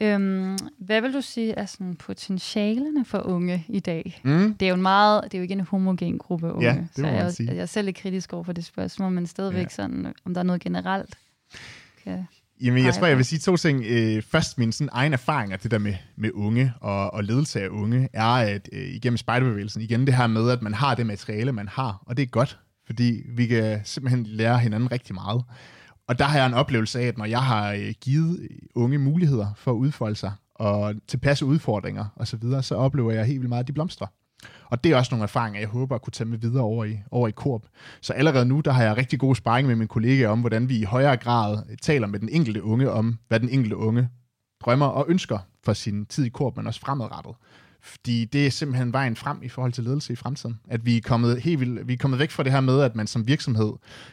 Øhm, 0.00 0.58
hvad 0.78 1.00
vil 1.00 1.12
du 1.14 1.20
sige 1.20 1.52
er 1.52 1.66
sådan 1.66 1.96
potentialerne 1.96 3.04
for 3.04 3.18
unge 3.18 3.64
i 3.68 3.80
dag? 3.80 4.20
Mm. 4.24 4.54
Det 4.54 4.66
er 4.66 4.70
jo 4.70 4.74
en 4.74 4.82
meget, 4.82 5.24
det 5.24 5.34
er 5.34 5.38
jo 5.38 5.42
ikke 5.42 5.52
en 5.52 5.60
homogen 5.60 6.18
gruppe 6.18 6.52
unge, 6.52 6.66
ja, 6.66 6.72
det 6.72 6.88
så 6.96 7.06
jeg, 7.06 7.32
sige. 7.32 7.54
jeg 7.54 7.62
er 7.62 7.66
selv 7.66 7.84
lidt 7.84 7.96
kritisk 7.96 8.32
over 8.32 8.44
for 8.44 8.52
det 8.52 8.64
spørgsmål, 8.64 9.12
men 9.12 9.26
stadigvæk 9.26 9.64
ja. 9.64 9.68
sådan, 9.68 10.14
om 10.24 10.34
der 10.34 10.40
er 10.40 10.44
noget 10.44 10.62
generelt. 10.62 11.18
Okay. 12.00 12.24
Jamen, 12.60 12.84
jeg 12.84 12.94
tror, 12.94 13.06
jeg 13.06 13.16
vil 13.16 13.24
sige 13.24 13.38
to 13.38 13.56
ting. 13.56 13.84
Øh, 13.88 14.22
først, 14.22 14.58
min 14.58 14.72
sådan, 14.72 14.88
egen 14.92 15.12
erfaring 15.12 15.52
af 15.52 15.58
det 15.58 15.70
der 15.70 15.78
med, 15.78 15.94
med 16.16 16.30
unge 16.34 16.72
og, 16.80 17.14
og 17.14 17.24
ledelse 17.24 17.60
af 17.60 17.68
unge, 17.68 18.08
er, 18.12 18.26
at 18.26 18.68
øh, 18.72 18.88
igennem 18.88 19.16
spejderbevægelsen, 19.16 19.82
igen 19.82 20.06
det 20.06 20.14
her 20.14 20.26
med, 20.26 20.50
at 20.50 20.62
man 20.62 20.74
har 20.74 20.94
det 20.94 21.06
materiale, 21.06 21.52
man 21.52 21.68
har, 21.68 22.02
og 22.06 22.16
det 22.16 22.22
er 22.22 22.26
godt, 22.26 22.58
fordi 22.86 23.22
vi 23.28 23.46
kan 23.46 23.80
simpelthen 23.84 24.26
lære 24.26 24.58
hinanden 24.58 24.92
rigtig 24.92 25.14
meget. 25.14 25.42
Og 26.08 26.18
der 26.18 26.24
har 26.24 26.38
jeg 26.38 26.46
en 26.46 26.54
oplevelse 26.54 27.00
af, 27.00 27.06
at 27.06 27.18
når 27.18 27.24
jeg 27.24 27.42
har 27.42 27.72
øh, 27.72 27.94
givet 28.00 28.40
øh, 28.40 28.58
unge 28.74 28.98
muligheder 28.98 29.46
for 29.56 29.70
at 29.70 29.76
udfolde 29.76 30.16
sig, 30.16 30.32
og 30.54 30.94
tilpasse 31.08 31.44
udfordringer 31.44 32.04
osv., 32.16 32.26
så, 32.26 32.36
videre, 32.36 32.62
så 32.62 32.74
oplever 32.74 33.12
jeg 33.12 33.24
helt 33.24 33.40
vildt 33.40 33.48
meget, 33.48 33.62
at 33.62 33.68
de 33.68 33.72
blomstrer. 33.72 34.06
Og 34.70 34.84
det 34.84 34.92
er 34.92 34.96
også 34.96 35.14
nogle 35.14 35.22
erfaringer, 35.22 35.60
jeg 35.60 35.68
håber 35.68 35.94
at 35.94 36.02
kunne 36.02 36.12
tage 36.12 36.28
med 36.28 36.38
videre 36.38 36.64
over 36.64 36.84
i, 36.84 36.98
over 37.10 37.28
i 37.28 37.30
Korp. 37.30 37.62
Så 38.00 38.12
allerede 38.12 38.46
nu, 38.46 38.60
der 38.60 38.72
har 38.72 38.82
jeg 38.82 38.96
rigtig 38.96 39.18
god 39.18 39.34
sparring 39.34 39.68
med 39.68 39.76
mine 39.76 39.88
kollegaer 39.88 40.28
om, 40.28 40.40
hvordan 40.40 40.68
vi 40.68 40.78
i 40.78 40.84
højere 40.84 41.16
grad 41.16 41.76
taler 41.82 42.06
med 42.06 42.20
den 42.20 42.28
enkelte 42.28 42.62
unge 42.62 42.90
om, 42.90 43.18
hvad 43.28 43.40
den 43.40 43.48
enkelte 43.48 43.76
unge 43.76 44.08
drømmer 44.64 44.86
og 44.86 45.06
ønsker 45.08 45.38
for 45.64 45.72
sin 45.72 46.06
tid 46.06 46.24
i 46.24 46.28
Korp, 46.28 46.56
men 46.56 46.66
også 46.66 46.80
fremadrettet. 46.80 47.34
Fordi 47.86 48.24
det 48.24 48.46
er 48.46 48.50
simpelthen 48.50 48.92
vejen 48.92 49.16
frem 49.16 49.42
i 49.42 49.48
forhold 49.48 49.72
til 49.72 49.84
ledelse 49.84 50.12
i 50.12 50.16
fremtiden. 50.16 50.60
At 50.68 50.86
vi 50.86 50.96
er 50.96 51.00
kommet, 51.00 51.42
helt 51.42 51.60
vildt, 51.60 51.88
vi 51.88 51.92
er 51.92 51.96
kommet 51.96 52.20
væk 52.20 52.30
fra 52.30 52.42
det 52.42 52.52
her 52.52 52.60
med, 52.60 52.80
at 52.80 52.96
man 52.96 53.06
som 53.06 53.26
virksomhed 53.26 53.72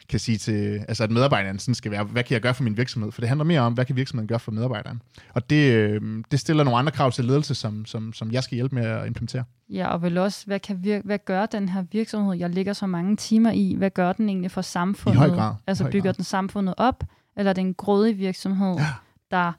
kan 0.10 0.20
sige 0.20 0.38
til, 0.38 0.86
altså 0.88 1.04
at 1.04 1.12
medarbejderen 1.12 1.60
sådan 1.60 1.76
skal 1.76 1.92
være, 1.92 2.04
hvad 2.04 2.24
kan 2.24 2.34
jeg 2.34 2.42
gøre 2.42 2.54
for 2.54 2.64
min 2.64 2.78
virksomhed? 2.78 3.12
For 3.12 3.22
det 3.22 3.28
handler 3.28 3.46
mere 3.46 3.62
om, 3.62 3.74
hvad 3.74 3.86
kan 3.86 3.96
virksomheden 3.96 4.28
gøre 4.28 4.40
for 4.40 4.52
medarbejderen? 4.52 5.02
Og 5.34 5.50
det, 5.50 5.74
øh, 5.74 6.24
det 6.32 6.40
stiller 6.40 6.64
nogle 6.64 6.80
andre 6.80 6.92
krav 6.92 7.12
til 7.12 7.26
ledelse, 7.26 7.56
som, 7.56 7.86
som, 7.86 8.14
som 8.14 8.32
jeg 8.32 8.44
skal 8.44 8.56
hjælpe 8.56 8.76
med 8.76 8.86
at 8.86 9.08
implementere. 9.08 9.44
Ja, 9.70 9.88
og 9.88 10.02
vel 10.02 10.18
også, 10.18 10.46
hvad, 10.46 10.60
kan 10.60 10.76
vir- 10.76 11.06
hvad 11.06 11.20
gør 11.26 11.46
den 11.46 11.70
her 11.70 11.84
virksomhed, 11.92 12.36
jeg 12.36 12.50
ligger 12.50 12.74
så 12.74 12.88
mange 12.88 13.16
timer 13.16 13.52
i, 13.52 13.76
hvad 13.78 13.90
gør 13.90 14.14
den 14.14 14.30
egentlig 14.30 14.52
for 14.52 14.62
samfundet? 14.62 15.18
I 15.18 15.20
høj 15.20 15.30
grad. 15.30 15.56
Altså 15.68 15.84
høj 15.84 15.92
bygger 15.92 16.04
grad. 16.04 16.14
den 16.14 16.24
samfundet 16.24 16.76
op, 16.78 17.04
eller 17.38 17.50
er 17.50 17.54
det 17.54 17.62
en 17.62 17.74
grådig 17.74 18.18
virksomhed, 18.18 18.76
ja. 18.76 18.88
der 19.32 19.52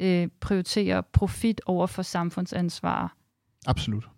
øh, 0.00 0.28
prioriterer 0.40 1.00
profit 1.12 1.60
over 1.66 1.86
for 1.86 2.02
samfundsansvar? 2.02 3.16
Absolut. 3.66 4.08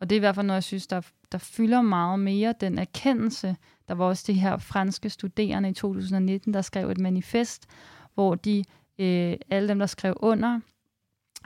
Og 0.00 0.10
det 0.10 0.16
er 0.16 0.18
i 0.18 0.20
hvert 0.20 0.34
fald 0.34 0.46
noget, 0.46 0.56
jeg 0.56 0.64
synes, 0.64 0.86
der, 0.86 1.00
der 1.32 1.38
fylder 1.38 1.82
meget 1.82 2.20
mere 2.20 2.54
den 2.60 2.78
erkendelse. 2.78 3.56
Der 3.88 3.94
var 3.94 4.04
også 4.04 4.24
de 4.26 4.32
her 4.32 4.56
franske 4.56 5.10
studerende 5.10 5.68
i 5.68 5.72
2019, 5.72 6.54
der 6.54 6.62
skrev 6.62 6.90
et 6.90 6.98
manifest, 6.98 7.66
hvor 8.14 8.34
de, 8.34 8.64
øh, 8.98 9.36
alle 9.50 9.68
dem, 9.68 9.78
der 9.78 9.86
skrev 9.86 10.16
under, 10.16 10.60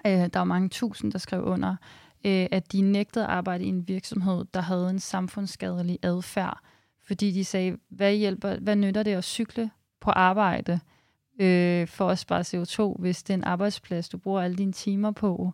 øh, 0.06 0.12
der 0.12 0.38
var 0.38 0.44
mange 0.44 0.68
tusind, 0.68 1.12
der 1.12 1.18
skrev 1.18 1.44
under, 1.44 1.76
øh, 2.24 2.46
at 2.50 2.72
de 2.72 2.80
nægtede 2.80 3.24
at 3.24 3.30
arbejde 3.30 3.64
i 3.64 3.68
en 3.68 3.88
virksomhed, 3.88 4.44
der 4.54 4.60
havde 4.60 4.90
en 4.90 4.98
samfundsskadelig 4.98 5.98
adfærd. 6.02 6.58
Fordi 7.06 7.30
de 7.30 7.44
sagde, 7.44 7.76
hvad, 7.88 8.14
hjælper, 8.14 8.56
hvad 8.60 8.76
nytter 8.76 9.02
det 9.02 9.14
at 9.14 9.24
cykle 9.24 9.70
på 10.00 10.10
arbejde 10.10 10.80
øh, 11.40 11.88
for 11.88 12.08
at 12.08 12.18
spare 12.18 12.40
CO2, 12.40 12.96
hvis 12.98 13.22
det 13.22 13.34
er 13.34 13.38
en 13.38 13.44
arbejdsplads, 13.44 14.08
du 14.08 14.18
bruger 14.18 14.42
alle 14.42 14.56
dine 14.56 14.72
timer 14.72 15.10
på, 15.10 15.52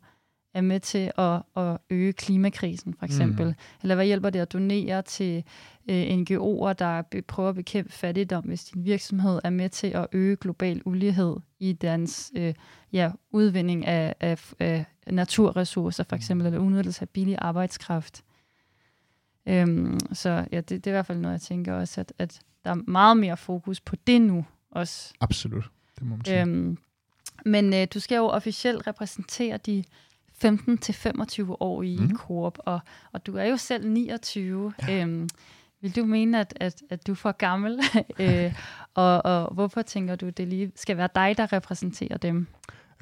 er 0.54 0.60
med 0.60 0.80
til 0.80 1.12
at, 1.18 1.42
at 1.56 1.78
øge 1.90 2.12
klimakrisen, 2.12 2.94
for 2.98 3.06
eksempel? 3.06 3.46
Mm. 3.46 3.54
Eller 3.82 3.94
hvad 3.94 4.06
hjælper 4.06 4.30
det 4.30 4.38
at 4.38 4.52
donere 4.52 5.02
til 5.02 5.44
øh, 5.90 6.02
NGO'er, 6.02 6.72
der 6.72 7.02
be, 7.02 7.22
prøver 7.22 7.48
at 7.48 7.54
bekæmpe 7.54 7.92
fattigdom, 7.92 8.44
hvis 8.44 8.64
din 8.64 8.84
virksomhed 8.84 9.40
er 9.44 9.50
med 9.50 9.68
til 9.68 9.86
at 9.86 10.06
øge 10.12 10.36
global 10.36 10.82
ulighed 10.84 11.36
i 11.58 11.72
deres 11.72 12.32
øh, 12.36 12.54
ja, 12.92 13.10
udvinding 13.30 13.86
af, 13.86 14.14
af, 14.20 14.52
af 14.58 14.84
naturressourcer, 15.06 16.04
for 16.04 16.16
eksempel, 16.16 16.46
eller 16.46 16.58
udnyttelse 16.58 17.02
af 17.02 17.08
billig 17.08 17.36
arbejdskraft? 17.38 18.24
Øhm, 19.46 19.98
så 20.12 20.46
ja, 20.52 20.56
det, 20.56 20.70
det 20.70 20.86
er 20.86 20.90
i 20.90 20.96
hvert 20.96 21.06
fald 21.06 21.18
noget, 21.18 21.32
jeg 21.32 21.40
tænker 21.40 21.74
også, 21.74 22.00
at, 22.00 22.12
at 22.18 22.40
der 22.64 22.70
er 22.70 22.74
meget 22.74 23.16
mere 23.16 23.36
fokus 23.36 23.80
på 23.80 23.96
det 24.06 24.20
nu 24.20 24.44
også. 24.70 25.14
Absolut, 25.20 25.70
det 25.98 26.06
må 26.06 26.16
man 26.16 26.24
sige. 26.24 26.40
Øhm, 26.40 26.78
men 27.44 27.74
øh, 27.74 27.86
du 27.94 28.00
skal 28.00 28.16
jo 28.16 28.26
officielt 28.26 28.86
repræsentere 28.86 29.56
de 29.56 29.84
15-25 30.44 31.56
år 31.60 31.82
i 31.82 31.96
mm. 32.00 32.16
Coop, 32.16 32.58
og, 32.58 32.80
og 33.12 33.26
du 33.26 33.36
er 33.36 33.44
jo 33.44 33.56
selv 33.56 33.88
29. 33.88 34.72
Ja. 34.88 35.02
Øhm, 35.02 35.28
vil 35.80 35.96
du 35.96 36.04
mene, 36.04 36.40
at, 36.40 36.54
at, 36.60 36.82
at 36.90 37.06
du 37.06 37.12
er 37.12 37.16
for 37.16 37.32
gammel? 37.32 37.80
øh, 38.18 38.54
og, 38.94 39.24
og 39.24 39.54
hvorfor 39.54 39.82
tænker 39.82 40.16
du, 40.16 40.28
det 40.28 40.48
lige 40.48 40.72
skal 40.76 40.96
være 40.96 41.08
dig, 41.14 41.34
der 41.36 41.52
repræsenterer 41.52 42.16
dem? 42.16 42.46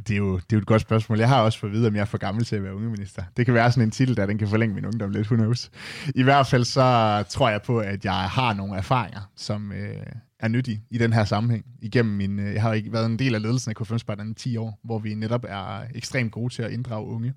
Det 0.09 0.15
er, 0.15 0.19
jo, 0.19 0.37
det 0.37 0.53
er 0.53 0.57
jo 0.57 0.59
et 0.59 0.67
godt 0.67 0.83
spørgsmål. 0.83 1.19
Jeg 1.19 1.29
har 1.29 1.43
også 1.43 1.59
fået 1.59 1.71
at 1.71 1.75
vide, 1.75 1.89
om 1.89 1.95
jeg 1.95 2.01
er 2.01 2.05
for 2.05 2.19
gammel 2.19 2.45
til 2.45 2.57
at 2.57 2.63
være 2.63 2.75
ungeminister. 2.75 3.23
Det 3.37 3.45
kan 3.45 3.55
være 3.55 3.73
sådan 3.73 3.89
en 3.89 3.91
titel, 3.91 4.17
der 4.17 4.27
den 4.27 4.39
kan 4.39 4.49
forlænge 4.49 4.75
min 4.75 4.87
ungdom 4.87 5.11
lidt, 5.11 5.27
who 5.27 5.37
knows. 5.37 5.71
I 6.15 6.23
hvert 6.23 6.47
fald 6.47 6.65
så 6.65 7.25
tror 7.29 7.49
jeg 7.49 7.63
på, 7.63 7.79
at 7.81 8.05
jeg 8.05 8.15
har 8.15 8.55
nogle 8.55 8.77
erfaringer, 8.77 9.21
som 9.37 9.73
øh, 9.73 10.07
er 10.43 10.49
nyttig 10.49 10.83
i 10.91 10.99
den 10.99 11.13
her 11.13 11.25
sammenhæng. 11.25 11.65
Igennem 11.83 12.15
min, 12.15 12.39
øh, 12.39 12.55
jeg 12.55 12.63
har 12.63 12.73
ikke 12.73 12.93
været 12.93 13.07
en 13.07 13.19
del 13.19 13.35
af 13.35 13.43
ledelsen 13.43 13.75
af 13.77 13.83
K5 13.83 14.31
i 14.31 14.35
10 14.35 14.57
år, 14.57 14.81
hvor 14.85 14.99
vi 14.99 15.15
netop 15.15 15.45
er 15.49 15.85
ekstremt 15.95 16.33
gode 16.33 16.55
til 16.55 16.63
at 16.63 16.73
inddrage 16.73 17.07
unge. 17.07 17.35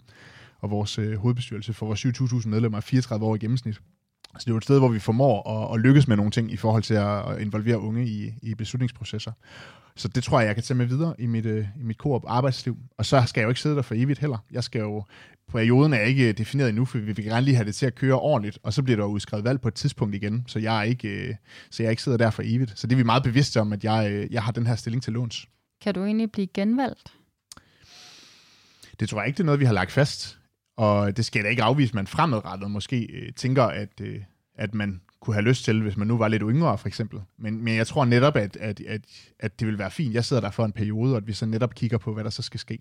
Og 0.59 0.71
vores 0.71 0.99
øh, 0.99 1.17
hovedbestyrelse 1.17 1.73
for 1.73 1.85
vores 1.85 2.05
7.000 2.05 2.47
medlemmer 2.47 2.77
er 2.77 2.81
34 2.81 3.25
år 3.25 3.35
i 3.35 3.37
gennemsnit. 3.37 3.81
Så 4.37 4.43
det 4.45 4.47
er 4.47 4.53
jo 4.53 4.57
et 4.57 4.63
sted, 4.63 4.79
hvor 4.79 4.87
vi 4.87 4.99
formår 4.99 5.49
at, 5.49 5.75
at 5.75 5.81
lykkes 5.81 6.07
med 6.07 6.15
nogle 6.17 6.31
ting 6.31 6.51
i 6.51 6.57
forhold 6.57 6.83
til 6.83 6.93
at 6.93 7.41
involvere 7.41 7.79
unge 7.79 8.07
i, 8.07 8.33
i 8.41 8.55
beslutningsprocesser. 8.55 9.31
Så 9.95 10.07
det 10.07 10.23
tror 10.23 10.39
jeg, 10.39 10.47
jeg 10.47 10.55
kan 10.55 10.63
tage 10.63 10.77
med 10.77 10.85
videre 10.85 11.15
i 11.19 11.25
mit, 11.25 11.45
øh, 11.45 11.67
i 11.79 11.83
mit 11.83 11.97
koop 11.97 12.23
arbejdsliv. 12.27 12.77
Og 12.97 13.05
så 13.05 13.23
skal 13.27 13.41
jeg 13.41 13.45
jo 13.45 13.49
ikke 13.49 13.61
sidde 13.61 13.75
der 13.75 13.81
for 13.81 13.95
evigt 13.95 14.19
heller. 14.19 14.37
Jeg 14.51 14.63
skal 14.63 14.79
jo, 14.79 15.03
perioden 15.47 15.93
er 15.93 15.99
ikke 15.99 16.31
defineret 16.31 16.69
endnu, 16.69 16.85
for 16.85 16.97
vi 16.97 17.11
vil 17.11 17.25
gerne 17.25 17.45
lige 17.45 17.55
have 17.55 17.65
det 17.65 17.75
til 17.75 17.85
at 17.85 17.95
køre 17.95 18.19
ordentligt, 18.19 18.59
og 18.63 18.73
så 18.73 18.83
bliver 18.83 18.97
der 18.97 19.05
udskrevet 19.05 19.45
valg 19.45 19.61
på 19.61 19.67
et 19.67 19.73
tidspunkt 19.73 20.15
igen, 20.15 20.43
så 20.47 20.59
jeg 20.59 20.79
er 20.79 20.83
ikke, 20.83 21.07
øh, 21.07 21.35
så 21.69 21.83
jeg 21.83 21.89
ikke 21.89 22.03
sidder 22.03 22.17
der 22.17 22.29
for 22.29 22.43
evigt. 22.45 22.79
Så 22.79 22.87
det 22.87 22.93
er 22.93 22.97
vi 22.97 23.03
meget 23.03 23.23
bevidste 23.23 23.61
om, 23.61 23.73
at 23.73 23.83
jeg, 23.83 24.11
øh, 24.11 24.33
jeg 24.33 24.43
har 24.43 24.51
den 24.51 24.67
her 24.67 24.75
stilling 24.75 25.03
til 25.03 25.13
låns. 25.13 25.47
Kan 25.81 25.93
du 25.93 26.05
egentlig 26.05 26.31
blive 26.31 26.47
genvalgt? 26.47 27.13
Det 28.99 29.09
tror 29.09 29.19
jeg 29.21 29.27
ikke, 29.27 29.37
det 29.37 29.43
er 29.43 29.45
noget, 29.45 29.59
vi 29.59 29.65
har 29.65 29.73
lagt 29.73 29.91
fast. 29.91 30.37
Og 30.77 31.17
det 31.17 31.25
skal 31.25 31.43
da 31.43 31.49
ikke 31.49 31.63
afvise, 31.63 31.95
man 31.95 32.07
fremadrettet 32.07 32.71
måske 32.71 33.07
øh, 33.13 33.33
tænker, 33.33 33.63
at, 33.63 34.01
øh, 34.01 34.19
at 34.55 34.73
man 34.73 35.01
kunne 35.19 35.33
have 35.33 35.43
lyst 35.45 35.65
til, 35.65 35.81
hvis 35.81 35.97
man 35.97 36.07
nu 36.07 36.17
var 36.17 36.27
lidt 36.27 36.43
yngre, 36.45 36.77
for 36.77 36.87
eksempel. 36.87 37.21
Men, 37.37 37.63
men 37.63 37.75
jeg 37.75 37.87
tror 37.87 38.05
netop, 38.05 38.35
at, 38.35 38.55
at, 38.55 38.81
at, 38.81 39.01
at 39.39 39.59
det 39.59 39.67
vil 39.67 39.79
være 39.79 39.91
fint. 39.91 40.13
Jeg 40.13 40.25
sidder 40.25 40.41
der 40.41 40.51
for 40.51 40.65
en 40.65 40.71
periode, 40.71 41.13
og 41.13 41.17
at 41.17 41.27
vi 41.27 41.33
så 41.33 41.45
netop 41.45 41.75
kigger 41.75 41.97
på, 41.97 42.13
hvad 42.13 42.23
der 42.23 42.29
så 42.29 42.41
skal 42.41 42.59
ske. 42.59 42.79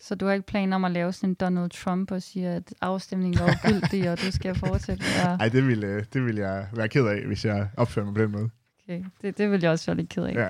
Så 0.00 0.14
du 0.14 0.26
har 0.26 0.32
ikke 0.32 0.46
planer 0.46 0.76
om 0.76 0.84
at 0.84 0.90
lave 0.90 1.12
sådan 1.12 1.28
en 1.28 1.34
Donald 1.34 1.70
Trump 1.70 2.10
og 2.10 2.22
sige, 2.22 2.48
at 2.48 2.74
afstemningen 2.80 3.42
er 3.42 3.54
ugyldig, 3.64 4.10
og 4.10 4.20
du 4.20 4.32
skal 4.32 4.54
fortsætte? 4.54 5.04
Nej, 5.24 5.36
ja. 5.40 5.48
det, 5.58 5.66
vil, 5.66 5.84
øh, 5.84 6.04
det 6.12 6.24
vil 6.24 6.36
jeg 6.36 6.66
være 6.72 6.88
ked 6.88 7.06
af, 7.06 7.26
hvis 7.26 7.44
jeg 7.44 7.68
opfører 7.76 8.06
mig 8.06 8.14
på 8.14 8.20
den 8.20 8.32
måde. 8.32 8.50
Okay, 8.84 9.04
det, 9.22 9.38
det 9.38 9.50
vil 9.50 9.60
jeg 9.60 9.70
også 9.70 9.86
være 9.86 9.96
lidt 9.96 10.08
ked 10.08 10.24
af. 10.24 10.48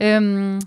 Ja. 0.00 0.16
Øhm, 0.16 0.60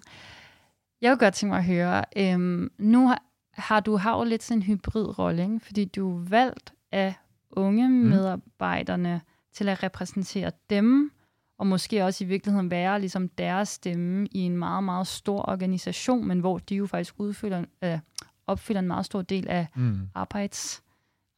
jeg 1.01 1.12
vil 1.12 1.17
godt 1.17 1.34
tænke 1.34 1.51
mig 1.51 1.58
at 1.58 1.65
høre, 1.65 2.03
øhm, 2.17 2.71
nu 2.77 3.08
har, 3.08 3.23
har 3.57 3.79
du 3.79 3.97
har 3.97 4.17
jo 4.17 4.23
lidt 4.23 4.43
sådan 4.43 4.57
en 4.57 4.63
hybridrolle, 4.63 5.43
ikke? 5.43 5.59
fordi 5.59 5.85
du 5.85 6.17
er 6.17 6.29
valgt 6.29 6.73
af 6.91 7.13
unge 7.51 7.89
mm. 7.89 7.93
medarbejderne 7.93 9.21
til 9.53 9.69
at 9.69 9.83
repræsentere 9.83 10.51
dem, 10.69 11.11
og 11.57 11.67
måske 11.67 12.05
også 12.05 12.23
i 12.23 12.27
virkeligheden 12.27 12.71
være 12.71 12.99
ligesom 12.99 13.29
deres 13.29 13.69
stemme 13.69 14.27
i 14.31 14.39
en 14.39 14.57
meget, 14.57 14.83
meget 14.83 15.07
stor 15.07 15.49
organisation, 15.49 16.27
men 16.27 16.39
hvor 16.39 16.57
de 16.57 16.75
jo 16.75 16.85
faktisk 16.85 17.15
udfylder, 17.17 17.65
øh, 17.83 17.99
opfylder 18.47 18.79
en 18.79 18.87
meget 18.87 19.05
stor 19.05 19.21
del 19.21 19.47
af 19.47 19.67
mm. 19.75 20.09
arbejds, 20.15 20.83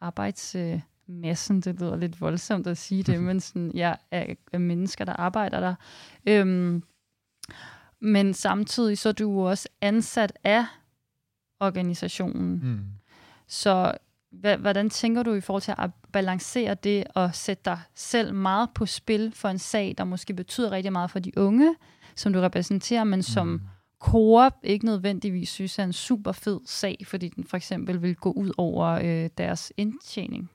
arbejdsmassen. 0.02 1.58
Øh, 1.58 1.64
det 1.64 1.80
lyder 1.80 1.96
lidt 1.96 2.22
voldsomt 2.22 2.68
at 2.68 2.78
sige 2.78 3.04
det, 3.04 3.24
men 3.28 3.40
sådan, 3.40 3.72
ja, 3.74 3.96
af, 4.12 4.38
af 4.54 4.60
mennesker, 4.60 5.06
der 5.06 5.14
arbejder 5.14 5.60
der. 5.60 5.76
Øhm, 6.26 6.84
men 8.02 8.34
samtidig 8.34 8.98
så 8.98 9.10
er 9.10 9.14
du 9.14 9.32
jo 9.32 9.40
også 9.40 9.70
ansat 9.82 10.34
af 10.44 10.66
organisationen. 11.60 12.60
Mm. 12.64 12.80
Så 13.48 13.94
hvordan 14.60 14.90
tænker 14.90 15.24
du 15.24 15.34
i 15.34 15.42
forhold 15.42 15.62
til 15.62 15.74
at 15.78 15.90
balancere 16.12 16.74
det 16.74 17.04
og 17.16 17.36
sætte 17.36 17.62
dig 17.66 17.80
selv 17.96 18.34
meget 18.34 18.70
på 18.76 18.86
spil 18.86 19.32
for 19.36 19.50
en 19.50 19.60
sag, 19.60 19.96
der 19.98 20.04
måske 20.04 20.34
betyder 20.34 20.72
rigtig 20.72 20.92
meget 20.92 21.12
for 21.12 21.20
de 21.20 21.38
unge, 21.38 21.76
som 22.16 22.34
du 22.34 22.40
repræsenterer, 22.40 23.04
men 23.04 23.24
som 23.24 23.48
mm. 23.48 23.62
Coop 24.00 24.54
ikke 24.64 24.86
nødvendigvis 24.86 25.50
synes 25.50 25.80
er 25.80 25.84
en 25.84 25.94
super 25.94 26.32
fed 26.32 26.60
sag, 26.66 26.98
fordi 27.06 27.30
den 27.30 27.44
for 27.44 27.58
eksempel 27.58 28.02
vil 28.02 28.16
gå 28.16 28.32
ud 28.32 28.52
over 28.58 28.88
øh, 28.88 29.30
deres 29.38 29.74
indtjening? 29.78 30.50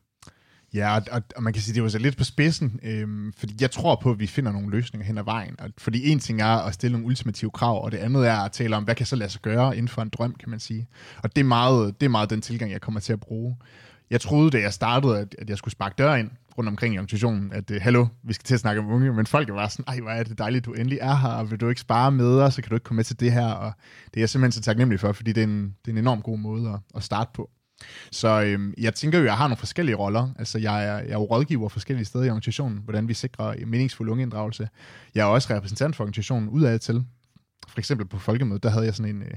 Ja, 0.74 0.98
og, 1.12 1.22
og 1.36 1.42
man 1.42 1.52
kan 1.52 1.62
sige, 1.62 1.74
det 1.74 1.82
var 1.82 1.88
så 1.88 1.98
lidt 1.98 2.16
på 2.16 2.24
spidsen, 2.24 2.80
øhm, 2.82 3.32
fordi 3.36 3.54
jeg 3.60 3.70
tror 3.70 4.00
på, 4.02 4.10
at 4.10 4.18
vi 4.18 4.26
finder 4.26 4.52
nogle 4.52 4.70
løsninger 4.70 5.06
hen 5.06 5.18
ad 5.18 5.24
vejen. 5.24 5.54
Og, 5.58 5.70
fordi 5.78 6.10
en 6.10 6.18
ting 6.18 6.40
er 6.40 6.46
at 6.46 6.74
stille 6.74 6.92
nogle 6.92 7.06
ultimative 7.06 7.50
krav, 7.50 7.84
og 7.84 7.92
det 7.92 7.98
andet 7.98 8.28
er 8.28 8.36
at 8.36 8.52
tale 8.52 8.76
om, 8.76 8.84
hvad 8.84 8.94
kan 8.94 9.06
så 9.06 9.16
lade 9.16 9.30
sig 9.30 9.42
gøre 9.42 9.76
inden 9.76 9.88
for 9.88 10.02
en 10.02 10.08
drøm, 10.08 10.34
kan 10.34 10.50
man 10.50 10.60
sige. 10.60 10.88
Og 11.22 11.36
det 11.36 11.40
er 11.40 11.44
meget, 11.44 12.00
det 12.00 12.06
er 12.06 12.10
meget 12.10 12.30
den 12.30 12.40
tilgang, 12.40 12.72
jeg 12.72 12.80
kommer 12.80 13.00
til 13.00 13.12
at 13.12 13.20
bruge. 13.20 13.56
Jeg 14.10 14.20
troede, 14.20 14.50
da 14.50 14.60
jeg 14.60 14.72
startede, 14.72 15.18
at, 15.18 15.36
at 15.38 15.50
jeg 15.50 15.58
skulle 15.58 15.72
sparke 15.72 15.94
dør 15.98 16.14
ind 16.14 16.30
rundt 16.58 16.68
omkring 16.68 16.94
i 16.94 16.98
organisationen, 16.98 17.52
at 17.52 17.70
øh, 17.70 17.80
hallo, 17.82 18.06
vi 18.22 18.32
skal 18.32 18.44
til 18.44 18.54
at 18.54 18.60
snakke 18.60 18.80
om 18.80 18.90
unge, 18.90 19.12
men 19.12 19.26
folk 19.26 19.48
var 19.48 19.68
sådan, 19.68 19.84
ej, 19.88 20.00
hvor 20.00 20.10
er 20.10 20.22
det 20.22 20.38
dejligt, 20.38 20.64
du 20.64 20.72
endelig 20.72 20.98
er 21.02 21.16
her, 21.16 21.28
og 21.28 21.50
vil 21.50 21.60
du 21.60 21.68
ikke 21.68 21.80
spare 21.80 22.12
med 22.12 22.40
os, 22.40 22.54
så 22.54 22.62
kan 22.62 22.68
du 22.68 22.76
ikke 22.76 22.84
komme 22.84 22.96
med 22.96 23.04
til 23.04 23.20
det 23.20 23.32
her, 23.32 23.46
og 23.46 23.72
det 24.06 24.16
er 24.16 24.20
jeg 24.20 24.28
simpelthen 24.28 24.52
så 24.52 24.60
taknemmelig 24.60 25.00
for, 25.00 25.12
fordi 25.12 25.32
det 25.32 25.40
er 25.40 25.46
en, 25.46 25.76
det 25.84 25.90
er 25.90 25.92
en 25.92 25.98
enorm 25.98 26.22
god 26.22 26.38
måde 26.38 26.70
at, 26.70 26.80
at 26.96 27.02
starte 27.02 27.30
på. 27.34 27.50
Så 28.10 28.42
øhm, 28.42 28.74
jeg 28.78 28.94
tænker 28.94 29.18
jo, 29.18 29.24
at 29.24 29.28
jeg 29.28 29.36
har 29.36 29.48
nogle 29.48 29.56
forskellige 29.56 29.96
roller. 29.96 30.28
Altså, 30.38 30.58
jeg 30.58 30.84
er, 30.84 30.98
jeg 30.98 31.08
er 31.08 31.12
jo 31.12 31.24
rådgiver 31.24 31.68
forskellige 31.68 32.04
steder 32.04 32.24
i 32.24 32.28
organisationen, 32.28 32.80
hvordan 32.84 33.08
vi 33.08 33.14
sikrer 33.14 33.66
meningsfuld 33.66 34.08
ungeinddragelse. 34.10 34.68
Jeg 35.14 35.22
er 35.22 35.26
også 35.26 35.54
repræsentant 35.54 35.96
for 35.96 36.04
organisationen 36.04 36.48
udadtil. 36.48 37.04
For 37.68 37.78
eksempel 37.78 38.06
på 38.06 38.18
folkemødet, 38.18 38.62
der 38.62 38.68
havde 38.68 38.84
jeg 38.84 38.94
sådan 38.94 39.16
en, 39.16 39.22
øh, 39.22 39.30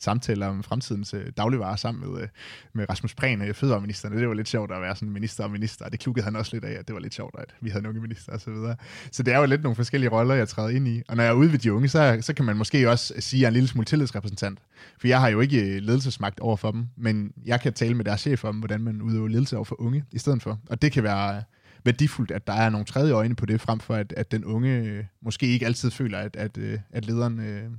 samtaler 0.00 0.46
om 0.46 0.62
fremtidens 0.62 1.14
øh, 1.14 1.32
dagligvarer 1.36 1.76
sammen 1.76 2.10
med, 2.10 2.22
øh, 2.22 2.28
med 2.72 2.90
Rasmus 2.90 3.14
Prehn, 3.14 3.42
øh, 3.42 3.54
fødevareministeren. 3.54 4.16
Det 4.16 4.28
var 4.28 4.34
lidt 4.34 4.48
sjovt 4.48 4.72
at 4.72 4.82
være 4.82 4.96
sådan 4.96 5.12
minister 5.12 5.44
og 5.44 5.50
minister, 5.50 5.84
og 5.84 5.92
det 5.92 6.00
klukkede 6.00 6.24
han 6.24 6.36
også 6.36 6.56
lidt 6.56 6.64
af, 6.64 6.72
at 6.72 6.88
det 6.88 6.94
var 6.94 7.00
lidt 7.00 7.14
sjovt, 7.14 7.34
at 7.38 7.54
vi 7.60 7.70
havde 7.70 7.82
nogle 7.82 8.00
minister 8.00 8.32
og 8.32 8.40
så 8.40 8.50
videre. 8.50 8.76
Så 9.12 9.22
det 9.22 9.34
er 9.34 9.38
jo 9.38 9.46
lidt 9.46 9.62
nogle 9.62 9.76
forskellige 9.76 10.10
roller, 10.10 10.34
jeg 10.34 10.48
træder 10.48 10.68
ind 10.68 10.88
i. 10.88 11.02
Og 11.08 11.16
når 11.16 11.22
jeg 11.22 11.30
er 11.30 11.34
ude 11.34 11.52
ved 11.52 11.58
de 11.58 11.72
unge, 11.72 11.88
så, 11.88 12.18
så 12.20 12.34
kan 12.34 12.44
man 12.44 12.56
måske 12.56 12.90
også 12.90 13.14
sige, 13.18 13.38
at 13.38 13.40
jeg 13.40 13.46
er 13.46 13.50
en 13.50 13.54
lille 13.54 13.68
smule 13.68 13.84
tillidsrepræsentant. 13.84 14.58
For 14.98 15.08
jeg 15.08 15.20
har 15.20 15.28
jo 15.28 15.40
ikke 15.40 15.76
øh, 15.76 15.82
ledelsesmagt 15.82 16.40
over 16.40 16.56
for 16.56 16.70
dem, 16.70 16.86
men 16.96 17.32
jeg 17.44 17.60
kan 17.60 17.72
tale 17.72 17.94
med 17.94 18.04
deres 18.04 18.20
chef 18.20 18.44
om, 18.44 18.58
hvordan 18.58 18.80
man 18.80 19.02
udøver 19.02 19.28
ledelse 19.28 19.56
over 19.56 19.64
for 19.64 19.80
unge 19.80 20.04
i 20.12 20.18
stedet 20.18 20.42
for. 20.42 20.60
Og 20.70 20.82
det 20.82 20.92
kan 20.92 21.02
være 21.02 21.36
øh, 21.36 21.42
værdifuldt, 21.84 22.30
at 22.30 22.46
der 22.46 22.52
er 22.52 22.70
nogle 22.70 22.84
tredje 22.84 23.12
øjne 23.12 23.36
på 23.36 23.46
det, 23.46 23.60
frem 23.60 23.80
for 23.80 23.94
at, 23.94 24.12
at 24.16 24.32
den 24.32 24.44
unge 24.44 24.78
øh, 24.78 25.04
måske 25.22 25.46
ikke 25.46 25.66
altid 25.66 25.90
føler, 25.90 26.18
at, 26.18 26.36
at, 26.36 26.58
øh, 26.58 26.78
at 26.90 27.06
lederen 27.06 27.40
øh, 27.40 27.70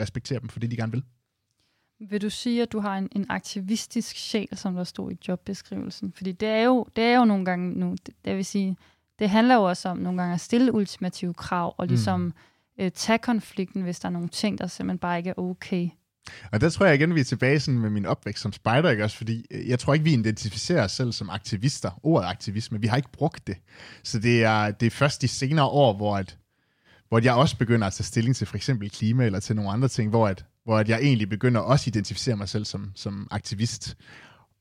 respekterer 0.00 0.40
dem 0.40 0.48
for 0.48 0.60
det, 0.60 0.70
de 0.70 0.76
gerne 0.76 0.92
vil. 0.92 1.02
Vil 2.00 2.22
du 2.22 2.30
sige, 2.30 2.62
at 2.62 2.72
du 2.72 2.80
har 2.80 2.98
en, 2.98 3.08
en 3.12 3.26
aktivistisk 3.28 4.16
sjæl, 4.16 4.48
som 4.52 4.74
der 4.74 4.84
stod 4.84 5.12
i 5.12 5.18
jobbeskrivelsen? 5.28 6.12
Fordi 6.16 6.32
det 6.32 6.48
er 6.48 6.62
jo, 6.62 6.86
det 6.96 7.04
er 7.04 7.18
jo 7.18 7.24
nogle 7.24 7.44
gange 7.44 7.78
nu, 7.78 7.96
det, 8.06 8.14
det 8.24 8.36
vil 8.36 8.44
sige, 8.44 8.76
det 9.18 9.30
handler 9.30 9.54
jo 9.54 9.62
også 9.62 9.88
om 9.88 9.98
nogle 9.98 10.20
gange 10.20 10.34
at 10.34 10.40
stille 10.40 10.74
ultimative 10.74 11.34
krav, 11.34 11.74
og 11.78 11.86
ligesom 11.86 12.20
mm. 12.20 12.32
øh, 12.78 12.90
tage 12.90 13.18
konflikten, 13.18 13.82
hvis 13.82 14.00
der 14.00 14.08
er 14.08 14.12
nogle 14.12 14.28
ting, 14.28 14.58
der 14.58 14.66
simpelthen 14.66 14.98
bare 14.98 15.18
ikke 15.18 15.30
er 15.30 15.38
okay. 15.38 15.88
Og 16.52 16.60
der 16.60 16.70
tror 16.70 16.86
jeg 16.86 16.94
igen, 16.94 17.14
vi 17.14 17.20
er 17.20 17.24
tilbage 17.24 17.60
sådan 17.60 17.80
med 17.80 17.90
min 17.90 18.06
opvækst 18.06 18.42
som 18.42 18.52
spejder, 18.52 18.90
ikke 18.90 19.04
også? 19.04 19.16
Fordi 19.16 19.46
øh, 19.50 19.68
jeg 19.68 19.78
tror 19.78 19.94
ikke, 19.94 20.04
vi 20.04 20.12
identificerer 20.12 20.84
os 20.84 20.92
selv 20.92 21.12
som 21.12 21.30
aktivister. 21.30 22.00
Ordet 22.02 22.28
aktivisme, 22.28 22.80
vi 22.80 22.86
har 22.86 22.96
ikke 22.96 23.12
brugt 23.12 23.46
det. 23.46 23.56
Så 24.02 24.18
det 24.18 24.44
er, 24.44 24.70
det 24.70 24.86
er 24.86 24.90
først 24.90 25.22
de 25.22 25.28
senere 25.28 25.66
år, 25.66 25.96
hvor, 25.96 26.16
at, 26.16 26.38
hvor 27.08 27.20
jeg 27.24 27.34
også 27.34 27.56
begynder 27.56 27.86
at 27.86 27.92
tage 27.92 28.04
stilling 28.04 28.36
til 28.36 28.46
for 28.46 28.56
eksempel 28.56 28.90
klima 28.90 29.26
eller 29.26 29.40
til 29.40 29.56
nogle 29.56 29.70
andre 29.70 29.88
ting, 29.88 30.10
hvor 30.10 30.28
at, 30.28 30.44
hvor 30.64 30.78
at 30.78 30.88
jeg 30.88 31.00
egentlig 31.02 31.28
begynder 31.28 31.60
også 31.60 31.82
at 31.82 31.86
identificere 31.86 32.36
mig 32.36 32.48
selv 32.48 32.64
som, 32.64 32.92
som 32.94 33.28
aktivist. 33.30 33.96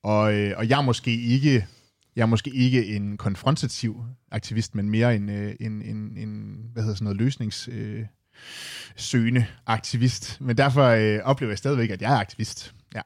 Og, 0.03 0.33
øh, 0.33 0.53
og 0.57 0.69
jeg 0.69 0.77
er 0.77 0.81
måske 0.81 1.21
ikke 1.21 1.67
jeg 2.15 2.21
er 2.21 2.25
måske 2.25 2.55
ikke 2.55 2.95
en 2.95 3.17
konfrontativ 3.17 4.03
aktivist, 4.31 4.75
men 4.75 4.89
mere 4.89 5.15
en, 5.15 5.29
øh, 5.29 5.55
en, 5.59 5.81
en, 5.81 6.17
en 6.17 6.65
hvad 6.73 6.83
hedder 6.83 6.95
sådan 6.95 7.05
noget, 7.05 7.17
løsningssøgende 7.17 9.41
øh, 9.41 9.45
aktivist. 9.65 10.41
Men 10.41 10.57
derfor 10.57 10.83
øh, 10.83 11.19
oplever 11.23 11.51
jeg 11.51 11.57
stadigvæk, 11.57 11.89
at 11.89 12.01
jeg 12.01 12.13
er 12.13 12.19
aktivist. 12.19 12.75
Ja. 12.95 13.01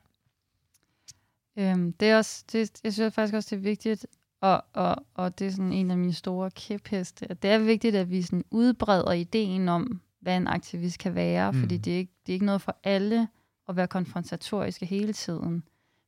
Øhm, 1.58 1.94
det 1.94 2.08
er 2.08 2.18
også, 2.18 2.44
det, 2.52 2.72
jeg 2.84 2.94
synes 2.94 3.14
faktisk 3.14 3.36
også, 3.36 3.56
det 3.56 3.58
er 3.58 3.64
vigtigt, 3.64 4.08
og, 4.42 4.64
og, 4.74 4.96
og 5.14 5.40
det 5.40 5.48
er 5.48 5.52
sådan 5.52 5.74
en 5.74 5.92
af 5.92 5.98
mine 5.98 6.14
store 6.14 6.52
kæpheste, 6.52 7.32
at 7.32 7.44
det 7.44 7.52
er 7.52 7.58
vigtigt, 7.58 7.96
at 7.96 8.10
vi 8.10 8.22
sådan 8.22 8.44
udbreder 8.52 9.12
ideen 9.12 9.70
om, 9.70 10.02
hvad 10.26 10.38
en 10.38 10.48
aktivist 10.48 11.00
kan 11.00 11.16
være, 11.16 11.52
mm. 11.52 11.60
fordi 11.60 11.78
det 11.78 11.94
er, 11.94 11.98
ikke, 11.98 12.14
det 12.26 12.32
er 12.32 12.34
ikke 12.34 12.46
noget 12.46 12.62
for 12.62 12.78
alle 12.84 13.28
at 13.70 13.76
være 13.76 13.88
konfrontatoriske 13.88 14.86
hele 14.86 15.14
tiden. 15.14 15.64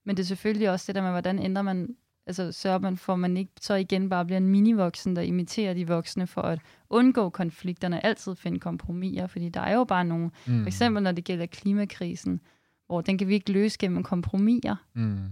Men 0.05 0.17
det 0.17 0.23
er 0.23 0.27
selvfølgelig 0.27 0.69
også 0.69 0.83
det 0.87 0.95
der 0.95 1.01
med, 1.01 1.11
hvordan 1.11 1.39
ændrer 1.39 1.61
man, 1.61 1.95
altså 2.27 2.51
sørger 2.51 2.79
man 2.79 2.97
for, 2.97 3.13
at 3.13 3.19
man 3.19 3.37
ikke 3.37 3.51
så 3.61 3.73
igen 3.73 4.09
bare 4.09 4.25
bliver 4.25 4.37
en 4.37 4.47
minivoksen, 4.47 5.15
der 5.15 5.21
imiterer 5.21 5.73
de 5.73 5.87
voksne 5.87 6.27
for 6.27 6.41
at 6.41 6.59
undgå 6.89 7.29
konflikterne, 7.29 8.05
altid 8.05 8.35
finde 8.35 8.59
kompromiser, 8.59 9.27
fordi 9.27 9.49
der 9.49 9.61
er 9.61 9.73
jo 9.73 9.83
bare 9.83 10.05
nogle, 10.05 10.29
mm. 10.45 10.61
for 10.61 10.67
eksempel 10.67 11.03
når 11.03 11.11
det 11.11 11.23
gælder 11.23 11.45
klimakrisen, 11.45 12.41
hvor 12.85 13.01
den 13.01 13.17
kan 13.17 13.27
vi 13.27 13.33
ikke 13.33 13.51
løse 13.51 13.77
gennem 13.79 14.03
kompromiser. 14.03 14.75
Mm. 14.93 15.29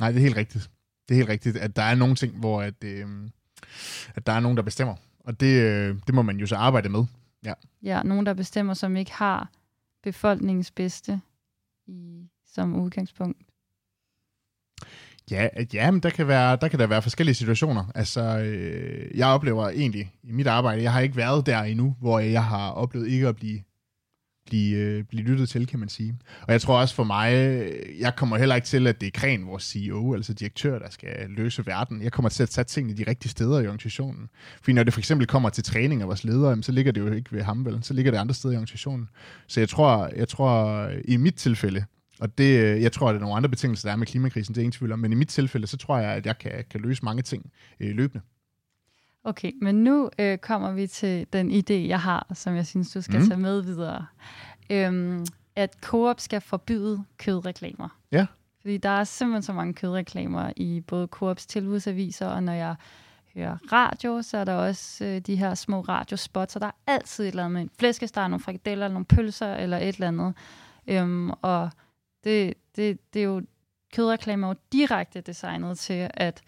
Nej, 0.00 0.12
det 0.12 0.18
er 0.18 0.22
helt 0.22 0.36
rigtigt. 0.36 0.70
Det 1.08 1.14
er 1.14 1.16
helt 1.16 1.28
rigtigt, 1.28 1.56
at 1.56 1.76
der 1.76 1.82
er 1.82 1.94
nogle 1.94 2.14
ting, 2.14 2.38
hvor 2.38 2.62
at, 2.62 2.84
øh, 2.84 3.06
at 4.14 4.26
der 4.26 4.32
er 4.32 4.40
nogen, 4.40 4.56
der 4.56 4.62
bestemmer. 4.62 4.94
Og 5.20 5.40
det, 5.40 5.62
øh, 5.62 5.96
det 6.06 6.14
må 6.14 6.22
man 6.22 6.36
jo 6.36 6.46
så 6.46 6.56
arbejde 6.56 6.88
med. 6.88 7.04
Ja. 7.46 7.52
ja, 7.82 8.02
nogen, 8.02 8.26
der 8.26 8.34
bestemmer, 8.34 8.74
som 8.74 8.96
ikke 8.96 9.12
har 9.12 9.50
befolkningens 10.02 10.70
bedste 10.70 11.20
i, 11.86 12.28
som 12.44 12.76
udgangspunkt. 12.76 13.42
Ja, 15.30 15.48
ja 15.72 15.90
men 15.90 16.00
der 16.00 16.10
kan, 16.10 16.28
være, 16.28 16.56
der 16.60 16.68
kan 16.68 16.78
der 16.78 16.86
være 16.86 17.02
forskellige 17.02 17.34
situationer. 17.34 17.84
Altså, 17.94 18.38
øh, 18.38 19.18
jeg 19.18 19.28
oplever 19.28 19.68
egentlig 19.68 20.12
i 20.22 20.32
mit 20.32 20.46
arbejde, 20.46 20.82
jeg 20.82 20.92
har 20.92 21.00
ikke 21.00 21.16
været 21.16 21.46
der 21.46 21.62
endnu, 21.62 21.96
hvor 22.00 22.18
jeg 22.18 22.44
har 22.44 22.70
oplevet 22.70 23.08
ikke 23.08 23.28
at 23.28 23.36
blive 23.36 23.60
blive, 24.46 24.76
øh, 24.76 25.04
blive 25.04 25.22
lyttet 25.22 25.48
til, 25.48 25.66
kan 25.66 25.78
man 25.78 25.88
sige. 25.88 26.18
Og 26.42 26.52
jeg 26.52 26.60
tror 26.60 26.80
også 26.80 26.94
for 26.94 27.04
mig, 27.04 27.34
øh, 27.34 28.00
jeg 28.00 28.16
kommer 28.16 28.36
heller 28.36 28.54
ikke 28.54 28.66
til, 28.66 28.86
at 28.86 29.00
det 29.00 29.06
er 29.06 29.10
Kren, 29.10 29.46
vores 29.46 29.62
CEO, 29.62 30.14
altså 30.14 30.34
direktør, 30.34 30.78
der 30.78 30.90
skal 30.90 31.10
løse 31.28 31.66
verden. 31.66 32.02
Jeg 32.02 32.12
kommer 32.12 32.28
til 32.28 32.42
at 32.42 32.52
sætte 32.52 32.72
tingene 32.72 32.96
de 32.96 33.04
rigtige 33.10 33.30
steder 33.30 33.60
i 33.60 33.66
organisationen. 33.66 34.28
Fordi 34.62 34.72
når 34.72 34.82
det 34.82 34.92
for 34.92 35.00
eksempel 35.00 35.26
kommer 35.26 35.48
til 35.48 35.64
træning 35.64 36.02
af 36.02 36.08
vores 36.08 36.24
ledere, 36.24 36.62
så 36.62 36.72
ligger 36.72 36.92
det 36.92 37.00
jo 37.00 37.12
ikke 37.12 37.32
ved 37.32 37.42
ham, 37.42 37.64
vel? 37.64 37.78
Så 37.82 37.94
ligger 37.94 38.10
det 38.10 38.18
andre 38.18 38.34
steder 38.34 38.54
i 38.54 38.56
organisationen. 38.56 39.08
Så 39.46 39.60
jeg 39.60 39.68
tror, 39.68 40.10
jeg 40.16 40.28
tror 40.28 40.66
øh, 40.86 41.00
i 41.04 41.16
mit 41.16 41.34
tilfælde, 41.34 41.84
og 42.20 42.38
det, 42.38 42.60
øh, 42.60 42.82
jeg 42.82 42.92
tror, 42.92 43.08
at 43.08 43.12
det 43.12 43.18
er 43.18 43.20
nogle 43.20 43.36
andre 43.36 43.48
betingelser, 43.48 43.88
der 43.88 43.92
er 43.92 43.96
med 43.96 44.06
klimakrisen, 44.06 44.54
det 44.54 44.60
er 44.60 44.62
ingen 44.62 44.72
tvivl 44.72 44.92
om, 44.92 44.98
men 44.98 45.12
i 45.12 45.14
mit 45.14 45.28
tilfælde, 45.28 45.66
så 45.66 45.76
tror 45.76 45.98
jeg, 45.98 46.10
at 46.10 46.26
jeg 46.26 46.38
kan, 46.38 46.52
kan 46.70 46.80
løse 46.80 47.04
mange 47.04 47.22
ting 47.22 47.50
øh, 47.80 47.96
løbende. 47.96 48.24
Okay, 49.26 49.52
men 49.62 49.84
nu 49.84 50.10
øh, 50.18 50.38
kommer 50.38 50.72
vi 50.72 50.86
til 50.86 51.26
den 51.32 51.50
idé, 51.50 51.72
jeg 51.72 52.00
har, 52.00 52.26
som 52.34 52.56
jeg 52.56 52.66
synes, 52.66 52.92
du 52.92 53.00
skal 53.00 53.20
mm. 53.20 53.26
tage 53.26 53.40
med 53.40 53.62
videre. 53.62 54.06
Øhm, 54.70 55.26
at 55.56 55.76
Coop 55.82 56.20
skal 56.20 56.40
forbyde 56.40 57.04
kødreklamer. 57.18 57.88
Ja. 58.12 58.26
Fordi 58.60 58.76
der 58.76 58.88
er 58.88 59.04
simpelthen 59.04 59.42
så 59.42 59.52
mange 59.52 59.74
kødreklamer 59.74 60.52
i 60.56 60.80
både 60.86 61.06
Coops 61.06 61.46
tilbudsaviser, 61.46 62.26
og 62.26 62.42
når 62.42 62.52
jeg 62.52 62.74
hører 63.34 63.56
radio, 63.72 64.22
så 64.22 64.38
er 64.38 64.44
der 64.44 64.54
også 64.54 65.04
øh, 65.04 65.20
de 65.20 65.36
her 65.36 65.54
små 65.54 65.80
radiospots, 65.80 66.56
og 66.56 66.60
der 66.60 66.66
er 66.66 66.76
altid 66.86 67.24
et 67.24 67.28
eller 67.28 67.44
andet 67.44 67.52
med 67.52 67.62
en 67.62 67.70
flæskesteg, 67.78 68.28
nogle 68.28 68.42
frikadeller, 68.42 68.88
nogle 68.88 69.04
pølser 69.04 69.54
eller 69.54 69.76
et 69.76 69.88
eller 69.88 70.08
andet. 70.08 70.34
Øhm, 70.86 71.30
og 71.30 71.70
det, 72.24 72.54
det, 72.76 72.98
det 73.14 73.20
er 73.20 73.26
jo 73.26 73.42
kødreklamer 73.94 74.46
er 74.46 74.50
jo 74.50 74.58
direkte 74.72 75.20
designet 75.20 75.78
til 75.78 76.10
at 76.14 76.42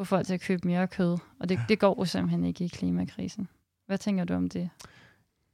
få 0.00 0.04
folk 0.04 0.26
til 0.26 0.34
at 0.34 0.40
købe 0.40 0.68
mere 0.68 0.86
kød, 0.86 1.18
og 1.40 1.48
det, 1.48 1.60
det 1.68 1.78
går 1.78 1.96
jo 1.98 2.04
simpelthen 2.04 2.44
ikke 2.44 2.64
i 2.64 2.68
klimakrisen. 2.68 3.48
Hvad 3.86 3.98
tænker 3.98 4.24
du 4.24 4.34
om 4.34 4.48
det? 4.48 4.70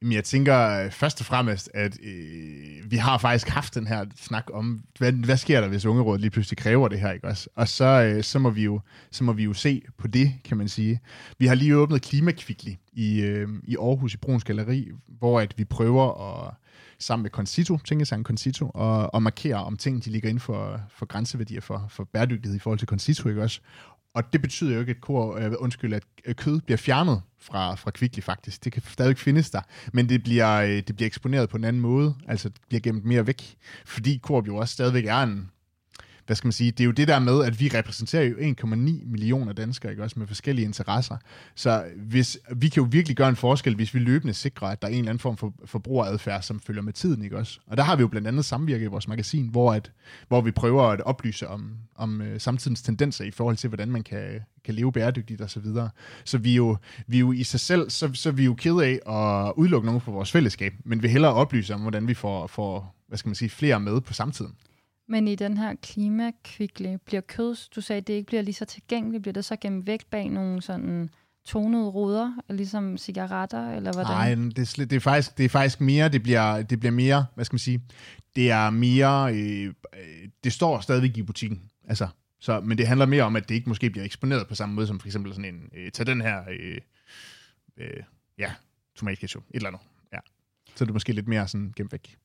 Jamen, 0.03 0.13
jeg 0.13 0.25
tænker 0.25 0.85
øh, 0.85 0.91
først 0.91 1.21
og 1.21 1.27
fremmest, 1.27 1.71
at 1.75 1.99
øh, 2.03 2.91
vi 2.91 2.97
har 2.97 3.19
faktisk 3.19 3.49
haft 3.49 3.75
den 3.75 3.87
her 3.87 4.05
snak 4.17 4.45
om, 4.53 4.83
hvad, 4.99 5.13
hvad 5.13 5.37
sker 5.37 5.61
der, 5.61 5.69
hvis 5.69 5.87
ungerådet 5.87 6.21
lige 6.21 6.31
pludselig 6.31 6.59
kræver 6.59 6.89
det 6.89 7.01
her, 7.01 7.13
ikke 7.13 7.27
også? 7.27 7.49
Og 7.55 7.69
så, 7.69 7.85
øh, 7.85 8.23
så, 8.23 8.39
må 8.39 8.51
vi 8.51 8.65
jo, 8.65 8.81
så 9.11 9.25
må 9.25 9.33
vi 9.33 9.45
jo 9.45 9.53
se 9.53 9.83
på 9.99 10.09
det, 10.09 10.33
kan 10.45 10.57
man 10.57 10.69
sige. 10.69 11.01
Vi 11.39 11.47
har 11.47 11.55
lige 11.55 11.77
åbnet 11.77 12.03
Klimakvickly 12.03 12.73
i, 12.93 13.21
øh, 13.21 13.49
i 13.65 13.77
Aarhus 13.77 14.15
i 14.15 14.17
Bruns 14.17 14.45
Galeri, 14.45 14.91
hvor 15.07 15.41
at 15.41 15.55
vi 15.57 15.65
prøver 15.65 16.35
at 16.47 16.55
sammen 16.99 17.23
med 17.23 17.31
Concito, 17.31 17.79
Tænkesang 17.79 18.25
Concito, 18.25 18.71
og, 18.75 19.15
og 19.15 19.23
markere, 19.23 19.65
om 19.65 19.77
ting 19.77 20.05
de 20.05 20.11
ligger 20.11 20.29
inden 20.29 20.41
for, 20.41 20.81
for 20.91 21.07
grænseværdier 21.07 21.61
for, 21.61 21.87
for 21.89 22.05
bæredygtighed 22.05 22.57
i 22.57 22.59
forhold 22.59 22.79
til 22.79 22.89
Concito, 22.89 23.29
ikke 23.29 23.43
også? 23.43 23.61
Og 24.17 24.33
det 24.33 24.43
betyder 24.43 24.75
jo 24.75 24.81
ikke, 24.81 24.91
at, 24.91 25.01
kor, 25.01 25.37
øh, 25.37 25.53
undskyld, 25.59 25.95
at 25.95 26.03
øh, 26.25 26.35
kød 26.35 26.61
bliver 26.61 26.79
fjernet 26.79 27.23
fra, 27.41 27.75
fra 27.75 27.91
Kvickly 27.91 28.21
faktisk. 28.21 28.65
Det 28.65 28.73
kan 28.73 28.83
stadig 28.83 29.19
findes 29.19 29.51
der, 29.51 29.61
men 29.93 30.09
det 30.09 30.23
bliver, 30.23 30.61
øh, 30.61 30.69
det 30.69 30.97
bliver 30.97 31.07
eksponeret 31.07 31.49
på 31.49 31.57
en 31.57 31.65
anden 31.65 31.83
måde, 31.83 32.15
altså 32.29 32.49
det 32.49 32.61
bliver 32.69 32.81
gemt 32.81 33.05
mere 33.05 33.27
væk, 33.27 33.57
fordi 33.87 34.21
korb 34.23 34.47
jo 34.47 34.57
også 34.57 34.73
stadigvæk 34.73 35.05
er 35.07 35.23
en, 35.23 35.51
hvad 36.27 36.37
skal 36.37 36.47
man 36.47 36.53
sige, 36.53 36.71
det 36.71 36.81
er 36.81 36.85
jo 36.85 36.91
det 36.91 37.09
der 37.09 37.19
med, 37.19 37.45
at 37.45 37.61
vi 37.61 37.69
repræsenterer 37.75 38.23
jo 38.23 38.37
1,9 38.37 38.67
millioner 39.07 39.53
danskere, 39.53 39.93
ikke 39.93 40.03
også 40.03 40.19
med 40.19 40.27
forskellige 40.27 40.65
interesser. 40.67 41.17
Så 41.55 41.85
hvis, 41.97 42.39
vi 42.57 42.69
kan 42.69 42.83
jo 42.83 42.89
virkelig 42.91 43.17
gøre 43.17 43.29
en 43.29 43.37
forskel, 43.37 43.75
hvis 43.75 43.95
vi 43.95 43.99
løbende 43.99 44.35
sikrer, 44.35 44.69
at 44.69 44.83
der 44.83 44.89
er 44.89 44.93
en 44.93 44.99
eller 44.99 45.11
anden 45.11 45.21
form 45.21 45.37
for 45.37 45.53
forbrugeradfærd, 45.65 46.43
som 46.43 46.61
følger 46.61 46.83
med 46.83 46.93
tiden, 46.93 47.23
ikke 47.23 47.39
også? 47.39 47.61
Og 47.67 47.77
der 47.77 47.83
har 47.83 47.97
vi 47.97 48.01
jo 48.01 48.09
blandt 48.09 48.29
andet 48.29 48.45
samvirke 48.45 48.85
i 48.85 48.87
vores 48.87 49.09
magasin, 49.09 49.49
hvor, 49.49 49.73
at, 49.73 49.93
hvor 50.29 50.41
vi 50.41 50.51
prøver 50.51 50.83
at 50.83 51.01
oplyse 51.01 51.49
om, 51.49 51.73
om 51.95 52.21
uh, 52.21 52.27
samtidens 52.39 52.83
tendenser 52.83 53.25
i 53.25 53.31
forhold 53.31 53.57
til, 53.57 53.69
hvordan 53.69 53.91
man 53.91 54.03
kan, 54.03 54.41
kan 54.65 54.75
leve 54.75 54.93
bæredygtigt 54.93 55.41
og 55.41 55.51
så 55.51 55.61
videre. 55.61 55.91
Så 56.25 56.39
vi 56.39 56.53
er 56.53 56.57
jo, 56.57 56.77
vi 57.07 57.17
er 57.17 57.21
jo 57.21 57.33
i 57.33 57.43
sig 57.43 57.61
selv, 57.61 57.91
så, 57.91 58.11
så 58.15 58.31
vi 58.31 58.43
er 58.43 58.47
jo 58.47 58.55
ked 58.55 58.77
af 58.77 59.01
at 59.13 59.53
udelukke 59.57 59.87
nogen 59.87 60.01
fra 60.01 60.13
vores 60.13 60.33
fællesskab, 60.33 60.73
men 60.85 61.03
vi 61.03 61.09
hellere 61.09 61.33
oplyse 61.33 61.75
om, 61.75 61.81
hvordan 61.81 62.09
vi 62.09 62.15
får, 62.15 62.47
får 62.47 62.97
hvad 63.09 63.19
skal 63.19 63.29
man 63.29 63.35
sige, 63.35 63.49
flere 63.49 63.81
med 63.81 64.01
på 64.01 64.13
samtiden. 64.13 64.55
Men 65.09 65.29
i 65.29 65.35
den 65.35 65.57
her 65.57 65.75
klimakvikle, 65.83 66.99
bliver 67.05 67.21
kød, 67.21 67.57
du 67.75 67.81
sagde, 67.81 68.01
det 68.01 68.13
ikke 68.13 68.27
bliver 68.27 68.43
lige 68.43 68.55
så 68.55 68.65
tilgængeligt, 68.65 69.23
bliver 69.23 69.33
det 69.33 69.45
så 69.45 69.57
gemt 69.57 69.87
væk 69.87 70.07
bag 70.11 70.29
nogle 70.29 70.63
sådan 70.63 71.11
tonede 71.45 71.89
ruder, 71.89 72.33
ligesom 72.49 72.99
cigaretter, 72.99 73.71
eller 73.71 73.93
hvordan? 73.93 74.13
Nej, 74.13 74.35
det 74.35 74.79
er, 74.79 74.87
det 74.87 74.97
er, 74.97 75.01
faktisk, 75.01 75.39
det 75.39 75.45
er 75.45 75.49
faktisk 75.49 75.81
mere, 75.81 76.09
det 76.09 76.23
bliver, 76.23 76.63
det 76.63 76.81
bliver 76.81 76.93
mere, 76.93 77.27
hvad 77.35 77.45
skal 77.45 77.55
man 77.55 77.59
sige, 77.59 77.83
det 78.37 78.51
er 78.51 78.71
mere, 78.71 79.35
øh, 79.35 79.75
det 80.45 80.53
står 80.53 80.81
stadigvæk 80.81 81.17
i 81.17 81.23
butikken, 81.23 81.71
altså, 81.89 82.09
så, 82.41 82.61
men 82.61 82.79
det 82.79 82.87
handler 82.87 83.07
mere 83.07 83.23
om, 83.23 83.37
at 83.37 83.49
det 83.49 83.55
ikke 83.55 83.69
måske 83.69 83.91
bliver 83.91 84.05
eksponeret 84.05 84.49
på 84.49 84.55
samme 84.55 84.75
måde, 84.75 84.87
som 84.87 85.01
for 85.01 85.09
eksempel 85.09 85.35
sådan 85.35 85.55
en, 85.55 85.71
øh, 85.77 85.91
tag 85.91 86.07
den 86.07 86.21
her, 86.21 86.43
øh, 86.61 86.79
øh, 87.77 88.03
ja, 88.39 88.53
tomatketchup, 88.97 89.43
et 89.51 89.57
eller 89.57 89.69
andet, 89.69 89.81
ja. 90.13 90.19
Så 90.75 90.85
er 90.85 90.87
det 90.87 90.93
måske 90.93 91.13
lidt 91.13 91.29
mere 91.29 91.49
sådan 91.49 91.73
gemt 91.77 91.93
væk. 91.93 92.17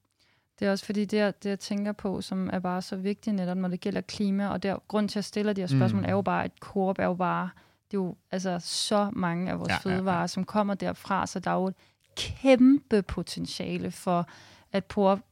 Det 0.61 0.67
er 0.67 0.71
også 0.71 0.85
fordi, 0.85 1.05
det 1.05 1.17
jeg, 1.17 1.43
det 1.43 1.49
jeg 1.49 1.59
tænker 1.59 1.91
på, 1.91 2.21
som 2.21 2.49
er 2.53 2.59
bare 2.59 2.81
så 2.81 2.95
vigtigt 2.95 3.35
netop, 3.35 3.57
når 3.57 3.67
det 3.67 3.79
gælder 3.79 4.01
klima, 4.01 4.47
og 4.47 4.63
der 4.63 4.75
grund 4.87 5.09
til 5.09 5.19
at 5.19 5.25
stille 5.25 5.53
de 5.53 5.61
her 5.61 5.67
spørgsmål, 5.67 6.01
mm. 6.01 6.07
er 6.07 6.11
jo 6.11 6.21
bare, 6.21 6.43
at 6.43 6.51
Coop 6.59 6.99
er 6.99 7.05
jo 7.05 7.13
bare, 7.13 7.49
det 7.91 7.97
er 7.97 8.01
jo 8.01 8.15
altså 8.31 8.59
så 8.63 9.09
mange 9.13 9.51
af 9.51 9.59
vores 9.59 9.69
ja, 9.69 9.77
fødevarer, 9.77 10.15
ja, 10.15 10.21
ja. 10.21 10.27
som 10.27 10.43
kommer 10.43 10.73
derfra, 10.73 11.27
så 11.27 11.39
der 11.39 11.51
er 11.51 11.55
jo 11.55 11.67
et 11.67 11.75
kæmpe 12.17 13.01
potentiale 13.01 13.91
for, 13.91 14.27
at 14.71 14.83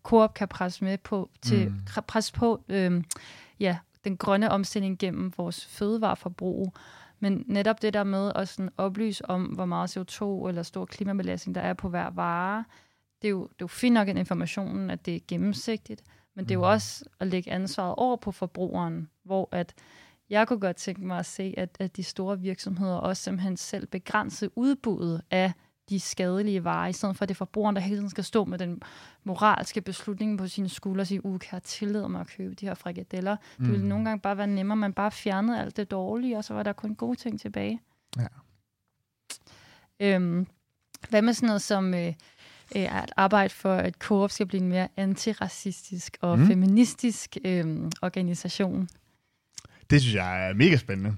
Coop 0.03 0.33
kan 0.33 0.47
presse 0.47 0.83
med 0.83 0.97
på, 0.97 1.29
til, 1.41 1.69
mm. 1.69 2.03
presse 2.07 2.33
på 2.33 2.63
øh, 2.69 3.03
ja, 3.59 3.77
den 4.03 4.17
grønne 4.17 4.51
omstilling 4.51 4.99
gennem 4.99 5.33
vores 5.37 5.65
fødevareforbrug. 5.65 6.73
Men 7.19 7.43
netop 7.47 7.81
det 7.81 7.93
der 7.93 8.03
med 8.03 8.31
at 8.35 8.47
sådan 8.47 8.69
oplyse 8.77 9.29
om, 9.29 9.43
hvor 9.43 9.65
meget 9.65 9.97
CO2 9.97 10.47
eller 10.47 10.63
stor 10.63 10.85
klimabelastning 10.85 11.55
der 11.55 11.61
er 11.61 11.73
på 11.73 11.89
hver 11.89 12.09
vare, 12.09 12.63
det 13.21 13.27
er 13.27 13.29
jo, 13.29 13.43
det 13.43 13.51
er 13.51 13.55
jo 13.61 13.67
fint 13.67 13.93
nok 13.93 14.07
en 14.07 14.17
informationen, 14.17 14.89
at 14.89 15.05
det 15.05 15.15
er 15.15 15.19
gennemsigtigt, 15.27 16.03
men 16.35 16.45
det 16.45 16.51
er 16.51 16.55
jo 16.55 16.59
mhm. 16.59 16.69
også 16.69 17.05
at 17.19 17.27
lægge 17.27 17.51
ansvaret 17.51 17.95
over 17.97 18.15
på 18.17 18.31
forbrugeren, 18.31 19.09
hvor 19.23 19.49
at 19.51 19.73
jeg 20.29 20.47
kunne 20.47 20.59
godt 20.59 20.75
tænke 20.75 21.05
mig 21.05 21.19
at 21.19 21.25
se, 21.25 21.53
at, 21.57 21.77
at 21.79 21.97
de 21.97 22.03
store 22.03 22.39
virksomheder 22.39 22.95
også 22.95 23.23
simpelthen 23.23 23.57
selv 23.57 23.87
begrænse 23.87 24.49
udbuddet 24.55 25.21
af 25.31 25.53
de 25.89 25.99
skadelige 25.99 26.63
varer, 26.63 26.87
i 26.87 26.93
stedet 26.93 27.17
for 27.17 27.23
at 27.23 27.29
det 27.29 27.35
er 27.35 27.37
forbrugeren, 27.37 27.75
der 27.75 27.81
hele 27.81 27.97
tiden 27.97 28.09
skal 28.09 28.23
stå 28.23 28.45
med 28.45 28.57
den 28.57 28.81
moralske 29.23 29.81
beslutning 29.81 30.37
på 30.37 30.47
sine 30.47 30.69
skuldre 30.69 31.01
og 31.01 31.07
sige, 31.07 31.25
uh, 31.25 31.39
kan 31.39 31.49
jeg 31.51 31.63
tillade 31.63 32.09
mig 32.09 32.21
at 32.21 32.27
købe 32.27 32.55
de 32.55 32.65
her 32.65 32.73
frikadeller? 32.73 33.35
Mm. 33.35 33.65
Det 33.65 33.71
ville 33.71 33.79
mhm. 33.79 33.89
nogle 33.89 34.05
gange 34.05 34.21
bare 34.21 34.37
være 34.37 34.47
nemmere, 34.47 34.77
man 34.77 34.93
bare 34.93 35.11
fjernede 35.11 35.59
alt 35.59 35.77
det 35.77 35.91
dårlige, 35.91 36.37
og 36.37 36.43
så 36.43 36.53
var 36.53 36.63
der 36.63 36.73
kun 36.73 36.95
gode 36.95 37.15
ting 37.15 37.39
tilbage. 37.39 37.81
Ja. 38.17 38.27
Øhm, 39.99 40.47
hvad 41.09 41.21
med 41.21 41.33
sådan 41.33 41.47
noget 41.47 41.61
som... 41.61 41.93
Øh, 41.93 42.13
øh, 42.75 43.01
at 43.01 43.13
arbejde 43.17 43.53
for, 43.53 43.73
at 43.75 43.93
Coop 43.93 44.31
skal 44.31 44.45
blive 44.45 44.61
en 44.61 44.69
mere 44.69 44.87
antiracistisk 44.97 46.17
og 46.21 46.39
mm. 46.39 46.47
feministisk 46.47 47.37
øh, 47.45 47.77
organisation. 48.01 48.89
Det 49.89 50.01
synes 50.01 50.15
jeg 50.15 50.49
er 50.49 50.53
mega 50.53 50.77
spændende. 50.77 51.17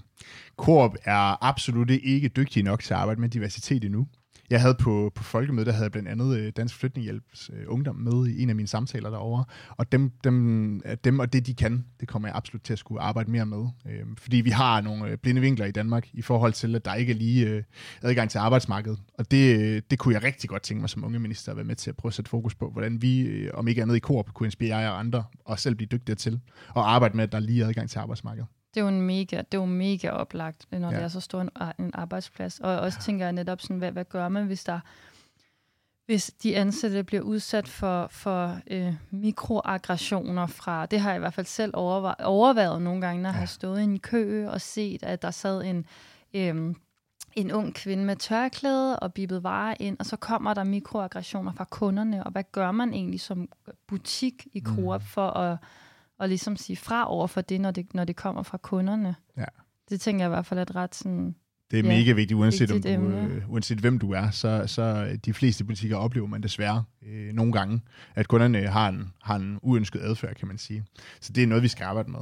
Coop 0.58 0.96
er 1.04 1.44
absolut 1.44 1.90
ikke 1.90 2.28
dygtig 2.28 2.64
nok 2.64 2.84
til 2.84 2.94
at 2.94 3.00
arbejde 3.00 3.22
med 3.22 3.30
diversitet 3.30 3.84
endnu. 3.84 4.08
Jeg 4.52 4.62
havde 4.62 4.76
på, 4.80 5.12
på 5.16 5.24
folkemødet, 5.24 5.68
der 5.68 5.74
havde 5.74 5.84
jeg 5.84 5.92
blandt 5.92 6.10
andet 6.10 6.38
øh, 6.38 6.52
Dansk 6.58 6.76
Flytninghjælps 6.76 7.50
øh, 7.54 7.64
Ungdom 7.68 7.96
med 7.96 8.28
i 8.28 8.44
en 8.44 8.50
af 8.50 8.56
mine 8.56 8.68
samtaler 8.68 9.10
derovre. 9.10 9.46
Og 9.70 9.92
dem, 9.92 10.12
dem, 10.24 10.76
øh, 10.86 10.98
dem 11.04 11.20
og 11.20 11.34
det, 11.34 11.48
de 11.48 11.54
kan, 11.54 11.86
det 12.00 12.08
kommer 12.08 12.28
jeg 12.28 12.36
absolut 12.36 12.62
til 12.62 12.74
at 12.74 12.80
skulle 12.80 13.02
arbejde 13.02 13.32
mere 13.32 13.46
med. 13.46 13.66
Øh, 13.86 14.06
fordi 14.18 14.38
vi 14.38 14.50
har 14.50 14.82
nogle 14.82 15.08
øh, 15.08 15.18
blinde 15.18 15.42
vinkler 15.42 15.66
i 15.66 15.72
Danmark 15.72 16.08
i 16.14 16.22
forhold 16.22 16.54
til, 16.54 16.76
at 16.76 16.86
der 16.86 16.94
ikke 16.94 17.12
er 17.12 17.18
lige 17.18 17.48
øh, 17.48 17.64
adgang 18.02 18.30
til 18.30 18.38
arbejdsmarkedet. 18.38 19.00
Og 19.18 19.32
det, 19.32 19.60
øh, 19.60 19.82
det 19.92 20.00
kunne 20.00 20.14
jeg 20.14 20.24
rigtig 20.24 20.50
godt 20.50 20.64
tænke 20.64 20.82
mig 20.82 20.90
som 20.90 21.04
unge 21.04 21.20
minister 21.20 21.52
at 21.52 21.56
være 21.56 21.66
med 21.66 21.76
til 21.76 21.90
at 21.90 21.98
prøve 21.98 22.10
at 22.10 22.14
sætte 22.14 22.30
fokus 22.30 22.56
på, 22.56 22.70
hvordan 22.70 23.02
vi, 23.02 23.20
øh, 23.20 23.52
om 23.54 23.68
ikke 23.68 23.82
andet 23.82 23.96
i 23.96 24.00
Coop, 24.00 24.34
kunne 24.34 24.48
inspirere 24.48 24.90
andre 24.90 25.24
og 25.46 25.60
selv 25.60 25.76
blive 25.76 25.88
dygtigere 25.88 26.18
til 26.18 26.40
at 26.76 26.82
arbejde 26.82 27.18
med, 27.18 27.24
at 27.24 27.32
der 27.32 27.38
er 27.38 27.42
lige 27.42 27.66
adgang 27.66 27.90
til 27.90 28.00
arbejdsmarkedet. 28.00 28.48
Det 28.74 28.80
er 28.80 28.82
jo 28.82 28.88
en 28.88 29.02
mega, 29.02 29.38
det 29.38 29.54
er 29.54 29.58
jo 29.58 29.66
mega 29.66 30.10
oplagt, 30.10 30.68
når 30.72 30.92
ja. 30.92 30.98
det 30.98 31.04
er 31.04 31.08
så 31.08 31.20
stor 31.20 31.42
en, 31.42 31.50
en 31.80 31.92
arbejdsplads. 31.94 32.60
Og 32.60 32.80
også 32.80 32.98
ja. 33.02 33.04
tænker 33.04 33.26
jeg 33.26 33.34
netop 33.34 33.62
sådan, 33.62 33.78
hvad, 33.78 33.92
hvad 33.92 34.06
gør 34.06 34.30
man, 34.30 34.46
hvis 34.46 34.64
der 34.64 34.80
hvis 36.12 36.32
de 36.44 36.58
ansatte 36.58 37.04
bliver 37.04 37.24
udsat 37.24 37.68
for, 37.68 38.08
for 38.08 38.58
øh, 38.68 38.94
mikroaggressioner 39.12 40.48
fra, 40.48 40.86
det 40.86 41.00
har 41.00 41.10
jeg 41.10 41.18
i 41.18 41.20
hvert 41.20 41.34
fald 41.34 41.46
selv 41.46 41.72
overvejet, 41.74 42.26
overvejet 42.26 42.82
nogle 42.82 43.02
gange, 43.02 43.22
når 43.22 43.30
ja. 43.30 43.34
jeg 43.34 43.40
har 43.40 43.46
stået 43.46 43.80
i 43.80 43.84
en 43.84 44.00
kø 44.00 44.48
og 44.48 44.62
set, 44.62 45.04
at 45.04 45.22
der 45.22 45.32
sad 45.32 45.64
en, 45.64 45.86
øh, 46.34 46.76
en 47.36 47.52
ung 47.52 47.76
kvinde 47.76 48.06
med 48.06 48.16
tørklæde 48.16 49.00
og 49.00 49.14
bippet 49.14 49.44
varer 49.44 49.76
ind, 49.80 50.00
og 50.00 50.06
så 50.06 50.18
kommer 50.18 50.54
der 50.54 50.64
mikroaggressioner 50.64 51.54
fra 51.54 51.64
kunderne, 51.64 52.24
og 52.24 52.32
hvad 52.32 52.44
gør 52.52 52.72
man 52.72 52.94
egentlig 52.94 53.22
som 53.22 53.50
butik 53.88 54.48
i 54.54 54.62
Coop 54.62 55.02
mm. 55.02 55.08
for 55.08 55.28
at 55.28 55.58
og 56.22 56.28
ligesom 56.28 56.56
sige 56.56 56.78
fra 56.78 57.12
over 57.12 57.28
for 57.28 57.42
det, 57.42 57.62
når 57.62 57.72
det, 57.72 57.94
når 57.94 58.04
det 58.04 58.16
kommer 58.16 58.44
fra 58.44 58.58
kunderne. 58.58 59.16
Ja. 59.38 59.46
Det 59.90 60.02
tænker 60.02 60.26
jeg 60.26 60.30
i 60.30 60.34
hvert 60.34 60.46
fald 60.46 60.60
er 60.60 60.76
ret 60.76 60.96
sådan... 60.96 61.36
Det 61.72 61.80
er 61.80 61.84
ja, 61.84 61.90
mega 62.00 62.12
vigtigt, 62.12 62.38
uanset, 62.38 62.72
om 62.72 62.82
du, 62.82 62.90
øh, 62.90 63.50
uanset 63.50 63.78
hvem 63.78 64.00
du 64.00 64.12
er, 64.12 64.30
så, 64.30 64.64
så 64.68 65.18
de 65.26 65.34
fleste 65.34 65.64
butikker 65.64 65.98
oplever 65.98 66.28
man 66.28 66.44
desværre 66.44 66.84
øh, 67.08 67.34
nogle 67.34 67.52
gange, 67.52 67.82
at 68.16 68.28
kunderne 68.28 68.68
har 68.68 68.90
en, 68.90 69.14
har 69.22 69.36
en 69.36 69.60
uønsket 69.62 70.00
adfærd, 70.00 70.36
kan 70.36 70.48
man 70.48 70.58
sige. 70.58 70.84
Så 71.22 71.34
det 71.34 71.44
er 71.44 71.48
noget, 71.48 71.64
vi 71.64 71.68
skal 71.68 71.84
arbejde 71.84 72.12
med 72.12 72.20